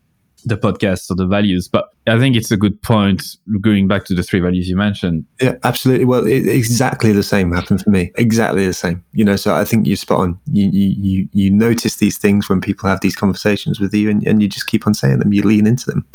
the 0.44 0.56
podcast 0.56 1.10
or 1.10 1.14
the 1.14 1.26
values. 1.26 1.68
But 1.68 1.88
I 2.06 2.18
think 2.18 2.36
it's 2.36 2.50
a 2.50 2.56
good 2.56 2.80
point 2.82 3.36
going 3.60 3.88
back 3.88 4.04
to 4.06 4.14
the 4.14 4.22
three 4.22 4.40
values 4.40 4.68
you 4.68 4.76
mentioned. 4.76 5.24
Yeah, 5.40 5.54
absolutely. 5.64 6.04
Well, 6.04 6.26
it, 6.26 6.46
exactly 6.46 7.12
the 7.12 7.22
same 7.22 7.52
happened 7.52 7.82
for 7.82 7.90
me. 7.90 8.12
Exactly 8.16 8.66
the 8.66 8.72
same. 8.72 9.04
You 9.12 9.24
know, 9.24 9.36
so 9.36 9.54
I 9.54 9.64
think 9.64 9.86
you're 9.86 9.96
spot 9.96 10.20
on. 10.20 10.40
You 10.46 10.68
you 10.70 11.28
you 11.32 11.50
notice 11.50 11.96
these 11.96 12.18
things 12.18 12.48
when 12.48 12.60
people 12.60 12.88
have 12.88 13.00
these 13.00 13.16
conversations 13.16 13.80
with 13.80 13.94
you, 13.94 14.10
and, 14.10 14.26
and 14.26 14.42
you 14.42 14.48
just 14.48 14.66
keep 14.66 14.86
on 14.86 14.94
saying 14.94 15.18
them. 15.18 15.32
You 15.32 15.42
lean 15.42 15.66
into 15.66 15.86
them. 15.86 16.06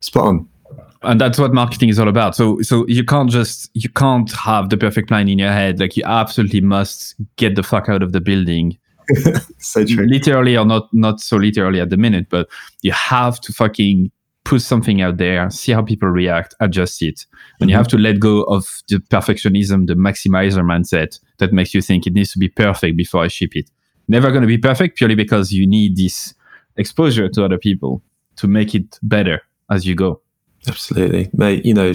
Spot 0.00 0.26
on 0.26 0.48
and 1.02 1.20
that's 1.20 1.38
what 1.38 1.52
marketing 1.52 1.88
is 1.88 1.98
all 1.98 2.08
about 2.08 2.36
so 2.36 2.60
so 2.60 2.86
you 2.86 3.04
can't 3.04 3.30
just 3.30 3.70
you 3.74 3.88
can't 3.88 4.30
have 4.32 4.68
the 4.68 4.76
perfect 4.76 5.08
plan 5.08 5.28
in 5.28 5.38
your 5.38 5.50
head 5.50 5.80
like 5.80 5.96
you 5.96 6.02
absolutely 6.04 6.60
must 6.60 7.14
get 7.36 7.56
the 7.56 7.62
fuck 7.62 7.88
out 7.88 8.02
of 8.02 8.12
the 8.12 8.20
building 8.20 8.76
so 9.58 9.84
true. 9.84 10.06
literally 10.06 10.56
or 10.56 10.64
not 10.64 10.88
not 10.92 11.20
so 11.20 11.36
literally 11.36 11.80
at 11.80 11.90
the 11.90 11.96
minute 11.96 12.26
but 12.28 12.48
you 12.82 12.92
have 12.92 13.40
to 13.40 13.52
fucking 13.52 14.10
put 14.44 14.62
something 14.62 15.02
out 15.02 15.16
there 15.18 15.50
see 15.50 15.72
how 15.72 15.82
people 15.82 16.08
react 16.08 16.54
adjust 16.60 17.02
it 17.02 17.26
and 17.60 17.66
mm-hmm. 17.66 17.70
you 17.70 17.76
have 17.76 17.88
to 17.88 17.98
let 17.98 18.18
go 18.18 18.42
of 18.44 18.82
the 18.88 18.96
perfectionism 18.96 19.86
the 19.86 19.94
maximizer 19.94 20.62
mindset 20.62 21.18
that 21.38 21.52
makes 21.52 21.74
you 21.74 21.82
think 21.82 22.06
it 22.06 22.12
needs 22.12 22.32
to 22.32 22.38
be 22.38 22.48
perfect 22.48 22.96
before 22.96 23.22
i 23.22 23.28
ship 23.28 23.54
it 23.54 23.70
never 24.08 24.30
going 24.30 24.42
to 24.42 24.48
be 24.48 24.58
perfect 24.58 24.96
purely 24.96 25.14
because 25.14 25.52
you 25.52 25.66
need 25.66 25.96
this 25.96 26.34
exposure 26.76 27.28
to 27.28 27.44
other 27.44 27.58
people 27.58 28.02
to 28.36 28.48
make 28.48 28.74
it 28.74 28.98
better 29.02 29.42
as 29.70 29.86
you 29.86 29.94
go 29.94 30.20
Absolutely, 30.68 31.30
mate. 31.32 31.64
You 31.64 31.74
know, 31.74 31.92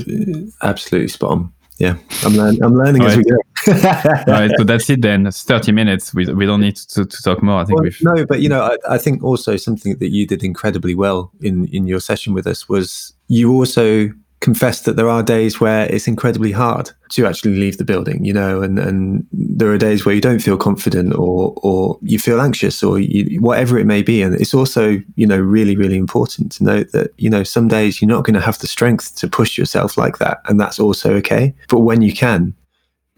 absolutely 0.62 1.10
spot 1.10 1.32
on. 1.32 1.54
Yeah, 1.78 1.98
I'm, 2.24 2.34
learn- 2.34 2.64
I'm 2.64 2.76
learning 2.76 3.02
All 3.02 3.08
as 3.10 3.18
right. 3.18 3.26
we 3.26 3.32
go. 3.32 3.38
All 4.28 4.40
right, 4.40 4.52
so 4.58 4.64
that's 4.64 4.90
it 4.90 5.02
then. 5.02 5.28
It's 5.28 5.44
30 5.44 5.72
minutes. 5.74 6.14
We, 6.14 6.26
we 6.34 6.46
don't 6.46 6.62
need 6.62 6.78
to, 6.78 7.06
to 7.06 7.24
talk 7.24 7.44
more. 7.44 7.60
I 7.60 7.66
think 7.66 7.76
well, 7.76 7.84
we've. 7.84 7.98
No, 8.02 8.26
but 8.26 8.40
you 8.40 8.48
know, 8.48 8.62
I, 8.62 8.96
I 8.96 8.98
think 8.98 9.24
also 9.24 9.58
something 9.58 9.98
that 9.98 10.10
you 10.10 10.26
did 10.26 10.44
incredibly 10.44 10.96
well 10.96 11.32
in, 11.42 11.68
in 11.70 11.86
your 11.86 12.00
session 12.00 12.34
with 12.34 12.48
us 12.48 12.70
was 12.70 13.14
you 13.28 13.52
also 13.52 14.10
confess 14.42 14.82
that 14.82 14.96
there 14.96 15.10
are 15.10 15.24
days 15.24 15.60
where 15.60 15.92
it's 15.92 16.08
incredibly 16.08 16.52
hard 16.52 16.92
to 17.10 17.26
actually 17.26 17.56
leave 17.56 17.78
the 17.78 17.86
building, 17.86 18.24
you 18.24 18.34
know, 18.34 18.62
and, 18.62 18.78
and 18.78 19.26
there 19.32 19.72
are 19.72 19.78
days 19.78 20.06
where 20.06 20.14
you 20.14 20.22
don't 20.22 20.42
feel 20.42 20.58
confident 20.58 21.16
or 21.16 21.54
or 21.58 21.98
you 22.02 22.20
feel 22.20 22.42
anxious 22.42 22.84
or 22.84 23.00
you, 23.00 23.42
whatever 23.42 23.80
it 23.80 23.86
may 23.86 24.02
be. 24.02 24.22
And 24.22 24.36
it's 24.36 24.54
also, 24.54 25.02
you 25.16 25.26
know, 25.26 25.40
really, 25.40 25.76
really 25.76 25.98
important 25.98 26.52
to 26.54 26.64
note 26.64 26.92
that, 26.92 27.12
you 27.18 27.30
know, 27.30 27.44
some 27.44 27.68
days 27.68 28.02
you're 28.02 28.10
not 28.10 28.24
going 28.24 28.36
to 28.36 28.46
have 28.46 28.60
the 28.60 28.68
strength 28.68 29.16
to 29.16 29.28
push 29.28 29.58
yourself 29.58 29.98
like 29.98 30.18
that. 30.20 30.42
And 30.46 30.60
that's 30.60 30.80
also 30.80 31.14
okay. 31.16 31.56
But 31.70 31.80
when 31.80 32.02
you 32.02 32.14
can, 32.14 32.54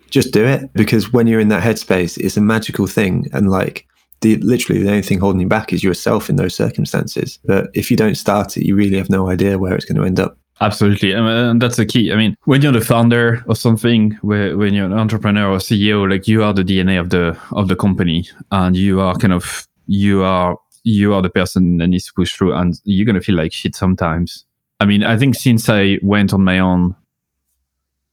just 0.10 0.32
do 0.32 0.46
it 0.46 0.72
because 0.74 1.12
when 1.12 1.28
you're 1.28 1.40
in 1.40 1.50
that 1.50 1.64
headspace, 1.64 2.18
it's 2.18 2.38
a 2.38 2.42
magical 2.42 2.88
thing. 2.88 3.28
And 3.34 3.50
like, 3.50 3.86
the 4.22 4.38
literally 4.38 4.82
the 4.82 4.90
only 4.90 5.02
thing 5.02 5.20
holding 5.20 5.42
you 5.42 5.48
back 5.48 5.72
is 5.72 5.84
yourself 5.84 6.30
in 6.30 6.38
those 6.38 6.56
circumstances. 6.56 7.38
But 7.46 7.70
if 7.74 7.92
you 7.92 7.98
don't 7.98 8.16
start 8.16 8.58
it, 8.58 8.66
you 8.66 8.76
really 8.76 8.98
have 8.98 9.10
no 9.10 9.30
idea 9.30 9.60
where 9.60 9.76
it's 9.76 9.86
going 9.86 9.98
to 9.98 10.06
end 10.06 10.20
up. 10.20 10.38
Absolutely, 10.60 11.13
uh, 11.13 11.52
and 11.52 11.62
that's 11.62 11.78
the 11.78 11.86
key. 11.86 12.12
I 12.12 12.15
mean, 12.15 12.36
when 12.46 12.62
you're 12.62 12.72
the 12.72 12.82
founder 12.82 13.43
of 13.48 13.58
something, 13.58 14.17
when 14.22 14.74
you're 14.74 14.86
an 14.86 14.93
entrepreneur 14.93 15.52
or 15.52 15.58
CEO, 15.58 16.10
like 16.10 16.28
you 16.28 16.43
are 16.43 16.54
the 16.54 16.63
DNA 16.63 17.00
of 17.00 17.12
the 17.12 17.38
of 17.52 17.67
the 17.67 17.76
company, 17.76 18.28
and 18.52 18.76
you 18.76 19.00
are 19.00 19.15
kind 19.15 19.34
of 19.34 19.67
you 19.86 20.24
are 20.24 20.58
you 20.84 21.13
are 21.13 21.22
the 21.22 21.30
person 21.30 21.78
that 21.78 21.88
needs 21.88 22.08
to 22.08 22.13
push 22.15 22.34
through, 22.34 22.54
and 22.54 22.74
you're 22.86 23.06
gonna 23.06 23.22
feel 23.22 23.36
like 23.36 23.54
shit 23.54 23.76
sometimes. 23.76 24.46
I 24.80 24.86
mean, 24.86 25.04
I 25.04 25.15
think 25.17 25.36
since 25.36 25.70
I 25.70 26.00
went 26.02 26.34
on 26.34 26.43
my 26.43 26.58
own 26.58 26.96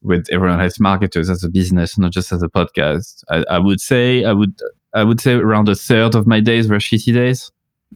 with 0.02 0.26
everyone 0.30 0.58
has 0.58 0.78
marketers 0.78 1.30
as 1.30 1.42
a 1.44 1.48
business, 1.48 1.96
not 1.96 2.12
just 2.12 2.30
as 2.30 2.42
a 2.42 2.48
podcast, 2.48 3.24
I, 3.30 3.44
I 3.48 3.58
would 3.58 3.80
say 3.80 4.24
I 4.26 4.34
would 4.34 4.54
I 4.94 5.02
would 5.02 5.18
say 5.18 5.32
around 5.32 5.70
a 5.70 5.74
third 5.74 6.14
of 6.14 6.26
my 6.26 6.40
days 6.40 6.68
were 6.68 6.76
shitty 6.76 7.14
days 7.14 7.50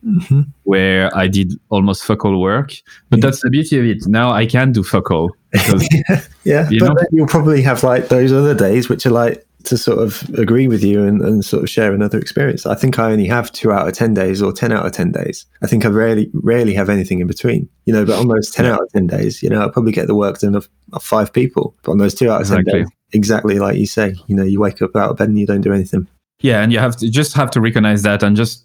mm-hmm. 0.04 0.42
where 0.64 1.14
I 1.16 1.28
did 1.28 1.52
almost 1.70 2.04
fuck 2.04 2.24
all 2.24 2.40
work. 2.40 2.74
But 3.10 3.18
yeah. 3.18 3.26
that's 3.26 3.42
the 3.42 3.50
beauty 3.50 3.78
of 3.78 3.84
it. 3.84 4.06
Now 4.06 4.30
I 4.30 4.46
can 4.46 4.72
do 4.72 4.82
fuck 4.82 5.10
all. 5.10 5.30
Because, 5.50 5.88
yeah, 6.44 6.68
you 6.70 6.80
but 6.80 6.94
know? 6.94 7.02
you'll 7.10 7.26
probably 7.26 7.62
have 7.62 7.82
like 7.82 8.08
those 8.08 8.32
other 8.32 8.54
days 8.54 8.88
which 8.88 9.06
are 9.06 9.10
like 9.10 9.44
to 9.64 9.76
sort 9.76 9.98
of 9.98 10.28
agree 10.38 10.68
with 10.68 10.82
you 10.82 11.04
and, 11.04 11.20
and 11.20 11.44
sort 11.44 11.62
of 11.62 11.70
share 11.70 11.92
another 11.92 12.18
experience. 12.18 12.64
I 12.64 12.74
think 12.74 12.98
I 12.98 13.10
only 13.10 13.26
have 13.26 13.50
two 13.52 13.72
out 13.72 13.88
of 13.88 13.94
10 13.94 14.14
days 14.14 14.40
or 14.40 14.52
10 14.52 14.72
out 14.72 14.86
of 14.86 14.92
10 14.92 15.12
days. 15.12 15.46
I 15.62 15.66
think 15.66 15.84
I 15.84 15.88
rarely, 15.88 16.30
rarely 16.32 16.74
have 16.74 16.88
anything 16.88 17.20
in 17.20 17.26
between, 17.26 17.68
you 17.84 17.92
know, 17.92 18.04
but 18.04 18.18
on 18.18 18.28
those 18.28 18.50
10 18.50 18.64
yeah. 18.64 18.74
out 18.74 18.82
of 18.82 18.92
10 18.92 19.08
days, 19.08 19.42
you 19.42 19.50
know, 19.50 19.62
I 19.62 19.68
probably 19.68 19.92
get 19.92 20.06
the 20.06 20.14
work 20.14 20.38
done 20.38 20.54
of, 20.54 20.68
of 20.92 21.02
five 21.02 21.32
people. 21.32 21.74
But 21.82 21.92
on 21.92 21.98
those 21.98 22.14
two 22.14 22.30
out 22.30 22.40
of 22.40 22.48
10 22.48 22.60
exactly. 22.60 22.80
days, 22.80 22.90
exactly 23.12 23.58
like 23.58 23.76
you 23.76 23.86
say, 23.86 24.14
you 24.26 24.36
know, 24.36 24.44
you 24.44 24.60
wake 24.60 24.80
up 24.80 24.94
out 24.96 25.10
of 25.10 25.16
bed 25.16 25.28
and 25.28 25.38
you 25.38 25.46
don't 25.46 25.60
do 25.60 25.72
anything. 25.72 26.06
Yeah. 26.40 26.62
And 26.62 26.72
you 26.72 26.78
have 26.78 26.96
to 26.98 27.10
just 27.10 27.34
have 27.34 27.50
to 27.50 27.60
recognize 27.60 28.02
that 28.02 28.22
and 28.22 28.36
just 28.36 28.64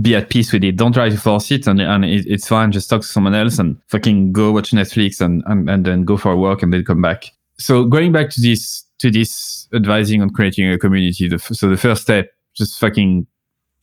be 0.00 0.14
at 0.14 0.30
peace 0.30 0.52
with 0.52 0.64
it. 0.64 0.76
Don't 0.76 0.92
try 0.92 1.08
to 1.08 1.16
force 1.16 1.50
it, 1.50 1.66
and, 1.66 1.80
and 1.80 2.04
it, 2.04 2.26
it's 2.26 2.48
fine. 2.48 2.72
Just 2.72 2.88
talk 2.88 3.02
to 3.02 3.06
someone 3.06 3.34
else 3.34 3.58
and 3.58 3.76
fucking 3.88 4.32
go 4.32 4.52
watch 4.52 4.70
Netflix 4.70 5.20
and, 5.20 5.42
and, 5.46 5.68
and 5.68 5.84
then 5.84 6.04
go 6.04 6.16
for 6.16 6.32
a 6.32 6.36
walk 6.36 6.62
and 6.62 6.72
then 6.72 6.84
come 6.84 7.02
back. 7.02 7.32
So 7.58 7.84
going 7.84 8.12
back 8.12 8.30
to 8.30 8.40
this 8.40 8.84
to 8.98 9.10
this 9.10 9.68
advising 9.74 10.22
on 10.22 10.30
creating 10.30 10.70
a 10.70 10.78
community. 10.78 11.28
The, 11.28 11.38
so 11.38 11.68
the 11.68 11.76
first 11.76 12.02
step, 12.02 12.30
just 12.54 12.78
fucking 12.78 13.26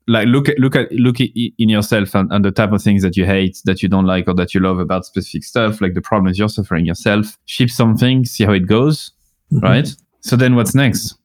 like 0.08 0.28
look 0.28 0.50
at 0.50 0.60
look 0.60 0.76
at 0.76 0.92
look 0.92 1.20
in 1.20 1.70
yourself 1.70 2.14
and, 2.16 2.32
and 2.32 2.44
the 2.44 2.52
type 2.52 2.72
of 2.72 2.82
things 2.82 3.04
that 3.04 3.16
you 3.16 3.26
hate, 3.26 3.62
that 3.66 3.82
you 3.82 3.90
don't 3.90 4.06
like, 4.06 4.28
or 4.28 4.34
that 4.36 4.54
you 4.54 4.60
love 4.60 4.80
about 4.80 5.06
specific 5.06 5.44
stuff, 5.44 5.82
like 5.82 5.94
the 5.94 6.02
problems 6.02 6.38
you're 6.38 6.50
suffering 6.50 6.86
yourself. 6.86 7.38
Ship 7.46 7.70
something, 7.70 8.26
see 8.26 8.44
how 8.44 8.54
it 8.54 8.68
goes, 8.68 9.12
mm-hmm. 9.52 9.64
right? 9.64 9.96
So 10.22 10.36
then 10.36 10.56
what's 10.56 10.76
next? 10.76 11.16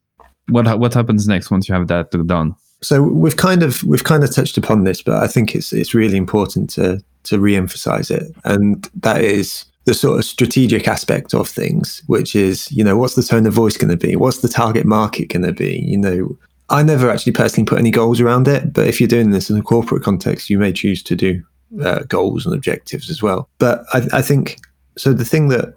What 0.49 0.79
what 0.79 0.95
happens 0.95 1.27
next 1.27 1.51
once 1.51 1.69
you 1.69 1.75
have 1.75 1.89
that 1.89 2.11
done? 2.27 2.55
So 2.81 3.03
we've 3.03 3.37
kind 3.37 3.63
of 3.63 3.83
we've 3.85 4.05
kind 4.05 4.23
of 4.23 4.35
touched 4.35 4.57
upon 4.57 4.85
this, 4.85 5.03
but 5.03 5.23
I 5.23 5.27
think 5.27 5.55
it's 5.55 5.73
it's 5.73 5.95
really 5.95 6.17
important 6.17 6.71
to 6.71 7.03
to 7.25 7.39
re-emphasize 7.39 8.11
it, 8.11 8.33
and 8.45 8.89
that 8.95 9.21
is 9.21 9.65
the 9.85 9.95
sort 9.95 10.19
of 10.19 10.25
strategic 10.25 10.87
aspect 10.87 11.35
of 11.35 11.49
things, 11.49 12.03
which 12.07 12.37
is 12.37 12.71
you 12.71 12.85
know 12.85 12.97
what's 12.97 13.15
the 13.15 13.23
tone 13.23 13.47
of 13.47 13.53
voice 13.53 13.77
going 13.77 13.91
to 13.91 13.97
be, 13.97 14.17
what's 14.17 14.39
the 14.39 14.49
target 14.49 14.87
market 14.87 15.31
going 15.31 15.45
to 15.45 15.53
be, 15.53 15.79
you 15.79 15.99
know. 15.99 16.37
I 16.71 16.83
never 16.83 17.11
actually 17.11 17.33
personally 17.33 17.65
put 17.65 17.79
any 17.79 17.91
goals 17.91 18.21
around 18.21 18.47
it, 18.47 18.75
but 18.75 18.87
if 18.87 19.01
you're 19.01 19.09
doing 19.09 19.31
this 19.31 19.49
in 19.49 19.57
a 19.57 19.63
corporate 19.63 20.03
context, 20.03 20.51
you 20.51 20.59
may 20.59 20.71
choose 20.71 21.03
to 21.05 21.17
do 21.17 21.43
uh, 21.83 22.01
goals 22.01 22.45
and 22.45 22.55
objectives 22.55 23.09
as 23.09 23.23
well. 23.23 23.49
But 23.57 23.87
I, 23.95 24.07
I 24.13 24.23
think 24.23 24.59
so. 24.99 25.15
The 25.15 25.25
thing 25.25 25.49
that 25.49 25.75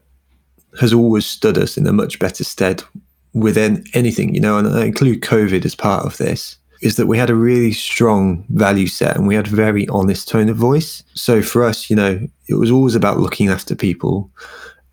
has 0.80 0.94
always 0.94 1.26
stood 1.26 1.58
us 1.58 1.78
in 1.78 1.88
a 1.88 1.94
much 1.94 2.20
better 2.20 2.44
stead 2.44 2.84
within 3.34 3.86
anything, 3.94 4.36
you 4.36 4.42
know, 4.42 4.58
and 4.58 4.68
I 4.68 4.86
include 4.86 5.22
COVID 5.22 5.64
as 5.66 5.76
part 5.76 6.06
of 6.06 6.18
this, 6.18 6.58
is 6.82 6.96
that 6.96 7.08
we 7.08 7.18
had 7.18 7.30
a 7.30 7.36
really 7.36 7.72
strong 7.72 8.46
value 8.50 8.88
set 8.88 9.16
and 9.16 9.28
we 9.28 9.36
had 9.36 9.48
a 9.48 9.52
very 9.52 9.88
honest 9.90 10.28
tone 10.28 10.50
of 10.50 10.58
voice. 10.58 11.04
So 11.14 11.42
for 11.42 11.64
us, 11.64 11.90
you 11.90 11.96
know, 11.96 12.20
it 12.48 12.56
was 12.56 12.72
always 12.72 12.96
about 12.96 13.20
looking 13.20 13.50
after 13.50 13.76
people 13.76 14.32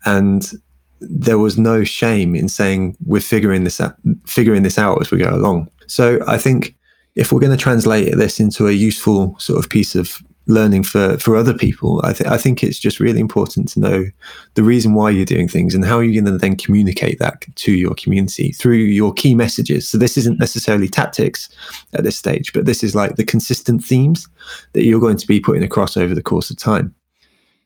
and 0.05 0.51
there 1.01 1.39
was 1.39 1.57
no 1.57 1.83
shame 1.83 2.35
in 2.35 2.47
saying 2.47 2.95
we're 3.05 3.21
figuring 3.21 3.63
this 3.63 3.81
out, 3.81 3.95
figuring 4.25 4.63
this 4.63 4.77
out 4.77 5.01
as 5.01 5.11
we 5.11 5.17
go 5.17 5.33
along. 5.33 5.69
So 5.87 6.19
I 6.27 6.37
think 6.37 6.75
if 7.15 7.31
we're 7.31 7.39
going 7.39 7.57
to 7.57 7.61
translate 7.61 8.15
this 8.15 8.39
into 8.39 8.67
a 8.67 8.71
useful 8.71 9.35
sort 9.39 9.63
of 9.63 9.69
piece 9.69 9.95
of 9.95 10.21
learning 10.49 10.83
for 10.83 11.17
for 11.19 11.37
other 11.37 11.53
people. 11.53 12.01
I 12.03 12.11
think 12.11 12.29
i 12.29 12.37
think 12.37 12.63
it's 12.63 12.79
just 12.79 12.99
really 12.99 13.19
important 13.19 13.69
to 13.69 13.79
know 13.79 14.05
the 14.55 14.63
reason 14.63 14.95
why 14.95 15.11
you're 15.11 15.23
doing 15.23 15.47
things 15.47 15.75
and 15.75 15.85
how 15.85 15.99
you're 15.99 16.21
going 16.21 16.33
to 16.33 16.39
then 16.39 16.55
communicate 16.55 17.19
that 17.19 17.45
to 17.55 17.71
your 17.71 17.93
community 17.93 18.51
through 18.51 18.77
your 18.77 19.13
key 19.13 19.35
messages. 19.35 19.87
So 19.87 19.97
this 19.97 20.17
isn't 20.17 20.39
necessarily 20.39 20.87
tactics 20.87 21.49
at 21.93 22.03
this 22.03 22.17
stage 22.17 22.51
but 22.51 22.65
this 22.65 22.83
is 22.83 22.95
like 22.95 23.15
the 23.15 23.23
consistent 23.23 23.83
themes 23.83 24.27
that 24.73 24.83
you're 24.83 24.99
going 24.99 25.17
to 25.17 25.27
be 25.27 25.39
putting 25.39 25.63
across 25.63 25.95
over 25.95 26.15
the 26.15 26.23
course 26.23 26.49
of 26.49 26.57
time. 26.57 26.93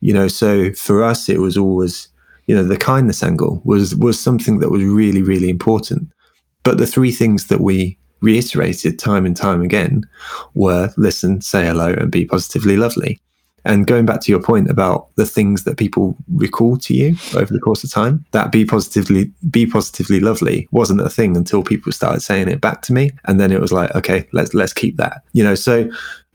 You 0.02 0.14
know 0.14 0.28
so 0.28 0.74
for 0.74 1.04
us 1.04 1.30
it 1.30 1.40
was 1.40 1.58
always 1.58 2.10
you 2.48 2.56
know 2.56 2.64
the 2.64 2.78
kindness 2.78 3.24
angle 3.24 3.62
was 3.64 3.96
was 3.96 4.20
something 4.20 4.60
that 4.60 4.70
was 4.70 4.84
really 4.84 5.22
really 5.22 5.50
important. 5.50 6.10
But 6.64 6.78
the 6.78 6.88
three 6.88 7.12
things 7.12 7.48
that 7.48 7.62
we 7.62 7.98
reiterated 8.24 8.98
time 8.98 9.26
and 9.26 9.36
time 9.36 9.62
again 9.62 10.08
were 10.56 10.92
listen, 10.98 11.42
say 11.42 11.66
hello, 11.66 11.94
and 11.94 12.12
be 12.12 12.26
positively 12.26 12.78
lovely. 12.78 13.20
And 13.66 13.88
going 13.88 14.06
back 14.06 14.22
to 14.22 14.32
your 14.32 14.42
point 14.42 14.70
about 14.70 15.08
the 15.16 15.26
things 15.26 15.64
that 15.64 15.78
people 15.78 16.18
recall 16.34 16.78
to 16.78 16.94
you 16.94 17.16
over 17.36 17.54
the 17.54 17.60
course 17.60 17.84
of 17.84 17.92
time, 17.92 18.26
that 18.32 18.52
be 18.52 18.66
positively 18.66 19.32
be 19.52 19.66
positively 19.66 20.20
lovely 20.20 20.68
wasn't 20.72 21.02
a 21.02 21.10
thing 21.10 21.38
until 21.38 21.64
people 21.64 21.92
started 21.92 22.22
saying 22.22 22.50
it 22.50 22.60
back 22.60 22.82
to 22.84 22.94
me. 22.94 23.12
And 23.26 23.40
then 23.40 23.52
it 23.52 23.62
was 23.62 23.72
like, 23.72 23.94
okay, 23.96 24.28
let's 24.34 24.54
let's 24.54 24.74
keep 24.74 24.98
that. 24.98 25.22
You 25.34 25.44
know, 25.44 25.56
so 25.56 25.90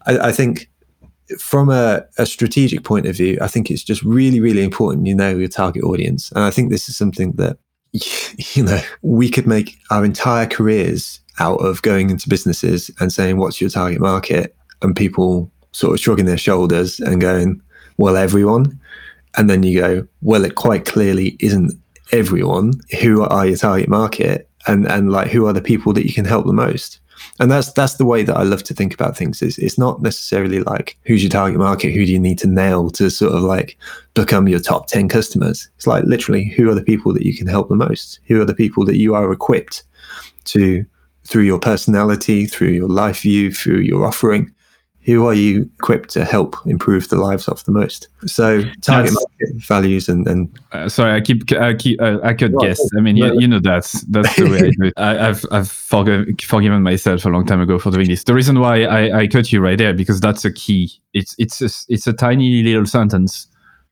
I, 0.07 0.29
I 0.29 0.33
think 0.33 0.71
from 1.39 1.69
a, 1.69 2.03
a, 2.17 2.25
strategic 2.25 2.85
point 2.85 3.05
of 3.05 3.15
view, 3.15 3.37
I 3.43 3.49
think 3.49 3.71
it's 3.71 3.85
just 3.85 4.03
really, 4.03 4.41
really 4.41 4.65
important 4.65 5.07
you 5.07 5.15
know 5.15 5.37
your 5.37 5.49
target 5.49 5.85
audience. 5.85 6.33
And 6.33 6.43
I 6.45 6.51
think 6.51 6.71
this 6.71 6.89
is 6.89 6.97
something 6.97 7.33
that 7.33 7.59
you 7.93 8.63
know 8.63 8.81
we 9.03 9.29
could 9.29 9.47
make 9.47 9.79
our 9.91 10.05
entire 10.05 10.47
careers 10.47 11.21
out 11.41 11.57
of 11.57 11.83
going 11.83 12.11
into 12.11 12.29
businesses 12.29 12.91
and 13.01 13.13
saying, 13.13 13.37
What's 13.37 13.61
your 13.61 13.71
target 13.71 14.01
market? 14.01 14.55
And 14.83 14.95
people 14.95 15.51
sort 15.73 15.95
of 15.95 16.01
shrugging 16.01 16.27
their 16.27 16.39
shoulders 16.39 17.01
and 17.01 17.21
going, 17.21 17.61
well, 17.99 18.17
everyone. 18.17 18.79
And 19.37 19.49
then 19.51 19.63
you 19.63 19.81
go, 19.81 20.09
well, 20.23 20.45
it 20.45 20.55
quite 20.55 20.87
clearly 20.87 21.37
isn't 21.41 21.73
everyone. 22.13 22.73
Who 23.01 23.23
are 23.23 23.47
your 23.47 23.57
target 23.57 23.89
market? 23.89 24.49
And, 24.67 24.87
and 24.87 25.13
like, 25.13 25.29
who 25.29 25.47
are 25.47 25.53
the 25.53 25.61
people 25.61 25.93
that 25.93 26.07
you 26.07 26.13
can 26.13 26.25
help 26.25 26.47
the 26.47 26.53
most? 26.53 27.01
And 27.41 27.51
that's 27.51 27.73
that's 27.73 27.95
the 27.95 28.05
way 28.05 28.23
that 28.23 28.37
I 28.37 28.45
love 28.45 28.63
to 28.65 28.75
think 28.75 28.95
about 28.95 29.17
things. 29.17 29.43
Is 29.43 29.59
it's 29.59 29.77
not 29.77 30.01
necessarily 30.03 30.61
like 30.61 30.97
who's 31.05 31.23
your 31.23 31.31
target 31.31 31.59
market, 31.59 31.93
who 31.93 32.07
do 32.07 32.13
you 32.13 32.19
need 32.19 32.39
to 32.39 32.47
nail 32.47 32.91
to 32.91 33.11
sort 33.11 33.33
of 33.33 33.43
like 33.43 33.77
become 34.15 34.47
your 34.47 34.61
top 34.61 34.87
ten 34.87 35.09
customers. 35.09 35.69
It's 35.77 35.87
like 35.87 36.05
literally 36.05 36.45
who 36.45 36.71
are 36.71 36.77
the 36.77 36.83
people 36.83 37.13
that 37.15 37.27
you 37.27 37.37
can 37.37 37.49
help 37.49 37.69
the 37.69 37.77
most? 37.77 38.21
Who 38.27 38.41
are 38.41 38.45
the 38.45 38.55
people 38.55 38.85
that 38.85 38.99
you 38.99 39.17
are 39.17 39.33
equipped 39.33 39.83
to 40.45 40.87
through 41.29 41.43
your 41.43 41.59
personality, 41.59 42.47
through 42.47 42.69
your 42.69 42.89
life 42.89 43.21
view, 43.21 43.53
through 43.53 43.81
your 43.81 44.07
offering, 44.07 44.51
who 45.03 45.27
are 45.27 45.35
you 45.35 45.71
equipped 45.79 46.11
to 46.11 46.25
help 46.25 46.57
improve 46.67 47.09
the 47.09 47.17
lives 47.17 47.49
of 47.49 47.63
the 47.65 47.73
most? 47.73 48.09
So 48.27 48.63
target 48.83 49.13
market 49.13 49.63
values 49.67 50.09
and, 50.09 50.27
and 50.27 50.59
uh, 50.73 50.89
sorry, 50.89 51.13
I 51.15 51.21
keep 51.21 51.51
I 51.53 51.75
keep 51.75 52.01
uh, 52.01 52.19
I 52.23 52.33
could 52.35 52.55
guess. 52.59 52.81
I 52.97 53.01
mean, 53.01 53.17
you, 53.17 53.41
you 53.41 53.47
know 53.47 53.61
that's 53.61 54.03
that's 54.03 54.35
the 54.37 54.51
way 54.51 54.59
I 54.59 54.71
do 54.71 54.85
it. 54.85 54.95
I, 54.99 55.15
have 55.15 55.45
I've 55.51 55.69
forg- 55.69 56.43
forgiven 56.43 56.83
myself 56.83 57.25
a 57.25 57.29
long 57.29 57.47
time 57.47 57.61
ago 57.61 57.79
for 57.79 57.91
doing 57.91 58.09
this. 58.09 58.25
The 58.25 58.35
reason 58.35 58.61
why 58.61 58.85
I, 58.85 59.21
I 59.21 59.27
cut 59.27 59.53
you 59.53 59.61
right 59.61 59.79
there 59.79 59.95
because 59.95 60.21
that's 60.21 60.45
a 60.45 60.53
key. 60.53 60.91
It's 61.15 61.35
it's 61.39 61.61
a, 61.63 61.71
it's 61.89 62.07
a 62.07 62.13
tiny 62.13 62.63
little 62.63 62.87
sentence, 62.87 63.47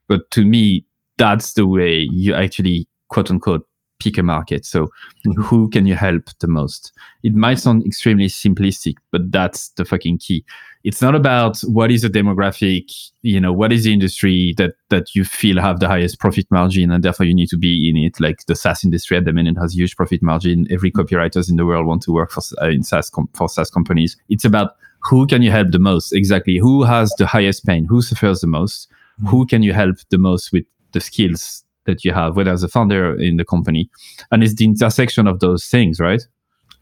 but 0.08 0.30
to 0.32 0.44
me 0.44 0.84
that's 1.18 1.54
the 1.54 1.66
way 1.66 2.08
you 2.10 2.34
actually 2.34 2.88
quote 3.08 3.30
unquote 3.30 3.66
pick 3.98 4.18
a 4.18 4.22
market. 4.22 4.64
So 4.64 4.86
mm-hmm. 5.26 5.42
who 5.42 5.68
can 5.70 5.86
you 5.86 5.94
help 5.94 6.30
the 6.40 6.48
most? 6.48 6.92
It 7.22 7.34
might 7.34 7.58
sound 7.58 7.86
extremely 7.86 8.26
simplistic, 8.26 8.96
but 9.10 9.30
that's 9.32 9.70
the 9.70 9.84
fucking 9.84 10.18
key 10.18 10.44
it's 10.86 11.02
not 11.02 11.16
about 11.16 11.58
what 11.62 11.90
is 11.90 12.02
the 12.02 12.08
demographic 12.08 13.10
you 13.22 13.40
know 13.40 13.52
what 13.52 13.72
is 13.72 13.82
the 13.82 13.92
industry 13.92 14.54
that 14.56 14.74
that 14.88 15.16
you 15.16 15.24
feel 15.24 15.60
have 15.60 15.80
the 15.80 15.88
highest 15.88 16.20
profit 16.20 16.46
margin 16.48 16.92
and 16.92 17.02
therefore 17.02 17.26
you 17.26 17.34
need 17.34 17.48
to 17.48 17.58
be 17.58 17.88
in 17.88 17.96
it 17.96 18.20
like 18.20 18.46
the 18.46 18.54
SaaS 18.54 18.84
industry 18.84 19.16
at 19.16 19.24
the 19.24 19.32
minute 19.32 19.56
has 19.60 19.74
huge 19.74 19.96
profit 19.96 20.22
margin 20.22 20.64
every 20.70 20.92
copywriters 20.92 21.50
in 21.50 21.56
the 21.56 21.66
world 21.66 21.86
want 21.86 22.02
to 22.02 22.12
work 22.12 22.30
for 22.30 22.42
uh, 22.62 22.68
in 22.68 22.84
SaaS 22.84 23.10
com- 23.10 23.28
for 23.34 23.48
SaaS 23.48 23.68
companies 23.68 24.16
it's 24.28 24.44
about 24.44 24.76
who 25.02 25.26
can 25.26 25.42
you 25.42 25.50
help 25.50 25.72
the 25.72 25.80
most 25.80 26.12
exactly 26.12 26.56
who 26.56 26.84
has 26.84 27.12
the 27.18 27.26
highest 27.26 27.66
pain 27.66 27.84
who 27.84 28.00
suffers 28.00 28.40
the 28.40 28.46
most 28.46 28.88
mm-hmm. 28.88 29.26
who 29.26 29.44
can 29.44 29.64
you 29.64 29.72
help 29.72 29.96
the 30.10 30.18
most 30.18 30.52
with 30.52 30.64
the 30.92 31.00
skills 31.00 31.64
that 31.86 32.04
you 32.04 32.12
have 32.12 32.36
whether 32.36 32.50
as 32.50 32.62
a 32.62 32.68
founder 32.68 33.18
in 33.18 33.36
the 33.36 33.44
company 33.44 33.88
and 34.30 34.42
it's 34.42 34.54
the 34.54 34.64
intersection 34.64 35.26
of 35.26 35.40
those 35.40 35.66
things 35.66 35.98
right 36.00 36.22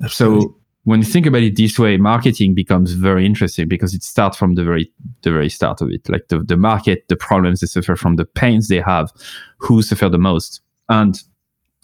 Absolutely. 0.02 0.42
so 0.42 0.56
when 0.84 1.00
you 1.00 1.06
think 1.06 1.26
about 1.26 1.42
it 1.42 1.56
this 1.56 1.78
way, 1.78 1.96
marketing 1.96 2.54
becomes 2.54 2.92
very 2.92 3.24
interesting 3.24 3.68
because 3.68 3.94
it 3.94 4.02
starts 4.02 4.36
from 4.36 4.54
the 4.54 4.62
very 4.62 4.92
the 5.22 5.32
very 5.32 5.48
start 5.48 5.80
of 5.80 5.90
it. 5.90 6.08
Like 6.08 6.28
the, 6.28 6.40
the 6.40 6.58
market, 6.58 7.08
the 7.08 7.16
problems 7.16 7.60
they 7.60 7.66
suffer 7.66 7.96
from, 7.96 8.16
the 8.16 8.26
pains 8.26 8.68
they 8.68 8.80
have, 8.80 9.10
who 9.58 9.82
suffer 9.82 10.10
the 10.10 10.18
most. 10.18 10.60
And 10.90 11.18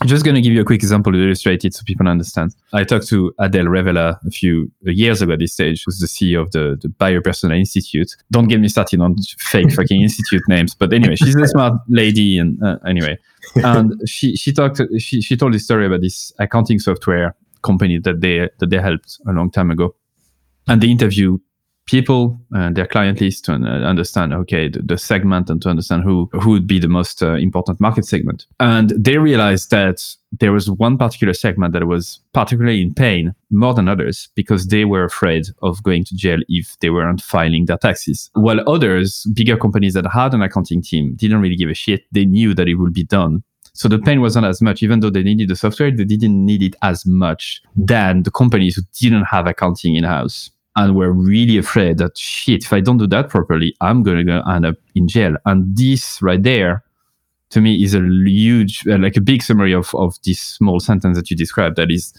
I'm 0.01 0.09
just 0.09 0.25
going 0.25 0.35
to 0.35 0.41
give 0.41 0.55
you 0.55 0.63
a 0.63 0.65
quick 0.65 0.83
example 0.83 1.13
to 1.13 1.23
illustrate 1.23 1.63
it 1.65 1.75
so 1.75 1.83
people 1.85 2.09
understand. 2.09 2.55
I 2.73 2.85
talked 2.85 3.07
to 3.09 3.35
Adele 3.39 3.67
Revella 3.67 4.19
a 4.27 4.31
few 4.31 4.73
years 4.83 5.21
ago 5.21 5.35
at 5.35 5.41
this 5.41 5.53
stage, 5.53 5.83
who's 5.85 5.99
the 5.99 6.07
CEO 6.07 6.41
of 6.41 6.53
the, 6.53 6.79
the 6.81 6.89
Buyer 6.89 7.21
Persona 7.21 7.55
Institute. 7.55 8.17
Don't 8.31 8.49
get 8.49 8.61
me 8.61 8.69
started 8.69 9.01
on 9.01 9.17
fake 9.39 9.73
fucking 9.73 10.01
institute 10.01 10.43
names, 10.49 10.75
but 10.75 10.95
anyway, 10.95 11.17
she's 11.17 11.37
a 11.37 11.47
smart 11.49 11.83
lady. 11.89 12.39
And 12.39 12.63
uh, 12.63 12.79
anyway, 12.87 13.19
and 13.57 13.93
she, 14.09 14.37
she 14.37 14.55
talked, 14.55 14.81
she, 14.99 15.21
she 15.21 15.37
told 15.37 15.53
this 15.53 15.65
story 15.65 15.85
about 15.85 16.01
this 16.01 16.33
accounting 16.39 16.79
software 16.79 17.35
company 17.63 17.99
that 17.99 18.23
they 18.23 18.49
that 18.59 18.71
they 18.71 18.79
helped 18.79 19.19
a 19.27 19.33
long 19.33 19.51
time 19.51 19.71
ago, 19.71 19.95
and 20.67 20.81
they 20.81 20.89
interview 20.89 21.39
people 21.91 22.41
and 22.53 22.77
their 22.77 22.87
client 22.87 23.21
list 23.21 23.45
to 23.45 23.53
understand 23.53 24.33
okay 24.33 24.69
the, 24.69 24.81
the, 24.81 24.97
segment 24.97 25.51
and 25.51 25.61
to 25.61 25.69
understand 25.69 26.05
who 26.05 26.29
who 26.41 26.51
would 26.51 26.67
be 26.67 26.79
the 26.79 26.89
most 26.89 27.21
uh, 27.23 27.35
important 27.35 27.81
market 27.81 28.05
segment. 28.05 28.47
And 28.61 28.91
they 28.91 29.19
realized 29.19 29.71
that 29.71 29.99
there 30.41 30.53
was 30.53 30.71
one 30.71 30.97
particular 30.97 31.35
segment 31.35 31.73
that 31.73 31.85
was 31.87 32.21
particularly 32.33 32.81
in 32.81 32.95
pain 32.95 33.35
more 33.51 33.75
than 33.75 33.89
others 33.89 34.29
because 34.37 34.69
they 34.69 34.85
were 34.85 35.05
afraid 35.05 35.47
of 35.63 35.83
going 35.83 36.05
to 36.05 36.15
jail 36.15 36.39
if 36.49 36.79
they 36.81 36.91
weren't 36.91 37.23
filing 37.23 37.67
their 37.67 37.79
taxes. 37.79 38.31
While 38.35 38.69
others 38.69 39.27
bigger 39.35 39.57
companies 39.57 39.95
that 39.95 40.07
had 40.07 40.33
an 40.33 40.43
accounting 40.43 40.83
team 40.83 41.17
didn't 41.17 41.41
really 41.41 41.57
give 41.57 41.71
a 41.71 41.75
shit. 41.75 42.05
They 42.13 42.25
knew 42.25 42.55
that 42.55 42.69
it 42.69 42.77
would 42.77 42.93
be 42.93 43.05
done. 43.05 43.43
So 43.73 43.89
the 43.89 43.99
pain 43.99 44.21
wasn't 44.21 44.47
as 44.47 44.61
much, 44.61 44.83
even 44.83 45.01
though 45.01 45.11
they 45.11 45.23
needed 45.23 45.49
the 45.49 45.57
software, 45.57 45.91
they 45.91 46.05
didn't 46.05 46.45
need 46.45 46.63
it 46.63 46.77
as 46.83 47.07
much 47.07 47.63
than 47.75 48.23
the 48.23 48.31
companies 48.31 48.77
who 48.77 48.83
didn't 49.01 49.25
have 49.25 49.47
accounting 49.47 49.97
in 49.97 50.05
house 50.05 50.51
and 50.77 50.97
were 50.97 51.13
really 51.13 51.59
afraid 51.59 51.99
that 51.99 52.17
shit, 52.17 52.65
if 52.65 52.73
I 52.73 52.81
don't 52.81 52.99
do 52.99 53.07
that 53.09 53.29
properly, 53.29 53.75
I'm 53.81 54.03
going 54.03 54.27
to 54.27 54.43
end 54.49 54.67
up 54.67 54.77
in 54.95 55.09
jail. 55.09 55.37
And 55.45 55.77
this 55.77 56.23
right 56.23 56.43
there, 56.43 56.85
to 57.51 57.61
me, 57.61 57.83
is 57.83 57.95
a 57.95 58.01
huge, 58.01 58.87
uh, 58.87 58.99
like 58.99 59.17
a 59.17 59.21
big 59.21 59.43
summary 59.43 59.75
of, 59.75 59.95
of 59.95 60.17
this 60.25 60.41
small 60.41 60.79
sentence 60.79 61.17
that 61.17 61.31
you 61.31 61.37
described. 61.37 61.77
That 61.77 61.91
is, 61.91 62.15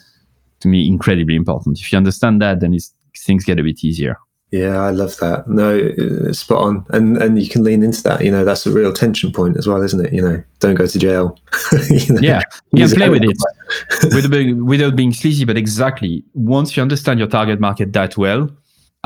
to 0.59 0.67
me, 0.67 0.87
incredibly 0.87 1.35
important. 1.35 1.79
If 1.79 1.91
you 1.91 1.97
understand 1.97 2.41
that, 2.41 2.59
then 2.59 2.77
things 3.17 3.45
get 3.45 3.59
a 3.59 3.63
bit 3.63 3.83
easier. 3.83 4.17
Yeah, 4.51 4.81
I 4.81 4.89
love 4.89 5.15
that. 5.17 5.47
No, 5.47 6.33
spot 6.33 6.61
on, 6.61 6.85
and 6.89 7.15
and 7.17 7.41
you 7.41 7.49
can 7.49 7.63
lean 7.63 7.83
into 7.83 8.03
that. 8.03 8.21
You 8.21 8.31
know, 8.31 8.43
that's 8.43 8.65
a 8.65 8.71
real 8.71 8.91
tension 8.91 9.31
point 9.31 9.55
as 9.55 9.65
well, 9.65 9.81
isn't 9.81 10.05
it? 10.05 10.11
You 10.11 10.21
know, 10.21 10.43
don't 10.59 10.75
go 10.75 10.85
to 10.85 10.99
jail. 10.99 11.39
you 11.89 12.13
know? 12.13 12.21
Yeah, 12.21 12.41
you 12.73 12.85
can 12.85 12.97
play 12.97 13.09
with 13.09 13.23
it 13.23 13.37
without, 14.13 14.65
without 14.65 14.95
being 14.97 15.13
sleazy, 15.13 15.45
but 15.45 15.55
exactly 15.55 16.25
once 16.33 16.75
you 16.75 16.83
understand 16.83 17.17
your 17.17 17.29
target 17.29 17.61
market 17.61 17.93
that 17.93 18.17
well, 18.17 18.49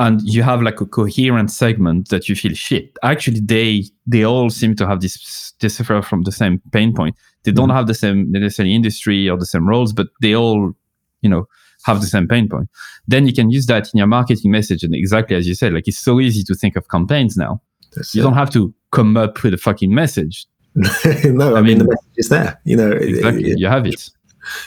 and 0.00 0.20
you 0.22 0.42
have 0.42 0.62
like 0.62 0.80
a 0.80 0.86
coherent 0.86 1.52
segment 1.52 2.08
that 2.08 2.28
you 2.28 2.34
feel 2.34 2.54
shit. 2.54 2.96
Actually, 3.04 3.38
they 3.38 3.84
they 4.04 4.24
all 4.24 4.50
seem 4.50 4.74
to 4.74 4.86
have 4.88 5.00
this 5.00 5.54
they 5.60 5.68
suffer 5.68 6.02
from 6.02 6.22
the 6.22 6.32
same 6.32 6.60
pain 6.72 6.92
point. 6.92 7.14
They 7.44 7.52
don't 7.52 7.68
mm-hmm. 7.68 7.76
have 7.76 7.86
the 7.86 7.94
same 7.94 8.32
necessarily 8.32 8.74
industry 8.74 9.28
or 9.28 9.38
the 9.38 9.46
same 9.46 9.68
roles, 9.68 9.92
but 9.92 10.08
they 10.20 10.34
all, 10.34 10.72
you 11.20 11.30
know 11.30 11.46
have 11.86 12.00
the 12.00 12.06
same 12.06 12.26
pain 12.26 12.48
point. 12.48 12.68
Then 13.06 13.26
you 13.26 13.32
can 13.32 13.50
use 13.50 13.66
that 13.66 13.88
in 13.94 13.98
your 13.98 14.08
marketing 14.08 14.50
message. 14.50 14.82
And 14.82 14.94
exactly 14.94 15.36
as 15.36 15.46
you 15.46 15.54
said, 15.54 15.72
like 15.72 15.86
it's 15.86 15.98
so 15.98 16.20
easy 16.20 16.42
to 16.42 16.54
think 16.54 16.76
of 16.76 16.88
campaigns 16.88 17.36
now. 17.36 17.62
That's 17.94 18.14
you 18.14 18.20
it. 18.20 18.24
don't 18.24 18.34
have 18.34 18.50
to 18.50 18.74
come 18.90 19.16
up 19.16 19.42
with 19.42 19.54
a 19.54 19.58
fucking 19.58 19.94
message. 19.94 20.46
no, 20.74 21.54
I, 21.54 21.58
I 21.58 21.62
mean, 21.62 21.64
mean, 21.64 21.78
the 21.78 21.84
message 21.84 22.16
is 22.16 22.28
there. 22.28 22.60
You 22.64 22.76
know, 22.76 22.90
exactly. 22.90 23.52
It, 23.52 23.58
you 23.58 23.68
have 23.68 23.86
it. 23.86 24.10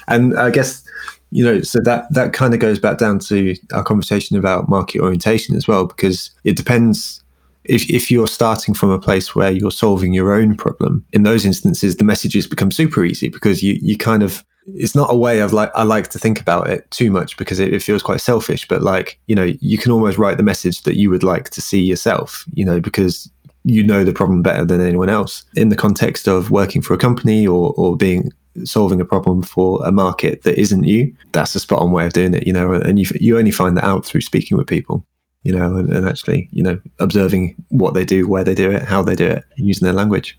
And 0.07 0.37
I 0.37 0.49
guess 0.49 0.83
you 1.31 1.43
know, 1.43 1.61
so 1.61 1.79
that 1.81 2.11
that 2.13 2.33
kind 2.33 2.53
of 2.53 2.59
goes 2.59 2.79
back 2.79 2.97
down 2.97 3.19
to 3.19 3.55
our 3.73 3.83
conversation 3.83 4.37
about 4.37 4.69
market 4.69 5.01
orientation 5.01 5.55
as 5.55 5.67
well, 5.67 5.85
because 5.85 6.31
it 6.43 6.55
depends. 6.55 7.23
If, 7.65 7.87
if 7.87 8.09
you're 8.09 8.25
starting 8.25 8.73
from 8.73 8.89
a 8.89 8.97
place 8.97 9.35
where 9.35 9.51
you're 9.51 9.69
solving 9.69 10.11
your 10.11 10.33
own 10.33 10.55
problem, 10.55 11.05
in 11.13 11.21
those 11.21 11.45
instances, 11.45 11.97
the 11.97 12.03
messages 12.03 12.47
become 12.47 12.71
super 12.71 13.05
easy 13.05 13.27
because 13.27 13.61
you, 13.61 13.77
you 13.81 13.95
kind 13.95 14.23
of 14.23 14.43
it's 14.75 14.95
not 14.95 15.11
a 15.11 15.15
way 15.15 15.39
of 15.39 15.53
like 15.53 15.71
I 15.75 15.83
like 15.83 16.09
to 16.09 16.19
think 16.19 16.39
about 16.39 16.69
it 16.69 16.89
too 16.91 17.11
much 17.11 17.37
because 17.37 17.59
it, 17.59 17.73
it, 17.73 17.83
feels 17.83 18.03
quite 18.03 18.21
selfish. 18.21 18.67
But 18.67 18.81
like 18.81 19.19
you 19.27 19.35
know, 19.35 19.53
you 19.61 19.77
can 19.77 19.91
almost 19.91 20.17
write 20.17 20.37
the 20.37 20.43
message 20.43 20.83
that 20.83 20.95
you 20.95 21.09
would 21.09 21.23
like 21.23 21.49
to 21.51 21.61
see 21.61 21.81
yourself. 21.81 22.45
You 22.53 22.65
know, 22.65 22.79
because 22.79 23.29
you 23.63 23.83
know 23.83 24.03
the 24.03 24.13
problem 24.13 24.41
better 24.41 24.65
than 24.65 24.81
anyone 24.81 25.09
else 25.09 25.43
in 25.55 25.69
the 25.69 25.75
context 25.75 26.27
of 26.27 26.51
working 26.51 26.81
for 26.81 26.93
a 26.93 26.97
company 26.97 27.45
or 27.45 27.73
or 27.77 27.95
being 27.95 28.31
solving 28.63 28.99
a 28.99 29.05
problem 29.05 29.41
for 29.41 29.85
a 29.85 29.91
market 29.91 30.43
that 30.43 30.59
isn't 30.59 30.83
you. 30.83 31.15
That's 31.31 31.55
a 31.55 31.59
spot 31.59 31.81
on 31.81 31.91
way 31.91 32.05
of 32.05 32.13
doing 32.13 32.33
it. 32.33 32.45
You 32.47 32.53
know, 32.53 32.73
and 32.73 32.99
you 32.99 33.05
you 33.19 33.37
only 33.37 33.51
find 33.51 33.77
that 33.77 33.83
out 33.83 34.05
through 34.05 34.21
speaking 34.21 34.57
with 34.57 34.67
people. 34.67 35.05
You 35.43 35.57
know, 35.57 35.77
and, 35.77 35.89
and 35.93 36.07
actually, 36.07 36.49
you 36.51 36.61
know, 36.61 36.81
observing 36.99 37.55
what 37.69 37.93
they 37.93 38.03
do, 38.03 38.27
where 38.27 38.43
they 38.43 38.53
do 38.53 38.71
it, 38.71 38.83
how 38.83 39.01
they 39.01 39.15
do 39.15 39.25
it, 39.25 39.45
using 39.55 39.85
their 39.85 39.93
language. 39.93 40.37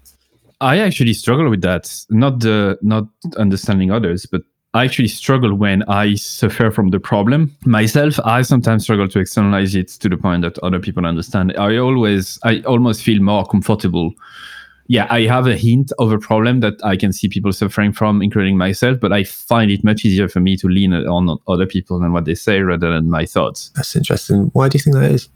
I 0.60 0.78
actually 0.78 1.14
struggle 1.14 1.48
with 1.48 1.62
that. 1.62 2.04
Not 2.10 2.40
the 2.40 2.78
not 2.82 3.06
understanding 3.36 3.90
others, 3.90 4.26
but 4.26 4.42
I 4.74 4.84
actually 4.84 5.08
struggle 5.08 5.54
when 5.54 5.82
I 5.84 6.14
suffer 6.14 6.70
from 6.70 6.90
the 6.90 7.00
problem 7.00 7.56
myself. 7.64 8.20
I 8.24 8.42
sometimes 8.42 8.84
struggle 8.84 9.08
to 9.08 9.18
externalize 9.18 9.74
it 9.74 9.88
to 9.88 10.08
the 10.08 10.16
point 10.16 10.42
that 10.42 10.58
other 10.60 10.78
people 10.78 11.04
understand. 11.06 11.54
I 11.58 11.76
always, 11.78 12.38
I 12.44 12.60
almost 12.60 13.02
feel 13.02 13.20
more 13.20 13.44
comfortable 13.46 14.14
yeah, 14.90 15.06
I 15.08 15.22
have 15.26 15.46
a 15.46 15.56
hint 15.56 15.92
of 16.00 16.10
a 16.10 16.18
problem 16.18 16.58
that 16.60 16.84
I 16.84 16.96
can 16.96 17.12
see 17.12 17.28
people 17.28 17.52
suffering 17.52 17.92
from, 17.92 18.22
including 18.22 18.58
myself, 18.58 18.98
but 18.98 19.12
I 19.12 19.22
find 19.22 19.70
it 19.70 19.84
much 19.84 20.04
easier 20.04 20.28
for 20.28 20.40
me 20.40 20.56
to 20.56 20.66
lean 20.66 20.92
on 20.92 21.38
other 21.46 21.64
people 21.64 22.02
and 22.02 22.12
what 22.12 22.24
they 22.24 22.34
say 22.34 22.58
rather 22.58 22.92
than 22.92 23.08
my 23.08 23.24
thoughts. 23.24 23.70
That's 23.76 23.94
interesting. 23.94 24.50
Why 24.52 24.68
do 24.68 24.76
you 24.76 24.82
think 24.82 24.96
that 24.96 25.12
is? 25.12 25.28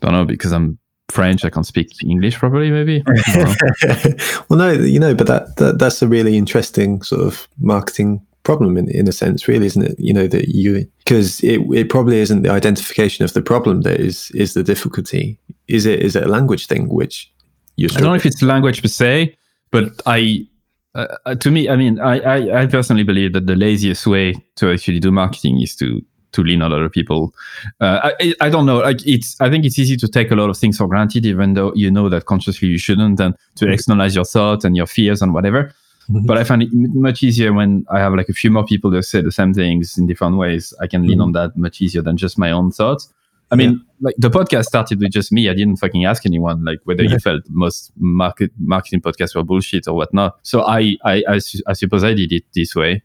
I 0.00 0.06
don't 0.06 0.12
know, 0.12 0.24
because 0.24 0.52
I'm 0.52 0.78
French, 1.10 1.44
I 1.44 1.50
can't 1.50 1.66
speak 1.66 1.92
English 2.04 2.36
properly, 2.36 2.70
maybe. 2.70 3.02
well, 4.48 4.58
no, 4.58 4.72
you 4.72 4.98
know, 4.98 5.14
but 5.14 5.26
that, 5.28 5.56
that 5.56 5.78
that's 5.78 6.02
a 6.02 6.08
really 6.08 6.36
interesting 6.36 7.02
sort 7.02 7.22
of 7.22 7.48
marketing 7.58 8.24
problem 8.42 8.76
in, 8.76 8.88
in 8.90 9.08
a 9.08 9.12
sense, 9.12 9.48
really, 9.48 9.66
isn't 9.66 9.82
it? 9.82 9.98
You 9.98 10.12
know, 10.12 10.26
that 10.26 10.48
you 10.48 10.86
because 10.98 11.40
it, 11.42 11.60
it 11.72 11.88
probably 11.90 12.18
isn't 12.18 12.42
the 12.42 12.50
identification 12.50 13.24
of 13.24 13.32
the 13.34 13.42
problem 13.42 13.82
that 13.82 14.00
is 14.00 14.30
is 14.32 14.54
the 14.54 14.62
difficulty. 14.62 15.38
Is 15.68 15.86
it 15.86 16.00
is 16.00 16.16
it 16.16 16.24
a 16.24 16.28
language 16.28 16.66
thing 16.66 16.88
which 16.88 17.30
I 17.78 17.86
don't 17.86 18.02
know 18.02 18.14
if 18.14 18.26
it's 18.26 18.42
language 18.42 18.82
per 18.82 18.88
se, 18.88 19.36
but 19.70 19.92
I, 20.06 20.46
uh, 20.94 21.06
uh, 21.26 21.34
to 21.34 21.50
me, 21.50 21.68
I 21.68 21.76
mean, 21.76 22.00
I, 22.00 22.20
I, 22.20 22.62
I, 22.62 22.66
personally 22.66 23.02
believe 23.02 23.34
that 23.34 23.46
the 23.46 23.54
laziest 23.54 24.06
way 24.06 24.34
to 24.56 24.70
actually 24.72 24.98
do 24.98 25.10
marketing 25.10 25.60
is 25.60 25.76
to 25.76 26.02
to 26.36 26.42
lean 26.44 26.62
on 26.62 26.72
other 26.72 26.88
people. 26.88 27.34
Uh, 27.80 28.12
I, 28.20 28.34
I 28.40 28.48
don't 28.48 28.66
know. 28.66 28.78
Like 28.78 29.04
it's, 29.06 29.40
I 29.40 29.50
think 29.50 29.64
it's 29.64 29.78
easy 29.78 29.96
to 29.96 30.08
take 30.08 30.30
a 30.30 30.36
lot 30.36 30.48
of 30.48 30.56
things 30.56 30.78
for 30.78 30.86
granted, 30.86 31.26
even 31.26 31.54
though 31.54 31.72
you 31.74 31.90
know 31.90 32.08
that 32.08 32.26
consciously 32.26 32.68
you 32.68 32.78
shouldn't, 32.78 33.18
and 33.18 33.34
to 33.56 33.64
mm-hmm. 33.64 33.74
externalize 33.74 34.14
your 34.14 34.24
thoughts 34.24 34.64
and 34.64 34.76
your 34.76 34.86
fears 34.86 35.20
and 35.22 35.34
whatever. 35.34 35.72
Mm-hmm. 36.08 36.26
But 36.26 36.38
I 36.38 36.44
find 36.44 36.62
it 36.62 36.68
much 36.72 37.22
easier 37.22 37.52
when 37.52 37.84
I 37.90 37.98
have 37.98 38.14
like 38.14 38.28
a 38.28 38.32
few 38.32 38.50
more 38.50 38.64
people 38.64 38.90
that 38.92 39.02
say 39.02 39.22
the 39.22 39.32
same 39.32 39.52
things 39.52 39.98
in 39.98 40.06
different 40.06 40.36
ways. 40.36 40.72
I 40.80 40.86
can 40.86 41.02
lean 41.02 41.18
mm-hmm. 41.18 41.22
on 41.22 41.32
that 41.32 41.56
much 41.56 41.80
easier 41.80 42.02
than 42.02 42.16
just 42.16 42.38
my 42.38 42.52
own 42.52 42.70
thoughts. 42.70 43.12
I 43.50 43.54
mean, 43.54 43.72
yeah. 43.72 43.78
like 44.00 44.14
the 44.18 44.30
podcast 44.30 44.64
started 44.64 45.00
with 45.00 45.12
just 45.12 45.30
me. 45.30 45.48
I 45.48 45.54
didn't 45.54 45.76
fucking 45.76 46.04
ask 46.04 46.26
anyone 46.26 46.64
like 46.64 46.80
whether 46.84 47.04
you 47.04 47.18
felt 47.20 47.42
most 47.48 47.92
market 47.96 48.50
marketing 48.58 49.00
podcasts 49.00 49.36
were 49.36 49.44
bullshit 49.44 49.86
or 49.86 49.94
whatnot. 49.94 50.38
So 50.42 50.62
I, 50.62 50.96
I, 51.04 51.22
I, 51.28 51.40
I 51.68 51.72
suppose 51.72 52.02
I 52.02 52.14
did 52.14 52.32
it 52.32 52.44
this 52.54 52.74
way. 52.74 53.02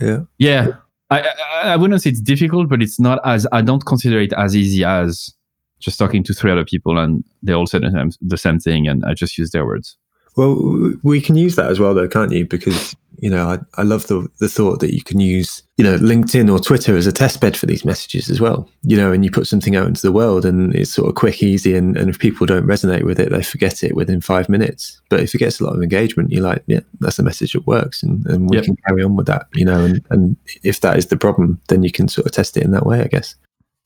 Yeah. 0.00 0.20
Yeah. 0.38 0.74
I, 1.10 1.20
I, 1.20 1.72
I 1.72 1.76
wouldn't 1.76 2.02
say 2.02 2.10
it's 2.10 2.20
difficult, 2.20 2.68
but 2.68 2.82
it's 2.82 3.00
not 3.00 3.20
as, 3.24 3.46
I 3.52 3.62
don't 3.62 3.84
consider 3.84 4.20
it 4.20 4.32
as 4.34 4.56
easy 4.56 4.84
as 4.84 5.34
just 5.80 5.98
talking 5.98 6.22
to 6.24 6.34
three 6.34 6.52
other 6.52 6.64
people 6.64 6.98
and 6.98 7.24
they 7.42 7.52
all 7.52 7.66
said 7.66 7.82
the 8.20 8.38
same 8.38 8.58
thing 8.58 8.86
and 8.86 9.04
I 9.04 9.14
just 9.14 9.38
use 9.38 9.50
their 9.50 9.64
words. 9.64 9.96
Well, 10.40 10.94
we 11.02 11.20
can 11.20 11.36
use 11.36 11.56
that 11.56 11.70
as 11.70 11.78
well, 11.78 11.92
though, 11.92 12.08
can't 12.08 12.32
you? 12.32 12.46
Because 12.46 12.96
you 13.18 13.28
know, 13.28 13.46
I, 13.46 13.58
I 13.78 13.82
love 13.82 14.06
the 14.06 14.26
the 14.38 14.48
thought 14.48 14.80
that 14.80 14.94
you 14.94 15.02
can 15.02 15.20
use, 15.20 15.62
you 15.76 15.84
know, 15.84 15.98
LinkedIn 15.98 16.50
or 16.50 16.58
Twitter 16.58 16.96
as 16.96 17.06
a 17.06 17.12
test 17.12 17.42
bed 17.42 17.58
for 17.58 17.66
these 17.66 17.84
messages 17.84 18.30
as 18.30 18.40
well. 18.40 18.66
You 18.82 18.96
know, 18.96 19.12
and 19.12 19.22
you 19.22 19.30
put 19.30 19.46
something 19.46 19.76
out 19.76 19.86
into 19.86 20.00
the 20.00 20.12
world, 20.12 20.46
and 20.46 20.74
it's 20.74 20.94
sort 20.94 21.10
of 21.10 21.14
quick, 21.14 21.42
easy, 21.42 21.74
and, 21.74 21.94
and 21.94 22.08
if 22.08 22.18
people 22.18 22.46
don't 22.46 22.66
resonate 22.66 23.04
with 23.04 23.20
it, 23.20 23.28
they 23.28 23.42
forget 23.42 23.84
it 23.84 23.94
within 23.94 24.22
five 24.22 24.48
minutes. 24.48 24.98
But 25.10 25.20
if 25.20 25.34
it 25.34 25.38
gets 25.38 25.60
a 25.60 25.64
lot 25.64 25.76
of 25.76 25.82
engagement, 25.82 26.32
you're 26.32 26.42
like, 26.42 26.62
yeah, 26.66 26.80
that's 27.00 27.18
a 27.18 27.22
message 27.22 27.52
that 27.52 27.66
works, 27.66 28.02
and, 28.02 28.24
and 28.24 28.48
we 28.48 28.56
yep. 28.56 28.64
can 28.64 28.76
carry 28.88 29.02
on 29.02 29.16
with 29.16 29.26
that. 29.26 29.46
You 29.52 29.66
know, 29.66 29.84
and 29.84 30.02
and 30.08 30.36
if 30.62 30.80
that 30.80 30.96
is 30.96 31.08
the 31.08 31.18
problem, 31.18 31.60
then 31.68 31.82
you 31.82 31.92
can 31.92 32.08
sort 32.08 32.26
of 32.26 32.32
test 32.32 32.56
it 32.56 32.62
in 32.62 32.70
that 32.70 32.86
way, 32.86 33.02
I 33.02 33.08
guess. 33.08 33.34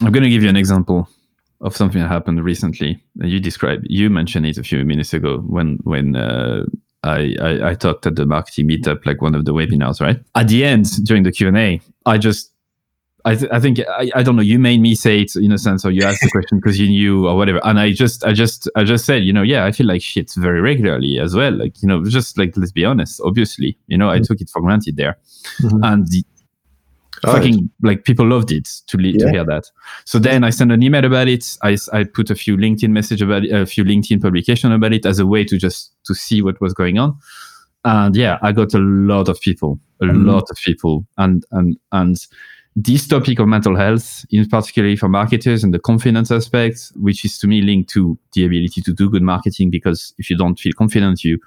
I'm 0.02 0.12
going 0.12 0.22
to 0.22 0.30
give 0.30 0.44
you 0.44 0.48
an 0.48 0.57
example 0.57 1.09
of 1.61 1.76
something 1.76 2.00
that 2.00 2.09
happened 2.09 2.44
recently. 2.44 3.02
You 3.16 3.40
described, 3.40 3.86
you 3.88 4.11
mentioned 4.11 4.46
it 4.46 4.59
a 4.59 4.62
few 4.62 4.84
minutes 4.84 5.14
ago 5.14 5.38
when 5.38 5.78
when 5.84 6.16
uh, 6.16 6.64
I, 7.02 7.36
I, 7.40 7.70
I 7.70 7.74
talked 7.74 8.07
at 8.07 8.16
the 8.16 8.26
marketing 8.26 8.68
meetup, 8.68 9.07
like 9.07 9.22
one 9.22 9.34
of 9.34 9.44
the 9.44 9.52
webinars, 9.52 10.00
right? 10.00 10.18
At 10.34 10.48
the 10.48 10.64
end, 10.64 11.05
during 11.05 11.22
the 11.22 11.32
Q 11.32 11.48
and 11.48 11.57
A, 11.57 11.80
I 12.07 12.18
just 12.18 12.50
I, 13.26 13.36
th- 13.36 13.50
I 13.50 13.59
think 13.59 13.80
I, 13.80 14.11
I 14.14 14.22
don't 14.22 14.36
know. 14.36 14.42
You 14.42 14.59
made 14.59 14.80
me 14.82 14.94
say 14.94 15.22
it 15.22 15.34
in 15.34 15.50
a 15.50 15.57
sense, 15.57 15.84
or 15.86 15.90
you 15.90 16.05
asked 16.05 16.20
the 16.20 16.30
question 16.30 16.59
because 16.59 16.78
you 16.78 16.88
knew, 16.88 17.26
or 17.26 17.36
whatever. 17.36 17.59
And 17.64 17.80
I 17.80 17.92
just, 17.92 18.22
I 18.22 18.34
just, 18.34 18.68
I 18.76 18.84
just 18.84 19.07
said, 19.07 19.24
you 19.24 19.32
know, 19.32 19.40
yeah, 19.40 19.64
I 19.64 19.72
feel 19.72 19.86
like 19.86 20.02
shit 20.02 20.30
very 20.36 20.61
regularly 20.61 21.18
as 21.18 21.34
well. 21.34 21.52
Like, 21.52 21.80
you 21.80 21.88
know, 21.88 22.05
just 22.05 22.36
like 22.36 22.55
let's 22.57 22.72
be 22.72 22.84
honest. 22.84 23.22
Obviously, 23.24 23.78
you 23.86 23.96
know, 23.96 24.11
I 24.11 24.16
mm-hmm. 24.16 24.24
took 24.24 24.42
it 24.42 24.50
for 24.50 24.61
granted 24.61 24.96
there, 24.98 25.16
mm-hmm. 25.62 25.82
and 25.82 26.07
the, 26.09 26.22
Oh, 27.23 27.33
fucking 27.33 27.71
like 27.83 28.05
people 28.05 28.27
loved 28.27 28.51
it 28.51 28.69
to, 28.89 28.97
le- 28.97 29.09
yeah. 29.09 29.19
to 29.19 29.31
hear 29.31 29.45
that. 29.45 29.71
So 30.05 30.19
then 30.19 30.45
I 30.45 30.51
sent 30.51 30.73
an 30.73 30.83
email 30.83 31.05
about 31.05 31.29
it. 31.29 31.57
I, 31.62 31.77
I 31.93 32.05
put 32.05 32.31
a 32.31 32.35
few 32.35 32.57
LinkedIn 32.57 32.91
message 32.91 33.23
about 33.23 33.45
it, 33.45 33.53
a 33.53 33.67
few 33.67 33.85
LinkedIn 33.85 34.21
publication 34.21 34.73
about 34.73 34.93
it 34.93 35.07
as 35.07 35.19
a 35.19 35.27
way 35.27 35.45
to 35.45 35.57
just 35.57 35.93
to 36.05 36.15
see 36.15 36.43
what 36.43 36.61
was 36.61 36.75
going 36.75 36.99
on. 36.99 37.17
And 37.85 38.17
yeah, 38.17 38.39
I 38.43 38.53
got 38.53 38.75
a 38.75 38.79
lot 38.79 39.29
of 39.29 39.41
people, 39.41 39.79
a 40.01 40.07
mm 40.07 40.25
lot 40.27 40.45
of 40.51 40.57
people, 40.65 41.07
and 41.19 41.45
and 41.53 41.77
and 41.93 42.19
this 42.77 43.07
topic 43.07 43.39
of 43.39 43.47
mental 43.47 43.77
health, 43.77 44.25
in 44.31 44.49
particularly 44.49 44.97
for 44.97 45.09
marketers 45.09 45.62
and 45.62 45.73
the 45.73 45.79
confidence 45.79 46.31
aspect, 46.31 46.91
which 46.97 47.25
is 47.25 47.39
to 47.39 47.47
me 47.47 47.61
linked 47.61 47.91
to 47.91 48.19
the 48.33 48.45
ability 48.45 48.81
to 48.83 48.93
do 48.93 49.09
good 49.09 49.23
marketing. 49.23 49.71
Because 49.71 50.12
if 50.19 50.29
you 50.31 50.37
don't 50.37 50.59
feel 50.59 50.73
confident, 50.73 51.23
you 51.23 51.39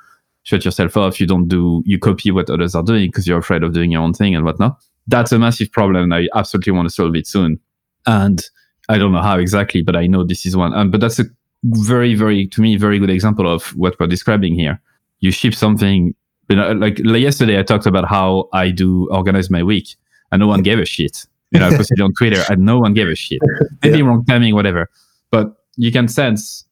shut 0.43 0.63
yourself 0.63 0.95
off. 0.95 1.19
You 1.19 1.27
don't 1.27 1.49
do, 1.49 1.83
you 1.85 1.99
copy 1.99 2.31
what 2.31 2.49
others 2.49 2.75
are 2.75 2.83
doing 2.83 3.09
because 3.09 3.27
you're 3.27 3.39
afraid 3.39 3.63
of 3.63 3.73
doing 3.73 3.91
your 3.91 4.01
own 4.01 4.13
thing 4.13 4.35
and 4.35 4.45
whatnot 4.45 4.81
that's 5.07 5.31
a 5.31 5.39
massive 5.39 5.71
problem. 5.71 6.03
And 6.03 6.13
I 6.13 6.27
absolutely 6.37 6.73
want 6.73 6.87
to 6.87 6.93
solve 6.93 7.15
it 7.15 7.27
soon. 7.27 7.59
And 8.05 8.43
I 8.89 8.97
don't 8.97 9.11
know 9.11 9.21
how 9.21 9.37
exactly, 9.37 9.81
but 9.81 9.95
I 9.95 10.07
know 10.07 10.23
this 10.23 10.45
is 10.45 10.55
one. 10.55 10.73
Um, 10.73 10.91
but 10.91 11.01
that's 11.01 11.19
a 11.19 11.25
very, 11.63 12.15
very, 12.15 12.47
to 12.47 12.61
me, 12.61 12.77
very 12.77 12.99
good 12.99 13.09
example 13.09 13.51
of 13.51 13.75
what 13.75 13.99
we're 13.99 14.07
describing 14.07 14.55
here. 14.55 14.81
You 15.19 15.31
ship 15.31 15.53
something, 15.53 16.13
you 16.49 16.55
know, 16.55 16.71
like, 16.73 16.99
like 17.03 17.21
yesterday, 17.21 17.59
I 17.59 17.63
talked 17.63 17.85
about 17.85 18.07
how 18.07 18.49
I 18.53 18.69
do 18.69 19.09
organize 19.11 19.49
my 19.49 19.63
week 19.63 19.95
and 20.31 20.39
no 20.39 20.47
one 20.47 20.61
gave 20.61 20.79
a 20.79 20.85
shit. 20.85 21.25
You 21.51 21.59
know, 21.59 21.67
I 21.67 21.77
posted 21.77 22.01
on 22.01 22.13
Twitter 22.13 22.43
and 22.49 22.65
no 22.65 22.79
one 22.79 22.93
gave 22.93 23.07
a 23.07 23.15
shit. 23.15 23.39
Maybe 23.83 23.99
yeah. 23.99 24.03
wrong 24.05 24.25
timing, 24.25 24.53
whatever. 24.53 24.89
But 25.31 25.55
you 25.77 25.91
can 25.91 26.07
sense 26.07 26.65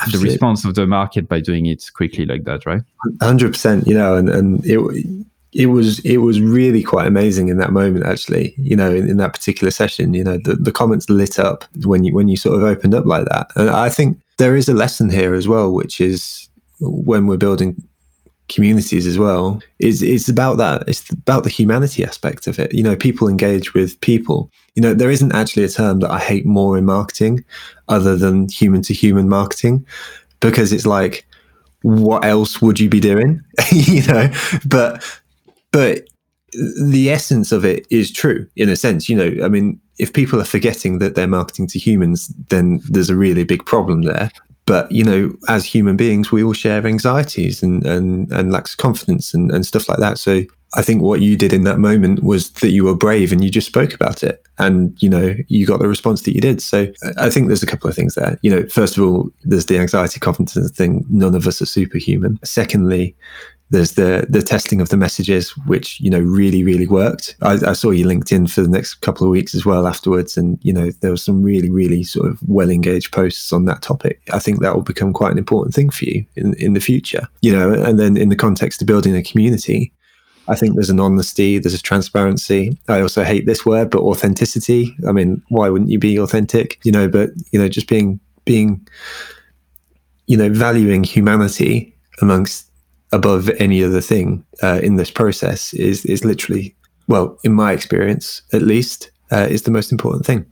Absolutely. 0.00 0.28
the 0.28 0.32
response 0.32 0.64
of 0.64 0.74
the 0.74 0.86
market 0.86 1.28
by 1.28 1.40
doing 1.40 1.66
it 1.66 1.84
quickly 1.94 2.24
like 2.24 2.44
that, 2.44 2.64
right? 2.66 2.82
Hundred 3.20 3.52
percent. 3.52 3.86
You 3.86 3.94
know, 3.94 4.16
and 4.16 4.28
and 4.28 4.64
it 4.64 4.78
it 5.52 5.66
was 5.66 5.98
it 6.00 6.18
was 6.18 6.40
really 6.40 6.82
quite 6.82 7.06
amazing 7.06 7.48
in 7.48 7.56
that 7.56 7.72
moment 7.72 8.04
actually 8.04 8.54
you 8.58 8.76
know 8.76 8.90
in, 8.90 9.08
in, 9.08 9.16
that 9.16 9.32
particular 9.32 9.70
session 9.70 10.12
you 10.12 10.22
know 10.22 10.36
the, 10.44 10.54
the 10.56 10.72
comments 10.72 11.08
lit 11.08 11.38
up 11.38 11.64
when 11.84 12.04
you 12.04 12.14
when 12.14 12.28
you 12.28 12.36
sort 12.36 12.56
of 12.56 12.62
opened 12.62 12.94
up 12.94 13.06
like 13.06 13.24
that. 13.26 13.50
And 13.56 13.70
i 13.70 13.88
think 13.88 14.20
there 14.36 14.56
is 14.56 14.68
a 14.68 14.74
lesson 14.74 15.08
here 15.08 15.34
as 15.34 15.48
well 15.48 15.72
which 15.72 16.00
is 16.00 16.48
when 16.80 17.26
we're 17.26 17.38
building 17.38 17.82
communities 18.48 19.06
as 19.06 19.18
well 19.18 19.60
is 19.78 20.02
it's 20.02 20.28
about 20.28 20.56
that 20.56 20.82
it's 20.88 21.08
about 21.10 21.44
the 21.44 21.50
humanity 21.50 22.02
aspect 22.04 22.46
of 22.46 22.58
it. 22.58 22.72
You 22.72 22.82
know 22.82 22.96
people 22.96 23.28
engage 23.28 23.74
with 23.74 24.00
people. 24.00 24.50
You 24.74 24.82
know 24.82 24.94
there 24.94 25.10
isn't 25.10 25.34
actually 25.34 25.64
a 25.64 25.68
term 25.68 26.00
that 26.00 26.10
i 26.10 26.18
hate 26.18 26.46
more 26.46 26.78
in 26.78 26.84
marketing 26.84 27.44
other 27.88 28.16
than 28.16 28.48
human 28.48 28.82
to 28.82 28.94
human 28.94 29.28
marketing 29.28 29.86
because 30.40 30.72
it's 30.72 30.86
like 30.86 31.26
what 31.82 32.24
else 32.24 32.60
would 32.60 32.80
you 32.80 32.88
be 32.88 33.00
doing? 33.00 33.42
You 33.72 34.02
know 34.06 34.32
but 34.66 35.04
but 35.72 36.08
the 36.52 37.10
essence 37.10 37.52
of 37.52 37.64
it 37.64 37.86
is 37.90 38.10
true 38.10 38.46
in 38.56 38.68
a 38.68 38.76
sense. 38.76 39.08
You 39.08 39.16
know, 39.16 39.44
I 39.44 39.48
mean, 39.48 39.80
if 39.98 40.12
people 40.12 40.40
are 40.40 40.46
forgetting 40.46 40.98
that 40.98 41.14
they're 41.14 41.26
marketing 41.26 41.66
to 41.68 41.78
humans, 41.78 42.28
then 42.48 42.80
there's 42.88 43.10
a 43.10 43.16
really 43.16 43.44
big 43.44 43.64
problem 43.66 44.02
there. 44.02 44.30
But 44.64 44.90
you 44.92 45.02
know, 45.02 45.32
as 45.48 45.64
human 45.64 45.96
beings, 45.96 46.30
we 46.30 46.42
all 46.42 46.52
share 46.52 46.86
anxieties 46.86 47.62
and 47.62 47.86
and 47.86 48.30
and 48.32 48.52
lacks 48.52 48.72
of 48.72 48.78
confidence 48.78 49.32
and, 49.32 49.50
and 49.50 49.64
stuff 49.64 49.88
like 49.88 49.98
that. 49.98 50.18
So 50.18 50.42
I 50.74 50.82
think 50.82 51.00
what 51.00 51.22
you 51.22 51.36
did 51.36 51.54
in 51.54 51.64
that 51.64 51.78
moment 51.78 52.22
was 52.22 52.50
that 52.50 52.70
you 52.70 52.84
were 52.84 52.94
brave 52.94 53.32
and 53.32 53.42
you 53.42 53.50
just 53.50 53.66
spoke 53.66 53.94
about 53.94 54.22
it, 54.22 54.42
and 54.58 54.94
you 55.02 55.08
know, 55.08 55.34
you 55.48 55.66
got 55.66 55.80
the 55.80 55.88
response 55.88 56.22
that 56.22 56.34
you 56.34 56.42
did. 56.42 56.60
So 56.60 56.86
I 57.16 57.30
think 57.30 57.46
there's 57.46 57.62
a 57.62 57.66
couple 57.66 57.88
of 57.88 57.96
things 57.96 58.14
there. 58.14 58.38
You 58.42 58.50
know, 58.50 58.66
first 58.66 58.98
of 58.98 59.04
all, 59.04 59.30
there's 59.42 59.66
the 59.66 59.78
anxiety 59.78 60.20
confidence 60.20 60.70
thing. 60.70 61.06
None 61.08 61.34
of 61.34 61.46
us 61.46 61.62
are 61.62 61.66
superhuman. 61.66 62.38
Secondly, 62.44 63.16
there's 63.70 63.92
the 63.92 64.26
the 64.28 64.42
testing 64.42 64.80
of 64.80 64.88
the 64.88 64.96
messages, 64.96 65.50
which 65.66 66.00
you 66.00 66.10
know 66.10 66.20
really 66.20 66.64
really 66.64 66.86
worked. 66.86 67.36
I, 67.42 67.58
I, 67.66 67.72
saw 67.74 67.90
you 67.90 68.06
LinkedIn 68.06 68.50
for 68.50 68.62
the 68.62 68.68
next 68.68 68.94
couple 68.96 69.26
of 69.26 69.30
weeks 69.30 69.54
as 69.54 69.66
well 69.66 69.86
afterwards, 69.86 70.36
and 70.36 70.58
you 70.62 70.72
know 70.72 70.90
there 71.00 71.10
was 71.10 71.22
some 71.22 71.42
really 71.42 71.68
really 71.68 72.02
sort 72.02 72.30
of 72.30 72.38
well 72.46 72.70
engaged 72.70 73.12
posts 73.12 73.52
on 73.52 73.66
that 73.66 73.82
topic. 73.82 74.20
I 74.32 74.38
think 74.38 74.60
that 74.60 74.74
will 74.74 74.82
become 74.82 75.12
quite 75.12 75.32
an 75.32 75.38
important 75.38 75.74
thing 75.74 75.90
for 75.90 76.04
you 76.04 76.24
in 76.36 76.54
in 76.54 76.72
the 76.72 76.80
future. 76.80 77.28
You 77.42 77.52
know, 77.52 77.72
and 77.72 77.98
then 77.98 78.16
in 78.16 78.30
the 78.30 78.36
context 78.36 78.80
of 78.80 78.86
building 78.86 79.14
a 79.14 79.22
community, 79.22 79.92
I 80.48 80.56
think 80.56 80.74
there's 80.74 80.90
an 80.90 81.00
honesty, 81.00 81.58
there's 81.58 81.74
a 81.74 81.82
transparency. 81.82 82.78
I 82.88 83.02
also 83.02 83.22
hate 83.22 83.44
this 83.44 83.66
word, 83.66 83.90
but 83.90 84.02
authenticity. 84.02 84.96
I 85.06 85.12
mean, 85.12 85.42
why 85.48 85.68
wouldn't 85.68 85.90
you 85.90 85.98
be 85.98 86.18
authentic? 86.18 86.78
You 86.84 86.92
know, 86.92 87.06
but 87.06 87.30
you 87.52 87.60
know, 87.60 87.68
just 87.68 87.88
being 87.88 88.18
being 88.46 88.86
you 90.26 90.38
know 90.38 90.48
valuing 90.48 91.04
humanity 91.04 91.94
amongst 92.22 92.67
above 93.12 93.48
any 93.58 93.82
other 93.82 94.00
thing 94.00 94.44
uh, 94.62 94.80
in 94.82 94.96
this 94.96 95.10
process 95.10 95.72
is 95.74 96.04
is 96.04 96.24
literally 96.24 96.74
well 97.06 97.38
in 97.44 97.52
my 97.52 97.72
experience 97.72 98.42
at 98.52 98.62
least 98.62 99.10
uh, 99.32 99.46
is 99.48 99.62
the 99.62 99.70
most 99.70 99.92
important 99.92 100.26
thing 100.26 100.44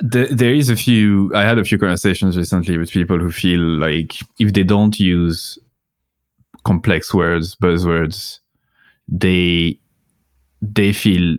there, 0.00 0.26
there 0.26 0.54
is 0.54 0.68
a 0.68 0.76
few 0.76 1.32
i 1.34 1.42
had 1.42 1.58
a 1.58 1.64
few 1.64 1.78
conversations 1.78 2.36
recently 2.36 2.76
with 2.76 2.90
people 2.90 3.18
who 3.18 3.30
feel 3.30 3.60
like 3.60 4.16
if 4.38 4.52
they 4.52 4.62
don't 4.62 4.98
use 4.98 5.58
complex 6.64 7.14
words 7.14 7.54
buzzwords 7.56 8.40
they 9.08 9.78
they 10.60 10.92
feel 10.92 11.36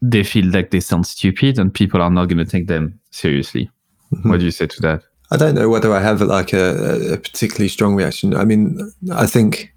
they 0.00 0.22
feel 0.22 0.46
like 0.52 0.70
they 0.70 0.80
sound 0.80 1.06
stupid 1.06 1.58
and 1.58 1.74
people 1.74 2.00
are 2.00 2.10
not 2.10 2.26
going 2.26 2.38
to 2.38 2.44
take 2.44 2.66
them 2.66 3.00
seriously 3.10 3.70
mm-hmm. 4.12 4.28
what 4.28 4.38
do 4.38 4.44
you 4.44 4.50
say 4.50 4.66
to 4.66 4.80
that 4.82 5.02
I 5.30 5.36
don't 5.36 5.54
know 5.54 5.68
whether 5.68 5.92
I 5.92 6.00
have 6.00 6.22
like 6.22 6.52
a, 6.52 7.12
a 7.12 7.16
particularly 7.18 7.68
strong 7.68 7.94
reaction. 7.94 8.34
I 8.34 8.44
mean, 8.44 8.90
I 9.12 9.26
think 9.26 9.74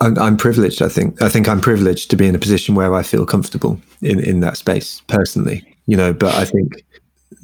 I'm, 0.00 0.18
I'm, 0.18 0.36
privileged. 0.36 0.82
I 0.82 0.88
think 0.88 1.20
I 1.20 1.28
think 1.28 1.48
I'm 1.48 1.60
privileged 1.60 2.10
to 2.10 2.16
be 2.16 2.26
in 2.26 2.34
a 2.34 2.38
position 2.38 2.74
where 2.74 2.94
I 2.94 3.02
feel 3.02 3.26
comfortable 3.26 3.80
in 4.02 4.20
in 4.20 4.40
that 4.40 4.56
space 4.56 5.02
personally. 5.08 5.62
You 5.86 5.96
know, 5.96 6.12
but 6.12 6.34
I 6.34 6.44
think 6.44 6.84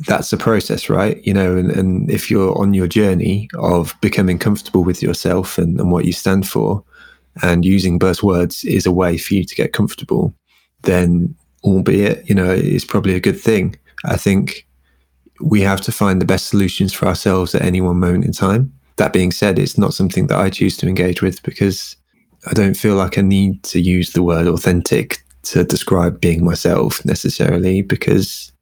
that's 0.06 0.32
a 0.32 0.36
process, 0.36 0.88
right? 0.88 1.24
You 1.26 1.34
know, 1.34 1.56
and, 1.56 1.70
and 1.70 2.10
if 2.10 2.30
you're 2.30 2.56
on 2.58 2.74
your 2.74 2.86
journey 2.86 3.48
of 3.54 3.94
becoming 4.00 4.38
comfortable 4.38 4.84
with 4.84 5.02
yourself 5.02 5.58
and, 5.58 5.80
and 5.80 5.90
what 5.90 6.04
you 6.04 6.12
stand 6.12 6.46
for, 6.46 6.84
and 7.42 7.64
using 7.64 7.98
buzzwords 7.98 8.64
is 8.64 8.86
a 8.86 8.92
way 8.92 9.18
for 9.18 9.34
you 9.34 9.44
to 9.44 9.54
get 9.54 9.72
comfortable, 9.72 10.34
then 10.82 11.34
albeit, 11.64 12.28
you 12.28 12.34
know, 12.34 12.50
it's 12.50 12.84
probably 12.84 13.14
a 13.14 13.20
good 13.20 13.40
thing. 13.40 13.76
I 14.04 14.16
think 14.16 14.66
we 15.40 15.60
have 15.62 15.80
to 15.82 15.92
find 15.92 16.20
the 16.20 16.26
best 16.26 16.46
solutions 16.46 16.92
for 16.92 17.06
ourselves 17.06 17.54
at 17.54 17.62
any 17.62 17.80
one 17.80 17.98
moment 17.98 18.24
in 18.24 18.32
time. 18.32 18.72
That 18.96 19.12
being 19.12 19.32
said, 19.32 19.58
it's 19.58 19.76
not 19.76 19.92
something 19.92 20.28
that 20.28 20.38
I 20.38 20.48
choose 20.48 20.76
to 20.78 20.88
engage 20.88 21.20
with 21.20 21.42
because 21.42 21.96
I 22.46 22.52
don't 22.52 22.76
feel 22.76 22.94
like 22.94 23.18
I 23.18 23.22
need 23.22 23.62
to 23.64 23.80
use 23.80 24.12
the 24.12 24.22
word 24.22 24.46
authentic 24.46 25.24
to 25.44 25.64
describe 25.64 26.20
being 26.20 26.44
myself 26.44 27.04
necessarily 27.04 27.82
because 27.82 28.52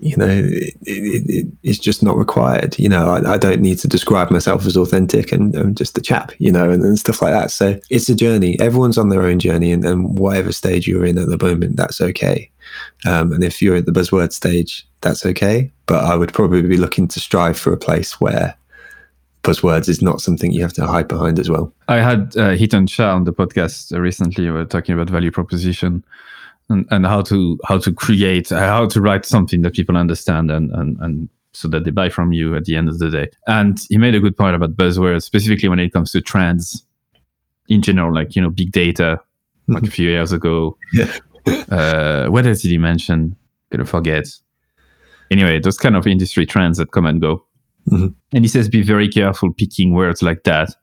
you 0.00 0.16
know, 0.16 0.28
it, 0.28 0.74
it, 0.82 1.24
it, 1.28 1.46
it's 1.64 1.78
just 1.78 2.02
not 2.02 2.16
required. 2.16 2.78
You 2.78 2.88
know, 2.88 3.10
I, 3.10 3.32
I, 3.32 3.36
don't 3.36 3.60
need 3.60 3.78
to 3.78 3.88
describe 3.88 4.30
myself 4.30 4.64
as 4.64 4.76
authentic 4.76 5.32
and 5.32 5.54
I'm 5.56 5.74
just 5.74 5.98
a 5.98 6.00
chap, 6.00 6.30
you 6.38 6.52
know, 6.52 6.70
and, 6.70 6.84
and, 6.84 6.98
stuff 6.98 7.20
like 7.20 7.32
that. 7.32 7.50
So 7.50 7.80
it's 7.90 8.08
a 8.08 8.14
journey. 8.14 8.58
Everyone's 8.60 8.98
on 8.98 9.08
their 9.08 9.22
own 9.22 9.40
journey, 9.40 9.72
and, 9.72 9.84
and 9.84 10.16
whatever 10.16 10.52
stage 10.52 10.86
you're 10.86 11.04
in 11.04 11.18
at 11.18 11.28
the 11.28 11.44
moment, 11.44 11.76
that's 11.76 12.00
okay. 12.00 12.50
Um, 13.06 13.32
and 13.32 13.42
if 13.42 13.60
you're 13.60 13.76
at 13.76 13.86
the 13.86 13.92
buzzword 13.92 14.32
stage, 14.32 14.86
that's 15.00 15.26
okay. 15.26 15.72
But 15.86 16.04
I 16.04 16.14
would 16.14 16.32
probably 16.32 16.62
be 16.62 16.76
looking 16.76 17.08
to 17.08 17.20
strive 17.20 17.58
for 17.58 17.72
a 17.72 17.78
place 17.78 18.20
where 18.20 18.56
buzzwords 19.42 19.88
is 19.88 20.02
not 20.02 20.20
something 20.20 20.52
you 20.52 20.62
have 20.62 20.72
to 20.74 20.86
hide 20.86 21.08
behind 21.08 21.38
as 21.38 21.48
well. 21.48 21.72
I 21.88 21.96
had 21.96 22.36
uh, 22.36 22.54
Hiten 22.56 22.88
Shah 22.88 23.14
on 23.14 23.24
the 23.24 23.32
podcast 23.32 23.98
recently. 23.98 24.44
We 24.44 24.50
were 24.50 24.64
talking 24.64 24.94
about 24.94 25.10
value 25.10 25.30
proposition 25.30 26.04
and, 26.68 26.86
and 26.90 27.06
how 27.06 27.22
to 27.22 27.58
how 27.64 27.78
to 27.78 27.92
create 27.92 28.52
uh, 28.52 28.58
how 28.58 28.86
to 28.88 29.00
write 29.00 29.24
something 29.24 29.62
that 29.62 29.74
people 29.74 29.96
understand 29.96 30.50
and 30.50 30.70
and 30.72 30.98
and 31.00 31.28
so 31.52 31.66
that 31.68 31.84
they 31.84 31.90
buy 31.90 32.08
from 32.08 32.32
you 32.32 32.54
at 32.54 32.66
the 32.66 32.76
end 32.76 32.88
of 32.88 32.98
the 32.98 33.10
day. 33.10 33.28
And 33.46 33.80
he 33.88 33.96
made 33.96 34.14
a 34.14 34.20
good 34.20 34.36
point 34.36 34.54
about 34.54 34.76
buzzwords, 34.76 35.22
specifically 35.22 35.68
when 35.68 35.80
it 35.80 35.92
comes 35.92 36.12
to 36.12 36.20
trends 36.20 36.84
in 37.68 37.82
general, 37.82 38.14
like 38.14 38.36
you 38.36 38.42
know, 38.42 38.50
big 38.50 38.70
data, 38.70 39.20
like 39.66 39.84
a 39.84 39.90
few 39.90 40.08
years 40.08 40.32
ago. 40.32 40.76
Yeah. 40.92 41.18
uh, 41.70 42.26
what 42.28 42.46
else 42.46 42.62
did 42.62 42.70
he 42.70 42.78
mention? 42.78 43.36
Gonna 43.70 43.84
forget. 43.84 44.26
Anyway, 45.30 45.58
those 45.60 45.78
kind 45.78 45.96
of 45.96 46.06
industry 46.06 46.46
trends 46.46 46.78
that 46.78 46.92
come 46.92 47.06
and 47.06 47.20
go. 47.20 47.44
Mm-hmm. 47.90 48.08
And 48.32 48.44
he 48.44 48.48
says, 48.48 48.68
be 48.68 48.82
very 48.82 49.08
careful 49.08 49.52
picking 49.52 49.94
words 49.94 50.22
like 50.22 50.44
that 50.44 50.74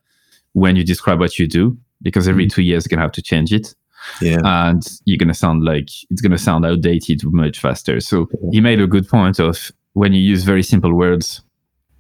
when 0.54 0.76
you 0.76 0.84
describe 0.84 1.20
what 1.20 1.38
you 1.38 1.48
do, 1.48 1.78
because 2.02 2.28
every 2.28 2.46
mm-hmm. 2.46 2.56
two 2.56 2.64
years 2.64 2.86
you're 2.86 2.96
gonna 2.96 3.06
have 3.06 3.12
to 3.14 3.22
change 3.22 3.54
it 3.54 3.76
yeah. 4.22 4.39
and 4.43 4.84
you're 5.06 5.18
going 5.18 5.30
to 5.30 5.34
sound 5.34 5.64
like 5.64 5.89
it's 6.10 6.22
going 6.22 6.32
to 6.32 6.38
sound 6.38 6.66
outdated 6.66 7.22
much 7.26 7.60
faster. 7.60 8.00
So 8.00 8.28
he 8.52 8.62
made 8.62 8.80
a 8.80 8.88
good 8.88 9.08
point 9.08 9.39
of 9.39 9.72
when 9.93 10.14
you 10.14 10.22
use 10.22 10.43
very 10.43 10.64
simple 10.64 10.93
words 10.93 11.41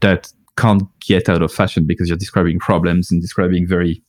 that 0.01 0.31
can't 0.57 0.83
get 1.01 1.29
out 1.29 1.41
of 1.41 1.51
fashion 1.51 1.85
because 1.85 2.07
you're 2.07 2.17
describing 2.17 2.59
problems 2.59 3.11
and 3.11 3.21
describing 3.21 3.67
very, 3.67 4.01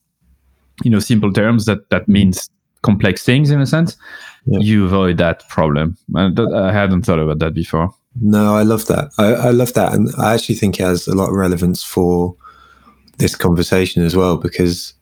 you 0.83 0.91
know, 0.91 0.99
simple 0.99 1.33
terms 1.33 1.67
that 1.67 1.89
that 1.91 2.09
means 2.09 2.51
complex 2.83 3.25
things 3.25 3.51
in 3.51 3.61
a 3.61 3.67
sense. 3.67 3.97
Yeah. 4.45 4.61
You 4.61 4.85
avoid 4.87 5.19
that 5.19 5.49
problem. 5.49 5.97
I 6.15 6.73
hadn't 6.73 7.03
thought 7.03 7.19
about 7.19 7.41
that 7.41 7.55
before. 7.55 7.93
No, 8.21 8.55
I 8.55 8.63
love 8.63 8.87
that. 8.87 9.11
I, 9.19 9.35
I 9.35 9.51
love 9.51 9.75
that, 9.75 9.93
and 9.93 10.11
I 10.19 10.35
actually 10.35 10.55
think 10.55 10.81
it 10.81 10.85
has 10.85 11.07
a 11.07 11.15
lot 11.15 11.29
of 11.29 11.37
relevance 11.37 11.83
for 11.83 12.37
this 13.19 13.35
conversation 13.35 14.03
as 14.03 14.15
well 14.15 14.37
because 14.37 14.95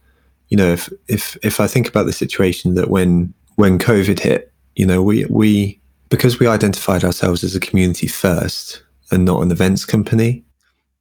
you 0.49 0.57
know, 0.57 0.73
if 0.73 0.93
if 1.09 1.37
if 1.43 1.61
I 1.61 1.67
think 1.67 1.89
about 1.89 2.07
the 2.07 2.13
situation 2.13 2.75
that 2.75 2.91
when 2.91 3.35
when 3.57 3.79
COVID 3.79 4.21
hit, 4.21 4.53
you 4.77 4.87
know, 4.87 5.03
we 5.03 5.25
we 5.27 5.81
because 6.11 6.39
we 6.39 6.47
identified 6.47 7.05
ourselves 7.05 7.43
as 7.43 7.57
a 7.57 7.61
community 7.61 8.07
first 8.07 8.83
and 9.11 9.25
not 9.25 9.43
an 9.43 9.51
events 9.51 9.85
company, 9.85 10.45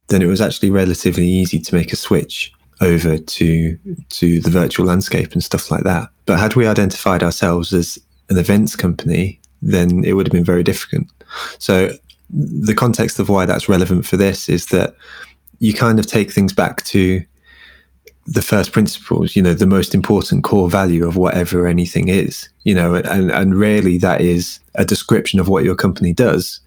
then 0.08 0.22
it 0.22 0.26
was 0.26 0.40
actually 0.40 0.70
relatively 0.70 1.26
easy 1.26 1.60
to 1.60 1.74
make 1.74 1.92
a 1.92 1.96
switch 1.96 2.52
over 2.80 3.18
to 3.18 3.78
to 4.08 4.40
the 4.40 4.50
virtual 4.50 4.86
landscape 4.86 5.32
and 5.32 5.44
stuff 5.44 5.70
like 5.70 5.84
that. 5.84 6.08
But 6.26 6.40
had 6.40 6.56
we 6.56 6.66
identified 6.66 7.22
ourselves 7.22 7.72
as 7.72 7.98
an 8.30 8.38
events 8.38 8.74
company, 8.74 9.40
then 9.62 10.04
it 10.04 10.14
would 10.14 10.26
have 10.26 10.32
been 10.32 10.44
very 10.44 10.62
difficult. 10.62 11.06
So 11.58 11.92
the 12.34 12.74
context 12.74 13.18
of 13.18 13.28
why 13.28 13.46
that's 13.46 13.68
relevant 13.68 14.04
for 14.04 14.16
this 14.16 14.48
is 14.48 14.66
that 14.66 14.94
you 15.60 15.72
kind 15.72 15.98
of 15.98 16.06
take 16.06 16.32
things 16.32 16.52
back 16.52 16.82
to 16.84 17.24
the 18.26 18.42
first 18.42 18.72
principles, 18.72 19.36
you 19.36 19.42
know, 19.42 19.54
the 19.54 19.66
most 19.66 19.94
important 19.94 20.44
core 20.44 20.68
value 20.68 21.06
of 21.06 21.16
whatever 21.16 21.66
anything 21.66 22.08
is, 22.08 22.48
you 22.64 22.74
know, 22.74 22.94
and, 22.94 23.30
and 23.30 23.58
rarely 23.58 23.98
that 23.98 24.20
is 24.20 24.58
a 24.74 24.84
description 24.84 25.38
of 25.38 25.48
what 25.48 25.64
your 25.64 25.74
company 25.74 26.12
does. 26.12 26.60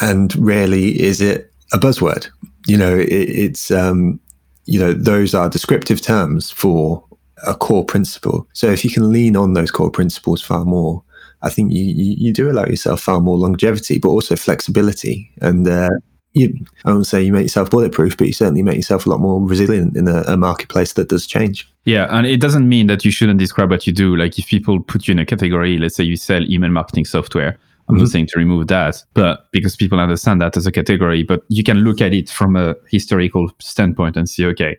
And 0.00 0.34
rarely 0.36 1.00
is 1.00 1.20
it 1.20 1.52
a 1.72 1.78
buzzword. 1.78 2.28
You 2.66 2.76
know, 2.76 2.96
it, 2.96 3.08
it's, 3.08 3.70
um, 3.70 4.20
you 4.64 4.78
know, 4.78 4.92
those 4.92 5.34
are 5.34 5.48
descriptive 5.48 6.00
terms 6.00 6.50
for 6.50 7.04
a 7.46 7.54
core 7.54 7.84
principle. 7.84 8.46
So 8.52 8.68
if 8.68 8.84
you 8.84 8.90
can 8.90 9.12
lean 9.12 9.36
on 9.36 9.54
those 9.54 9.70
core 9.70 9.90
principles 9.90 10.40
far 10.40 10.64
more, 10.64 11.02
I 11.42 11.50
think 11.50 11.72
you, 11.72 11.82
you, 11.82 12.14
you 12.18 12.32
do 12.32 12.50
allow 12.50 12.66
yourself 12.66 13.00
far 13.00 13.20
more 13.20 13.36
longevity, 13.36 13.98
but 13.98 14.08
also 14.08 14.36
flexibility. 14.36 15.30
And, 15.40 15.66
uh, 15.68 15.90
you, 16.32 16.54
I 16.84 16.92
won't 16.92 17.06
say 17.06 17.22
you 17.22 17.32
make 17.32 17.42
yourself 17.42 17.70
bulletproof, 17.70 18.16
but 18.16 18.26
you 18.26 18.32
certainly 18.32 18.62
make 18.62 18.76
yourself 18.76 19.06
a 19.06 19.10
lot 19.10 19.20
more 19.20 19.40
resilient 19.40 19.96
in 19.96 20.06
a, 20.06 20.22
a, 20.28 20.36
marketplace 20.36 20.92
that 20.92 21.08
does 21.08 21.26
change. 21.26 21.68
Yeah, 21.84 22.06
and 22.10 22.26
it 22.26 22.40
doesn't 22.40 22.68
mean 22.68 22.86
that 22.86 23.04
you 23.04 23.10
shouldn't 23.10 23.40
describe 23.40 23.70
what 23.70 23.86
you 23.86 23.92
do. 23.92 24.16
Like 24.16 24.38
if 24.38 24.46
people 24.46 24.80
put 24.80 25.08
you 25.08 25.12
in 25.12 25.18
a 25.18 25.26
category, 25.26 25.78
let's 25.78 25.96
say 25.96 26.04
you 26.04 26.16
sell 26.16 26.42
email 26.42 26.70
marketing 26.70 27.04
software, 27.04 27.58
I'm 27.88 27.96
mm-hmm. 27.96 28.04
not 28.04 28.10
saying 28.10 28.26
to 28.26 28.38
remove 28.38 28.68
that, 28.68 29.02
but 29.14 29.50
because 29.50 29.74
people 29.74 29.98
understand 29.98 30.40
that 30.42 30.56
as 30.56 30.66
a 30.66 30.72
category, 30.72 31.24
but 31.24 31.42
you 31.48 31.64
can 31.64 31.78
look 31.78 32.00
at 32.00 32.14
it 32.14 32.30
from 32.30 32.54
a 32.54 32.76
historical 32.88 33.50
standpoint 33.58 34.16
and 34.16 34.28
see, 34.28 34.46
okay, 34.46 34.76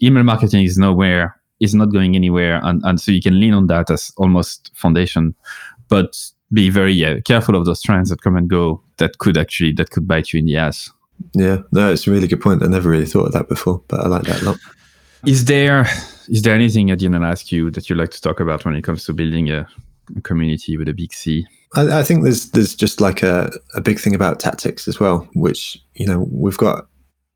email 0.00 0.22
marketing 0.22 0.62
is 0.64 0.78
nowhere, 0.78 1.34
is 1.58 1.74
not 1.74 1.86
going 1.86 2.14
anywhere, 2.14 2.60
and, 2.62 2.80
and 2.84 3.00
so 3.00 3.10
you 3.10 3.20
can 3.20 3.40
lean 3.40 3.54
on 3.54 3.66
that 3.66 3.90
as 3.90 4.12
almost 4.16 4.70
foundation. 4.76 5.34
But 5.88 6.16
be 6.52 6.70
very 6.70 6.92
yeah, 6.92 7.20
careful 7.20 7.56
of 7.56 7.64
those 7.64 7.82
trends 7.82 8.10
that 8.10 8.22
come 8.22 8.36
and 8.36 8.48
go 8.48 8.80
that 8.98 9.18
could 9.18 9.36
actually 9.36 9.72
that 9.72 9.90
could 9.90 10.06
bite 10.06 10.32
you 10.32 10.38
in 10.38 10.46
the 10.46 10.56
ass. 10.56 10.90
Yeah, 11.34 11.58
no, 11.72 11.92
it's 11.92 12.06
a 12.06 12.10
really 12.10 12.28
good 12.28 12.40
point. 12.40 12.62
I 12.62 12.66
never 12.66 12.90
really 12.90 13.06
thought 13.06 13.26
of 13.26 13.32
that 13.32 13.48
before, 13.48 13.82
but 13.88 14.00
I 14.00 14.08
like 14.08 14.24
that 14.24 14.42
a 14.42 14.44
lot. 14.44 14.58
Is 15.24 15.46
there 15.46 15.86
is 16.28 16.42
there 16.42 16.54
anything 16.54 16.92
I 16.92 16.94
didn't 16.94 17.24
ask 17.24 17.50
you 17.50 17.70
that 17.72 17.88
you 17.88 17.96
like 17.96 18.10
to 18.10 18.20
talk 18.20 18.38
about 18.38 18.64
when 18.64 18.76
it 18.76 18.82
comes 18.82 19.04
to 19.06 19.12
building 19.12 19.50
a, 19.50 19.66
a 20.16 20.20
community 20.20 20.76
with 20.76 20.88
a 20.88 20.92
big 20.92 21.12
C? 21.12 21.46
I, 21.74 22.00
I, 22.00 22.02
think 22.04 22.22
there's 22.22 22.50
there's 22.50 22.74
just 22.74 23.00
like 23.00 23.22
a, 23.22 23.50
a 23.74 23.80
big 23.80 23.98
thing 23.98 24.14
about 24.14 24.38
tactics 24.38 24.86
as 24.86 25.00
well, 25.00 25.28
which 25.34 25.82
you 25.94 26.06
know 26.06 26.28
we've 26.30 26.58
got 26.58 26.86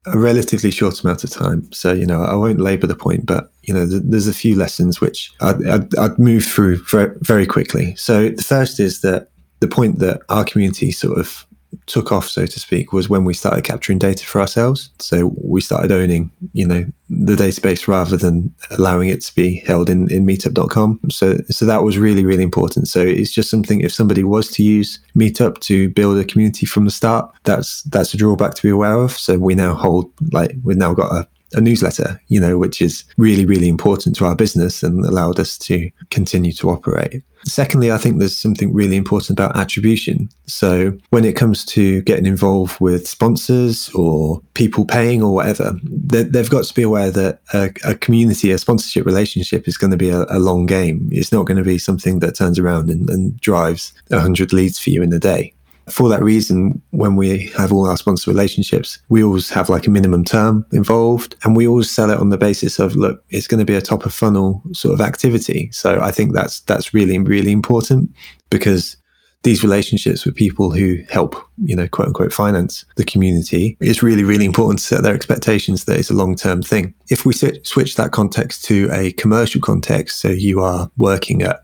a 0.06 0.18
relatively 0.18 0.70
short 0.70 1.02
amount 1.04 1.24
of 1.24 1.30
time. 1.30 1.70
So, 1.72 1.92
you 1.92 2.06
know, 2.06 2.22
I 2.22 2.34
won't 2.34 2.60
labor 2.60 2.86
the 2.86 2.96
point, 2.96 3.26
but, 3.26 3.52
you 3.62 3.74
know, 3.74 3.86
th- 3.88 4.02
there's 4.04 4.28
a 4.28 4.34
few 4.34 4.56
lessons 4.56 5.00
which 5.00 5.30
I'd, 5.40 5.66
I'd, 5.66 5.94
I'd 5.96 6.18
move 6.18 6.44
through 6.44 6.82
very, 6.84 7.14
very 7.20 7.46
quickly. 7.46 7.94
So, 7.96 8.30
the 8.30 8.42
first 8.42 8.80
is 8.80 9.02
that 9.02 9.28
the 9.60 9.68
point 9.68 9.98
that 9.98 10.22
our 10.30 10.44
community 10.44 10.90
sort 10.90 11.18
of 11.18 11.46
took 11.86 12.12
off, 12.12 12.28
so 12.28 12.46
to 12.46 12.60
speak, 12.60 12.92
was 12.92 13.08
when 13.08 13.24
we 13.24 13.34
started 13.34 13.64
capturing 13.64 13.98
data 13.98 14.24
for 14.24 14.40
ourselves. 14.40 14.90
So 14.98 15.32
we 15.42 15.60
started 15.60 15.92
owning, 15.92 16.30
you 16.52 16.66
know, 16.66 16.84
the 17.08 17.34
database 17.34 17.88
rather 17.88 18.16
than 18.16 18.54
allowing 18.70 19.08
it 19.08 19.20
to 19.22 19.34
be 19.34 19.56
held 19.66 19.90
in, 19.90 20.10
in 20.10 20.24
meetup.com. 20.24 21.00
So 21.10 21.38
so 21.50 21.66
that 21.66 21.82
was 21.82 21.98
really, 21.98 22.24
really 22.24 22.44
important. 22.44 22.88
So 22.88 23.00
it's 23.00 23.32
just 23.32 23.50
something 23.50 23.80
if 23.80 23.92
somebody 23.92 24.24
was 24.24 24.48
to 24.52 24.62
use 24.62 25.00
Meetup 25.16 25.60
to 25.60 25.90
build 25.90 26.18
a 26.18 26.24
community 26.24 26.66
from 26.66 26.84
the 26.84 26.90
start, 26.90 27.30
that's 27.44 27.82
that's 27.84 28.14
a 28.14 28.16
drawback 28.16 28.54
to 28.54 28.62
be 28.62 28.70
aware 28.70 28.94
of. 28.94 29.12
So 29.12 29.38
we 29.38 29.54
now 29.54 29.74
hold 29.74 30.10
like 30.32 30.54
we've 30.62 30.76
now 30.76 30.94
got 30.94 31.12
a 31.12 31.26
a 31.54 31.60
newsletter, 31.60 32.20
you 32.28 32.40
know, 32.40 32.58
which 32.58 32.80
is 32.80 33.04
really, 33.16 33.44
really 33.44 33.68
important 33.68 34.16
to 34.16 34.26
our 34.26 34.36
business 34.36 34.82
and 34.82 35.04
allowed 35.04 35.38
us 35.40 35.58
to 35.58 35.90
continue 36.10 36.52
to 36.52 36.70
operate. 36.70 37.22
Secondly, 37.46 37.90
I 37.90 37.96
think 37.96 38.18
there's 38.18 38.36
something 38.36 38.72
really 38.72 38.96
important 38.96 39.30
about 39.30 39.56
attribution. 39.56 40.28
So 40.46 40.96
when 41.08 41.24
it 41.24 41.36
comes 41.36 41.64
to 41.66 42.02
getting 42.02 42.26
involved 42.26 42.78
with 42.80 43.08
sponsors 43.08 43.88
or 43.94 44.42
people 44.54 44.84
paying 44.84 45.22
or 45.22 45.32
whatever, 45.32 45.74
they've 45.82 46.50
got 46.50 46.64
to 46.64 46.74
be 46.74 46.82
aware 46.82 47.10
that 47.10 47.40
a, 47.54 47.70
a 47.84 47.94
community, 47.94 48.50
a 48.50 48.58
sponsorship 48.58 49.06
relationship 49.06 49.66
is 49.66 49.78
going 49.78 49.90
to 49.90 49.96
be 49.96 50.10
a, 50.10 50.26
a, 50.28 50.38
long 50.38 50.66
game. 50.66 51.08
It's 51.10 51.32
not 51.32 51.46
going 51.46 51.56
to 51.56 51.64
be 51.64 51.78
something 51.78 52.18
that 52.18 52.34
turns 52.34 52.58
around 52.58 52.90
and, 52.90 53.08
and 53.08 53.40
drives 53.40 53.94
100 54.08 54.52
leads 54.52 54.78
for 54.78 54.90
you 54.90 55.02
in 55.02 55.12
a 55.12 55.18
day 55.18 55.54
for 55.88 56.08
that 56.08 56.22
reason, 56.22 56.80
when 56.90 57.16
we 57.16 57.48
have 57.56 57.72
all 57.72 57.88
our 57.88 57.96
sponsor 57.96 58.30
relationships, 58.30 58.98
we 59.08 59.22
always 59.22 59.50
have 59.50 59.68
like 59.68 59.86
a 59.86 59.90
minimum 59.90 60.24
term 60.24 60.66
involved 60.72 61.36
and 61.42 61.56
we 61.56 61.66
always 61.66 61.90
sell 61.90 62.10
it 62.10 62.18
on 62.18 62.28
the 62.28 62.38
basis 62.38 62.78
of, 62.78 62.96
look, 62.96 63.24
it's 63.30 63.46
going 63.46 63.58
to 63.58 63.64
be 63.64 63.74
a 63.74 63.80
top 63.80 64.06
of 64.06 64.12
funnel 64.12 64.62
sort 64.72 64.94
of 64.94 65.00
activity. 65.00 65.70
So 65.72 66.00
I 66.00 66.10
think 66.10 66.32
that's, 66.32 66.60
that's 66.60 66.94
really, 66.94 67.18
really 67.18 67.52
important 67.52 68.14
because 68.50 68.96
these 69.42 69.62
relationships 69.62 70.24
with 70.26 70.34
people 70.34 70.70
who 70.70 70.98
help, 71.08 71.34
you 71.64 71.74
know, 71.74 71.88
quote 71.88 72.08
unquote, 72.08 72.32
finance 72.32 72.84
the 72.96 73.04
community, 73.04 73.76
it's 73.80 74.02
really, 74.02 74.22
really 74.22 74.44
important 74.44 74.78
to 74.80 74.84
set 74.84 75.02
their 75.02 75.14
expectations 75.14 75.84
that 75.84 75.98
it's 75.98 76.10
a 76.10 76.14
long 76.14 76.36
term 76.36 76.62
thing. 76.62 76.94
If 77.08 77.24
we 77.24 77.32
switch 77.32 77.96
that 77.96 78.12
context 78.12 78.64
to 78.66 78.88
a 78.92 79.12
commercial 79.12 79.60
context, 79.60 80.20
so 80.20 80.28
you 80.28 80.60
are 80.60 80.90
working 80.98 81.42
at 81.42 81.62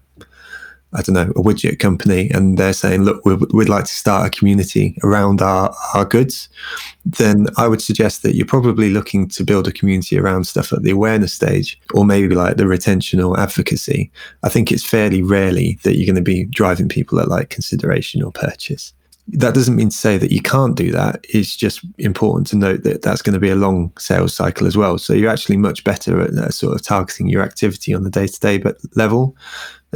I 0.93 1.03
don't 1.03 1.15
know, 1.15 1.33
a 1.33 1.43
widget 1.43 1.79
company 1.79 2.31
and 2.31 2.57
they're 2.57 2.73
saying, 2.73 3.03
look, 3.03 3.25
we'd, 3.25 3.41
we'd 3.53 3.69
like 3.69 3.85
to 3.85 3.95
start 3.95 4.27
a 4.27 4.39
community 4.39 4.97
around 5.03 5.43
our, 5.43 5.75
our 5.95 6.05
goods, 6.05 6.49
then 7.05 7.47
I 7.57 7.69
would 7.69 7.83
suggest 7.83 8.23
that 8.23 8.35
you're 8.35 8.47
probably 8.47 8.91
looking 8.91 9.29
to 9.29 9.45
build 9.45 9.67
a 9.67 9.73
community 9.73 10.19
around 10.19 10.45
stuff 10.45 10.73
at 10.73 10.83
the 10.83 10.91
awareness 10.91 11.35
stage 11.35 11.79
or 11.93 12.05
maybe 12.05 12.35
like 12.35 12.57
the 12.57 12.67
retention 12.67 13.21
or 13.21 13.39
advocacy. 13.39 14.11
I 14.43 14.49
think 14.49 14.71
it's 14.71 14.85
fairly 14.85 15.23
rarely 15.23 15.79
that 15.83 15.97
you're 15.97 16.07
going 16.07 16.17
to 16.17 16.23
be 16.23 16.45
driving 16.45 16.89
people 16.89 17.21
at 17.21 17.29
like 17.29 17.51
consideration 17.51 18.23
or 18.23 18.33
purchase. 18.33 18.93
That 19.29 19.55
doesn't 19.55 19.75
mean 19.75 19.89
to 19.89 19.97
say 19.97 20.19
that 20.19 20.31
you 20.31 20.41
can't 20.41 20.77
do 20.77 20.93
that. 20.93 21.25
It's 21.29 21.57
just 21.57 21.85
important 21.99 22.47
to 22.49 22.57
note 22.57 22.85
that 22.85 23.03
that's 23.03 23.23
going 23.23 23.35
to 23.35 23.41
be 23.41 23.51
a 23.51 23.57
long 23.57 23.93
sales 23.99 24.33
cycle 24.33 24.67
as 24.67 24.77
well. 24.77 24.99
So 24.99 25.15
you're 25.15 25.33
actually 25.33 25.57
much 25.57 25.83
better 25.83 26.21
at 26.21 26.31
uh, 26.31 26.51
sort 26.51 26.75
of 26.75 26.83
targeting 26.83 27.29
your 27.29 27.43
activity 27.43 27.93
on 27.93 28.05
the 28.05 28.11
day 28.11 28.29
to 28.29 28.41
day 28.41 28.63
level 28.95 29.37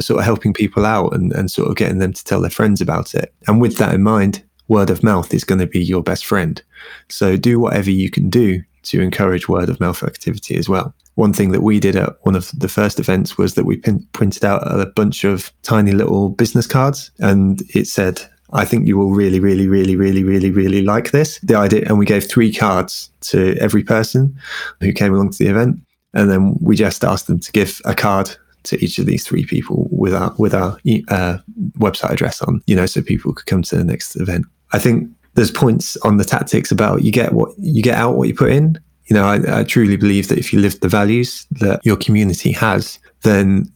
sort 0.02 0.20
of 0.20 0.24
helping 0.24 0.52
people 0.52 0.86
out 0.86 1.14
and, 1.14 1.32
and 1.32 1.50
sort 1.50 1.68
of 1.68 1.76
getting 1.76 1.98
them 1.98 2.12
to 2.12 2.24
tell 2.24 2.40
their 2.40 2.50
friends 2.50 2.80
about 2.80 3.14
it. 3.14 3.34
And 3.46 3.60
with 3.60 3.76
that 3.78 3.94
in 3.94 4.02
mind, 4.02 4.42
word 4.68 4.90
of 4.90 5.02
mouth 5.02 5.34
is 5.34 5.44
going 5.44 5.58
to 5.58 5.66
be 5.66 5.82
your 5.82 6.02
best 6.02 6.24
friend. 6.24 6.62
So 7.08 7.36
do 7.36 7.58
whatever 7.58 7.90
you 7.90 8.10
can 8.10 8.30
do 8.30 8.62
to 8.84 9.00
encourage 9.00 9.48
word 9.48 9.68
of 9.68 9.80
mouth 9.80 10.02
activity 10.02 10.56
as 10.56 10.68
well. 10.68 10.94
One 11.16 11.32
thing 11.32 11.50
that 11.50 11.62
we 11.62 11.80
did 11.80 11.96
at 11.96 12.16
one 12.22 12.36
of 12.36 12.50
the 12.54 12.68
first 12.68 12.98
events 12.98 13.36
was 13.36 13.54
that 13.54 13.66
we 13.66 13.76
pin- 13.76 14.06
printed 14.12 14.44
out 14.44 14.62
a 14.64 14.86
bunch 14.86 15.24
of 15.24 15.52
tiny 15.62 15.92
little 15.92 16.30
business 16.30 16.66
cards 16.66 17.10
and 17.18 17.62
it 17.74 17.86
said, 17.86 18.22
I 18.52 18.64
think 18.64 18.86
you 18.86 18.98
will 18.98 19.10
really, 19.10 19.40
really, 19.40 19.68
really, 19.68 19.96
really, 19.96 20.24
really, 20.24 20.50
really 20.50 20.82
like 20.82 21.10
this. 21.10 21.38
The 21.40 21.56
idea, 21.56 21.84
and 21.86 21.98
we 21.98 22.06
gave 22.06 22.26
three 22.26 22.52
cards 22.52 23.10
to 23.22 23.56
every 23.58 23.82
person 23.82 24.36
who 24.80 24.92
came 24.92 25.14
along 25.14 25.30
to 25.30 25.38
the 25.38 25.50
event. 25.50 25.80
And 26.14 26.30
then 26.30 26.56
we 26.60 26.74
just 26.74 27.04
asked 27.04 27.28
them 27.28 27.38
to 27.38 27.52
give 27.52 27.80
a 27.84 27.94
card 27.94 28.30
to 28.64 28.84
each 28.84 28.98
of 28.98 29.06
these 29.06 29.26
three 29.26 29.46
people 29.46 29.88
with 29.90 30.14
our 30.14 30.34
with 30.38 30.54
our 30.54 30.76
uh, 31.08 31.38
website 31.78 32.10
address 32.10 32.42
on, 32.42 32.62
you 32.66 32.76
know, 32.76 32.86
so 32.86 33.00
people 33.00 33.32
could 33.32 33.46
come 33.46 33.62
to 33.62 33.76
the 33.76 33.84
next 33.84 34.16
event. 34.16 34.46
I 34.72 34.78
think 34.78 35.08
there's 35.34 35.50
points 35.50 35.96
on 35.98 36.16
the 36.16 36.24
tactics 36.24 36.72
about 36.72 37.02
you 37.02 37.12
get 37.12 37.32
what 37.32 37.52
you 37.58 37.82
get 37.82 37.96
out 37.96 38.16
what 38.16 38.28
you 38.28 38.34
put 38.34 38.50
in. 38.50 38.78
You 39.06 39.14
know, 39.14 39.24
I, 39.24 39.60
I 39.60 39.64
truly 39.64 39.96
believe 39.96 40.28
that 40.28 40.38
if 40.38 40.52
you 40.52 40.60
live 40.60 40.78
the 40.80 40.88
values 40.88 41.46
that 41.52 41.80
your 41.84 41.96
community 41.96 42.52
has, 42.52 42.98
then 43.22 43.72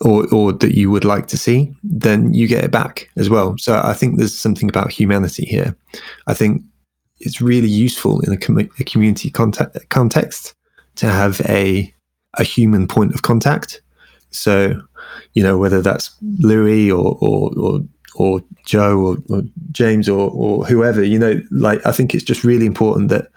or 0.00 0.26
or 0.32 0.52
that 0.52 0.74
you 0.74 0.90
would 0.90 1.04
like 1.04 1.26
to 1.28 1.38
see, 1.38 1.74
then 1.82 2.34
you 2.34 2.46
get 2.46 2.64
it 2.64 2.70
back 2.70 3.08
as 3.16 3.30
well. 3.30 3.56
So 3.58 3.80
I 3.82 3.94
think 3.94 4.18
there's 4.18 4.36
something 4.36 4.68
about 4.68 4.90
humanity 4.90 5.44
here. 5.44 5.76
I 6.26 6.34
think 6.34 6.62
it's 7.20 7.40
really 7.40 7.68
useful 7.68 8.20
in 8.20 8.32
a, 8.32 8.36
com- 8.36 8.58
a 8.58 8.84
community 8.84 9.30
context, 9.30 10.54
to 10.96 11.06
have 11.06 11.40
a 11.42 11.92
a 12.36 12.44
human 12.44 12.88
point 12.88 13.14
of 13.14 13.22
contact 13.22 13.80
so, 14.34 14.80
you 15.34 15.42
know, 15.42 15.56
whether 15.56 15.80
that's 15.80 16.14
Louis 16.40 16.90
or 16.90 17.16
or 17.20 17.52
or, 17.56 17.80
or 18.16 18.42
Joe 18.66 18.98
or, 18.98 19.16
or 19.30 19.42
James 19.70 20.08
or 20.08 20.30
or 20.30 20.66
whoever, 20.66 21.02
you 21.02 21.18
know, 21.18 21.40
like 21.50 21.84
I 21.86 21.92
think 21.92 22.14
it's 22.14 22.24
just 22.24 22.44
really 22.44 22.66
important 22.66 23.08
that 23.10 23.28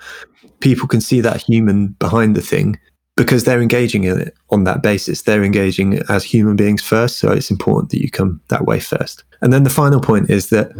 people 0.59 0.87
can 0.87 1.01
see 1.01 1.21
that 1.21 1.41
human 1.41 1.89
behind 1.99 2.35
the 2.35 2.41
thing 2.41 2.79
because 3.17 3.43
they're 3.43 3.61
engaging 3.61 4.05
in 4.05 4.21
it 4.21 4.37
on 4.51 4.63
that 4.63 4.81
basis. 4.81 5.23
They're 5.23 5.43
engaging 5.43 5.99
as 6.07 6.23
human 6.23 6.55
beings 6.55 6.81
first. 6.81 7.17
So 7.17 7.31
it's 7.31 7.51
important 7.51 7.89
that 7.91 8.01
you 8.01 8.09
come 8.09 8.39
that 8.47 8.65
way 8.65 8.79
first. 8.79 9.23
And 9.41 9.51
then 9.51 9.63
the 9.63 9.69
final 9.69 9.99
point 9.99 10.29
is 10.29 10.49
that 10.49 10.71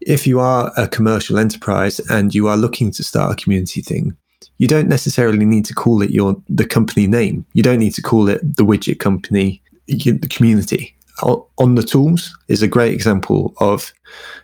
if 0.00 0.26
you 0.26 0.40
are 0.40 0.72
a 0.76 0.88
commercial 0.88 1.38
enterprise 1.38 2.00
and 2.10 2.34
you 2.34 2.48
are 2.48 2.56
looking 2.56 2.90
to 2.92 3.04
start 3.04 3.32
a 3.32 3.42
community 3.42 3.82
thing, 3.82 4.16
you 4.58 4.66
don't 4.66 4.88
necessarily 4.88 5.44
need 5.44 5.66
to 5.66 5.74
call 5.74 6.00
it 6.02 6.10
your 6.10 6.42
the 6.48 6.66
company 6.66 7.06
name. 7.06 7.44
You 7.52 7.62
don't 7.62 7.78
need 7.78 7.94
to 7.94 8.02
call 8.02 8.28
it 8.28 8.40
the 8.56 8.64
widget 8.64 8.98
company, 8.98 9.62
the 9.86 10.18
community. 10.30 10.96
On 11.22 11.74
the 11.74 11.82
tools 11.82 12.36
is 12.48 12.62
a 12.62 12.68
great 12.68 12.92
example 12.92 13.54
of 13.58 13.92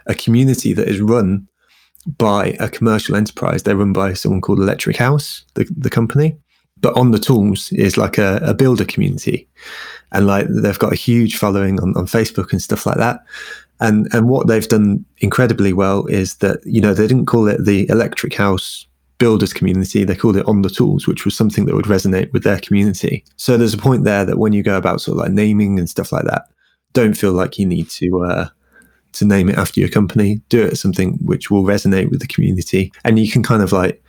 a 0.06 0.14
community 0.14 0.72
that 0.74 0.88
is 0.88 1.00
run 1.00 1.48
by 2.18 2.56
a 2.60 2.68
commercial 2.68 3.14
enterprise. 3.14 3.62
They're 3.62 3.76
run 3.76 3.92
by 3.92 4.14
someone 4.14 4.40
called 4.40 4.58
Electric 4.58 4.96
House, 4.96 5.44
the, 5.54 5.66
the 5.76 5.90
company. 5.90 6.36
But 6.82 6.96
on 6.96 7.12
the 7.12 7.18
tools 7.18 7.72
is 7.72 7.96
like 7.96 8.18
a, 8.18 8.36
a 8.42 8.52
builder 8.52 8.84
community. 8.84 9.48
And 10.12 10.26
like 10.26 10.46
they've 10.48 10.78
got 10.78 10.92
a 10.92 10.96
huge 10.96 11.36
following 11.36 11.80
on, 11.80 11.96
on 11.96 12.06
Facebook 12.06 12.52
and 12.52 12.60
stuff 12.60 12.84
like 12.84 12.98
that. 12.98 13.20
And 13.80 14.08
and 14.12 14.28
what 14.28 14.46
they've 14.46 14.68
done 14.68 15.04
incredibly 15.18 15.72
well 15.72 16.06
is 16.06 16.36
that, 16.36 16.60
you 16.66 16.80
know, 16.80 16.92
they 16.92 17.06
didn't 17.06 17.26
call 17.26 17.48
it 17.48 17.64
the 17.64 17.88
Electric 17.88 18.34
House 18.34 18.86
builders 19.18 19.52
community. 19.52 20.04
They 20.04 20.16
called 20.16 20.36
it 20.36 20.46
on 20.46 20.62
the 20.62 20.68
tools, 20.68 21.06
which 21.06 21.24
was 21.24 21.36
something 21.36 21.64
that 21.66 21.74
would 21.74 21.86
resonate 21.86 22.32
with 22.32 22.42
their 22.42 22.58
community. 22.58 23.24
So 23.36 23.56
there's 23.56 23.74
a 23.74 23.78
point 23.78 24.04
there 24.04 24.24
that 24.24 24.38
when 24.38 24.52
you 24.52 24.62
go 24.62 24.76
about 24.76 25.00
sort 25.00 25.16
of 25.16 25.22
like 25.22 25.32
naming 25.32 25.78
and 25.78 25.88
stuff 25.88 26.12
like 26.12 26.24
that, 26.24 26.48
don't 26.92 27.14
feel 27.14 27.32
like 27.32 27.58
you 27.58 27.64
need 27.64 27.88
to 27.90 28.24
uh, 28.24 28.48
to 29.12 29.24
name 29.24 29.48
it 29.48 29.58
after 29.58 29.80
your 29.80 29.88
company. 29.88 30.42
Do 30.48 30.62
it 30.62 30.76
something 30.76 31.18
which 31.24 31.50
will 31.50 31.62
resonate 31.62 32.10
with 32.10 32.20
the 32.20 32.26
community, 32.26 32.92
and 33.04 33.18
you 33.18 33.30
can 33.30 33.42
kind 33.42 33.62
of 33.62 33.72
like 33.72 34.02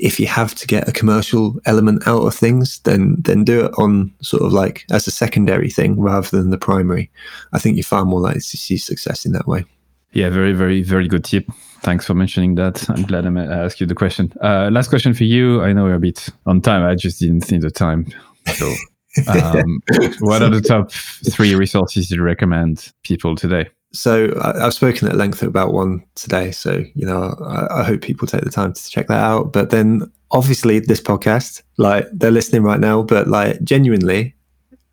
if 0.00 0.18
you 0.18 0.26
have 0.26 0.54
to 0.54 0.66
get 0.66 0.88
a 0.88 0.92
commercial 0.92 1.60
element 1.66 2.06
out 2.08 2.22
of 2.22 2.34
things, 2.34 2.80
then 2.80 3.16
then 3.18 3.44
do 3.44 3.66
it 3.66 3.72
on 3.76 4.12
sort 4.22 4.42
of 4.42 4.52
like 4.52 4.84
as 4.90 5.06
a 5.06 5.10
secondary 5.10 5.70
thing 5.70 6.00
rather 6.00 6.28
than 6.30 6.50
the 6.50 6.58
primary. 6.58 7.10
I 7.52 7.58
think 7.58 7.76
you're 7.76 7.84
far 7.84 8.04
more 8.04 8.20
likely 8.20 8.40
to 8.40 8.56
see 8.56 8.76
success 8.76 9.24
in 9.24 9.32
that 9.32 9.46
way. 9.46 9.64
Yeah, 10.12 10.30
very, 10.30 10.52
very, 10.52 10.82
very 10.82 11.06
good 11.06 11.24
tip. 11.24 11.46
Thanks 11.82 12.04
for 12.04 12.14
mentioning 12.14 12.56
that. 12.56 12.88
I'm 12.90 13.02
glad 13.02 13.26
I 13.26 13.64
asked 13.64 13.80
you 13.80 13.86
the 13.86 13.94
question. 13.94 14.32
Uh, 14.40 14.68
last 14.72 14.88
question 14.88 15.14
for 15.14 15.24
you. 15.24 15.62
I 15.62 15.72
know 15.72 15.84
we're 15.84 15.94
a 15.94 16.00
bit 16.00 16.28
on 16.46 16.60
time. 16.60 16.82
I 16.82 16.94
just 16.94 17.20
didn't 17.20 17.42
see 17.42 17.58
the 17.58 17.70
time. 17.70 18.06
So, 18.54 18.66
um, 19.28 19.80
what 20.20 20.42
are 20.42 20.50
the 20.50 20.60
top 20.60 20.90
three 21.30 21.54
resources 21.54 22.10
you 22.10 22.22
recommend 22.22 22.92
people 23.04 23.36
today? 23.36 23.68
So 23.92 24.32
I've 24.40 24.74
spoken 24.74 25.08
at 25.08 25.16
length 25.16 25.42
about 25.42 25.72
one 25.72 26.04
today. 26.14 26.52
So 26.52 26.84
you 26.94 27.06
know, 27.06 27.36
I, 27.44 27.80
I 27.80 27.84
hope 27.84 28.02
people 28.02 28.26
take 28.26 28.44
the 28.44 28.50
time 28.50 28.72
to 28.72 28.90
check 28.90 29.08
that 29.08 29.20
out. 29.20 29.52
But 29.52 29.70
then, 29.70 30.10
obviously, 30.30 30.78
this 30.80 31.00
podcast, 31.00 31.62
like 31.76 32.06
they're 32.12 32.30
listening 32.30 32.62
right 32.62 32.80
now, 32.80 33.02
but 33.02 33.28
like 33.28 33.62
genuinely, 33.64 34.34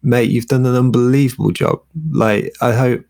mate, 0.01 0.31
you've 0.31 0.47
done 0.47 0.65
an 0.65 0.75
unbelievable 0.75 1.51
job. 1.51 1.81
Like 2.11 2.53
I 2.61 2.73
hope 2.73 3.05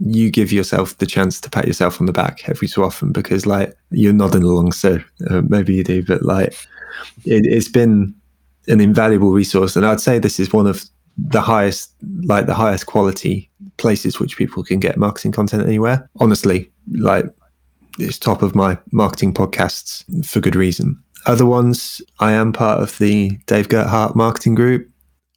you 0.00 0.30
give 0.30 0.52
yourself 0.52 0.98
the 0.98 1.06
chance 1.06 1.40
to 1.40 1.50
pat 1.50 1.66
yourself 1.66 2.00
on 2.00 2.06
the 2.06 2.12
back 2.12 2.48
every 2.48 2.68
so 2.68 2.82
often 2.82 3.12
because 3.12 3.46
like 3.46 3.76
you're 3.90 4.12
nodding 4.12 4.42
along 4.42 4.72
so 4.72 4.98
uh, 5.30 5.40
maybe 5.48 5.74
you 5.74 5.84
do 5.84 6.02
but 6.02 6.22
like 6.22 6.52
it, 7.24 7.46
it's 7.46 7.68
been 7.68 8.14
an 8.66 8.80
invaluable 8.80 9.30
resource 9.30 9.76
and 9.76 9.86
i'd 9.86 10.00
say 10.00 10.18
this 10.18 10.40
is 10.40 10.52
one 10.52 10.66
of 10.66 10.84
the 11.16 11.40
highest 11.40 11.92
like 12.24 12.46
the 12.46 12.54
highest 12.54 12.86
quality 12.86 13.48
places 13.76 14.20
which 14.20 14.36
people 14.36 14.62
can 14.62 14.80
get 14.80 14.96
marketing 14.96 15.32
content 15.32 15.66
anywhere. 15.66 16.08
Honestly 16.20 16.70
like 16.92 17.26
it's 17.98 18.18
top 18.18 18.42
of 18.42 18.54
my 18.54 18.76
marketing 18.90 19.32
podcasts 19.32 20.04
for 20.26 20.40
good 20.40 20.56
reason. 20.56 21.00
Other 21.26 21.46
ones 21.46 22.02
i 22.20 22.32
am 22.32 22.52
part 22.52 22.82
of 22.82 22.98
the 22.98 23.30
dave 23.46 23.68
gerhardt 23.68 24.16
marketing 24.16 24.54
group. 24.54 24.88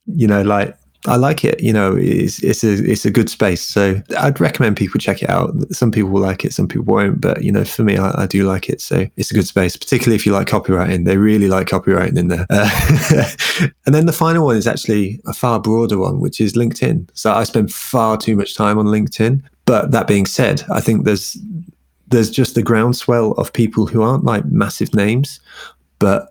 You 0.06 0.28
know 0.28 0.42
like 0.42 0.78
I 1.08 1.16
like 1.16 1.46
it. 1.46 1.62
You 1.62 1.74
know, 1.74 1.96
it's 1.96 2.44
it's 2.44 2.64
a 2.64 2.74
it's 2.74 3.06
a 3.06 3.12
good 3.12 3.30
space. 3.30 3.62
So 3.62 4.02
I'd 4.18 4.40
recommend 4.40 4.78
people 4.78 5.00
check 5.00 5.24
it 5.24 5.30
out. 5.30 5.54
Some 5.72 5.92
people 5.92 6.10
will 6.10 6.22
like 6.22 6.44
it, 6.44 6.54
some 6.54 6.68
people 6.68 6.86
won't. 6.86 7.22
But 7.22 7.44
you 7.44 7.52
know, 7.52 7.64
for 7.64 7.84
me, 7.84 7.98
I, 7.98 8.24
I 8.24 8.26
do 8.28 8.46
like 8.46 8.70
it. 8.70 8.82
So 8.82 9.08
it's 9.16 9.32
a 9.32 9.34
good 9.34 9.48
space, 9.48 9.78
particularly 9.78 10.16
if 10.16 10.26
you 10.26 10.34
like 10.34 10.48
copywriting. 10.48 11.06
They 11.06 11.18
really 11.18 11.48
like 11.48 11.68
copywriting 11.68 12.18
in 12.18 12.28
there. 12.28 12.46
Uh, 12.50 13.30
and 13.86 13.96
then 13.96 14.06
the 14.06 14.14
final 14.14 14.46
one 14.46 14.58
is 14.58 14.68
actually 14.68 15.22
a 15.26 15.34
far 15.34 15.60
broader 15.60 15.98
one, 15.98 16.20
which 16.20 16.42
is 16.42 16.54
LinkedIn. 16.54 17.10
So 17.14 17.32
I 17.32 17.44
spend 17.46 17.74
far 17.74 18.18
too 18.18 18.36
much 18.36 18.56
time 18.56 18.78
on 18.78 18.86
LinkedIn. 18.86 19.42
But 19.66 19.92
that 19.92 20.08
being 20.08 20.26
said, 20.26 20.64
I 20.72 20.82
think 20.82 21.06
there's 21.06 21.38
there's 22.10 22.30
just 22.30 22.58
a 22.58 22.62
groundswell 22.62 23.32
of 23.34 23.52
people 23.52 23.86
who 23.86 24.02
aren't 24.02 24.24
like 24.24 24.46
massive 24.46 24.94
names, 24.94 25.40
but 26.00 26.30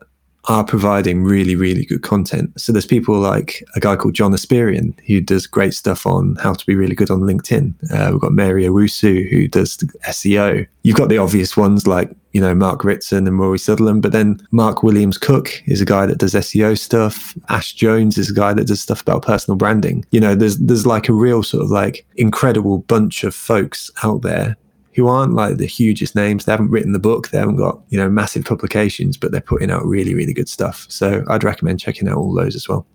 are 0.49 0.65
providing 0.65 1.25
really, 1.25 1.57
really 1.57 1.85
good 1.85 2.03
content. 2.03 2.59
So 2.61 2.73
there's 2.73 2.87
people 2.87 3.19
like 3.19 3.65
a 3.75 3.81
guy 3.81 3.97
called 3.97 4.15
John 4.15 4.33
Espirian 4.33 4.99
who 5.07 5.21
does 5.21 5.47
great 5.47 5.75
stuff 5.75 6.07
on 6.07 6.37
how 6.37 6.55
to 6.55 6.67
be 6.67 6.77
really 6.77 6.95
good 6.95 7.11
on 7.11 7.21
LinkedIn. 7.21 7.75
Uh, 7.93 8.13
we've 8.13 8.21
got 8.21 8.33
Mary 8.33 8.65
Owusu 8.65 9.29
who 9.29 9.49
does 9.49 9.77
SEO. 9.77 10.67
You've 10.83 10.97
got 10.97 11.09
the 11.09 11.19
obvious 11.19 11.57
ones 11.57 11.87
like 11.87 12.11
you 12.33 12.41
know 12.41 12.55
Mark 12.55 12.85
Ritson 12.85 13.27
and 13.27 13.39
Rory 13.39 13.59
Sutherland, 13.59 14.03
but 14.03 14.13
then 14.13 14.41
Mark 14.53 14.83
Williams 14.83 15.19
Cook 15.19 15.63
is 15.67 15.81
a 15.81 15.87
guy 15.87 16.07
that 16.07 16.19
does 16.19 16.35
SEO 16.35 16.79
stuff. 16.79 17.37
Ash 17.49 17.73
Jones 17.73 18.19
is 18.19 18.31
a 18.31 18.35
guy 18.35 18.53
that 18.53 18.67
does 18.67 18.81
stuff 18.81 19.01
about 19.01 19.23
personal 19.23 19.57
branding. 19.57 20.05
You 20.11 20.21
know, 20.21 20.35
there's 20.35 20.59
there's 20.59 20.87
like 20.87 21.09
a 21.09 21.15
real 21.15 21.43
sort 21.43 21.65
of 21.65 21.71
like 21.71 22.07
incredible 22.17 22.79
bunch 22.79 23.25
of 23.25 23.35
folks 23.35 23.91
out 24.05 24.23
there 24.23 24.57
who 24.97 25.09
aren't 25.09 25.35
like 25.35 25.59
the 25.59 25.67
hugest 25.67 26.17
names. 26.17 26.47
They 26.47 26.53
haven't 26.53 26.71
written 26.71 26.93
the 26.93 26.99
book. 26.99 27.29
They 27.29 27.39
haven't 27.39 27.57
got, 27.57 27.81
you 27.91 27.99
know, 27.99 28.09
massive 28.09 28.45
publications, 28.45 29.19
but 29.19 29.31
they're 29.31 29.43
putting 29.43 29.71
out 29.71 29.85
really, 29.85 30.15
really 30.15 30.33
good 30.33 30.49
stuff. 30.49 30.87
So 30.89 31.23
I'd 31.29 31.45
recommend 31.45 31.81
checking 31.81 32.09
out 32.09 32.17
all 32.17 32.35
those 32.35 32.57
as 32.57 32.67
well. 32.67 32.87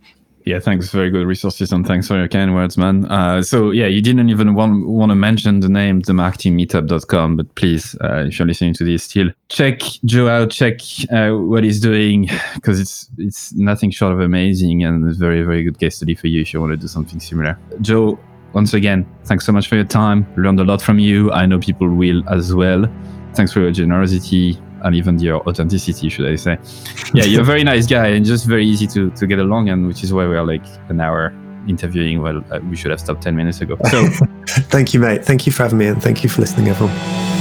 Yeah, 0.43 0.59
thanks. 0.59 0.89
Very 0.89 1.11
good 1.11 1.27
resources 1.27 1.71
and 1.71 1.85
thanks 1.85 2.07
for 2.07 2.17
your 2.17 2.27
kind 2.27 2.55
words, 2.55 2.75
man. 2.75 3.05
Uh, 3.05 3.43
so 3.43 3.69
yeah, 3.69 3.85
you 3.85 4.01
didn't 4.01 4.29
even 4.29 4.55
want, 4.55 4.87
want 4.87 5.11
to 5.11 5.15
mention 5.15 5.59
the 5.59 5.69
name, 5.69 6.01
themarketingmeetup.com, 6.01 7.37
but 7.37 7.53
please, 7.53 7.95
uh, 8.01 8.25
if 8.27 8.39
you're 8.39 8.47
listening 8.47 8.73
to 8.73 8.83
this 8.83 9.03
still, 9.03 9.29
check 9.49 9.81
Joe 10.03 10.27
out, 10.27 10.49
check 10.49 10.79
uh, 11.11 11.29
what 11.31 11.63
he's 11.63 11.79
doing 11.79 12.27
because 12.55 12.79
it's 12.79 13.07
it's 13.19 13.53
nothing 13.53 13.91
short 13.91 14.13
of 14.13 14.19
amazing 14.19 14.83
and 14.83 15.15
very, 15.15 15.43
very 15.43 15.63
good 15.63 15.79
case 15.79 15.97
study 15.97 16.15
for 16.15 16.25
you 16.25 16.41
if 16.41 16.53
you 16.53 16.59
want 16.59 16.71
to 16.71 16.77
do 16.77 16.87
something 16.87 17.19
similar. 17.19 17.59
Joe, 17.81 18.17
once 18.53 18.73
again, 18.73 19.05
thanks 19.25 19.45
so 19.45 19.51
much 19.51 19.67
for 19.67 19.75
your 19.75 19.85
time. 19.85 20.25
Learned 20.35 20.59
a 20.59 20.63
lot 20.63 20.81
from 20.81 20.99
you. 20.99 21.31
I 21.31 21.45
know 21.45 21.59
people 21.59 21.89
will 21.89 22.27
as 22.29 22.53
well. 22.53 22.85
Thanks 23.33 23.53
for 23.53 23.61
your 23.61 23.71
generosity 23.71 24.59
and 24.83 24.95
even 24.95 25.19
your 25.19 25.47
authenticity, 25.47 26.09
should 26.09 26.27
I 26.27 26.35
say. 26.35 26.57
Yeah, 27.13 27.25
you're 27.25 27.41
a 27.41 27.45
very 27.45 27.63
nice 27.63 27.87
guy 27.87 28.07
and 28.07 28.25
just 28.25 28.45
very 28.45 28.65
easy 28.65 28.87
to, 28.87 29.09
to 29.11 29.27
get 29.27 29.39
along, 29.39 29.69
and 29.69 29.87
which 29.87 30.03
is 30.03 30.11
why 30.11 30.25
we're 30.25 30.43
like 30.43 30.65
an 30.89 30.99
hour 30.99 31.33
interviewing. 31.67 32.21
Well, 32.21 32.43
uh, 32.51 32.59
we 32.69 32.75
should 32.75 32.91
have 32.91 32.99
stopped 32.99 33.21
10 33.21 33.35
minutes 33.35 33.61
ago. 33.61 33.77
So, 33.89 34.07
thank 34.69 34.93
you, 34.93 34.99
mate. 34.99 35.23
Thank 35.23 35.45
you 35.45 35.51
for 35.51 35.63
having 35.63 35.77
me, 35.77 35.87
and 35.87 36.01
thank 36.01 36.23
you 36.23 36.29
for 36.29 36.41
listening, 36.41 36.67
everyone. 36.67 37.40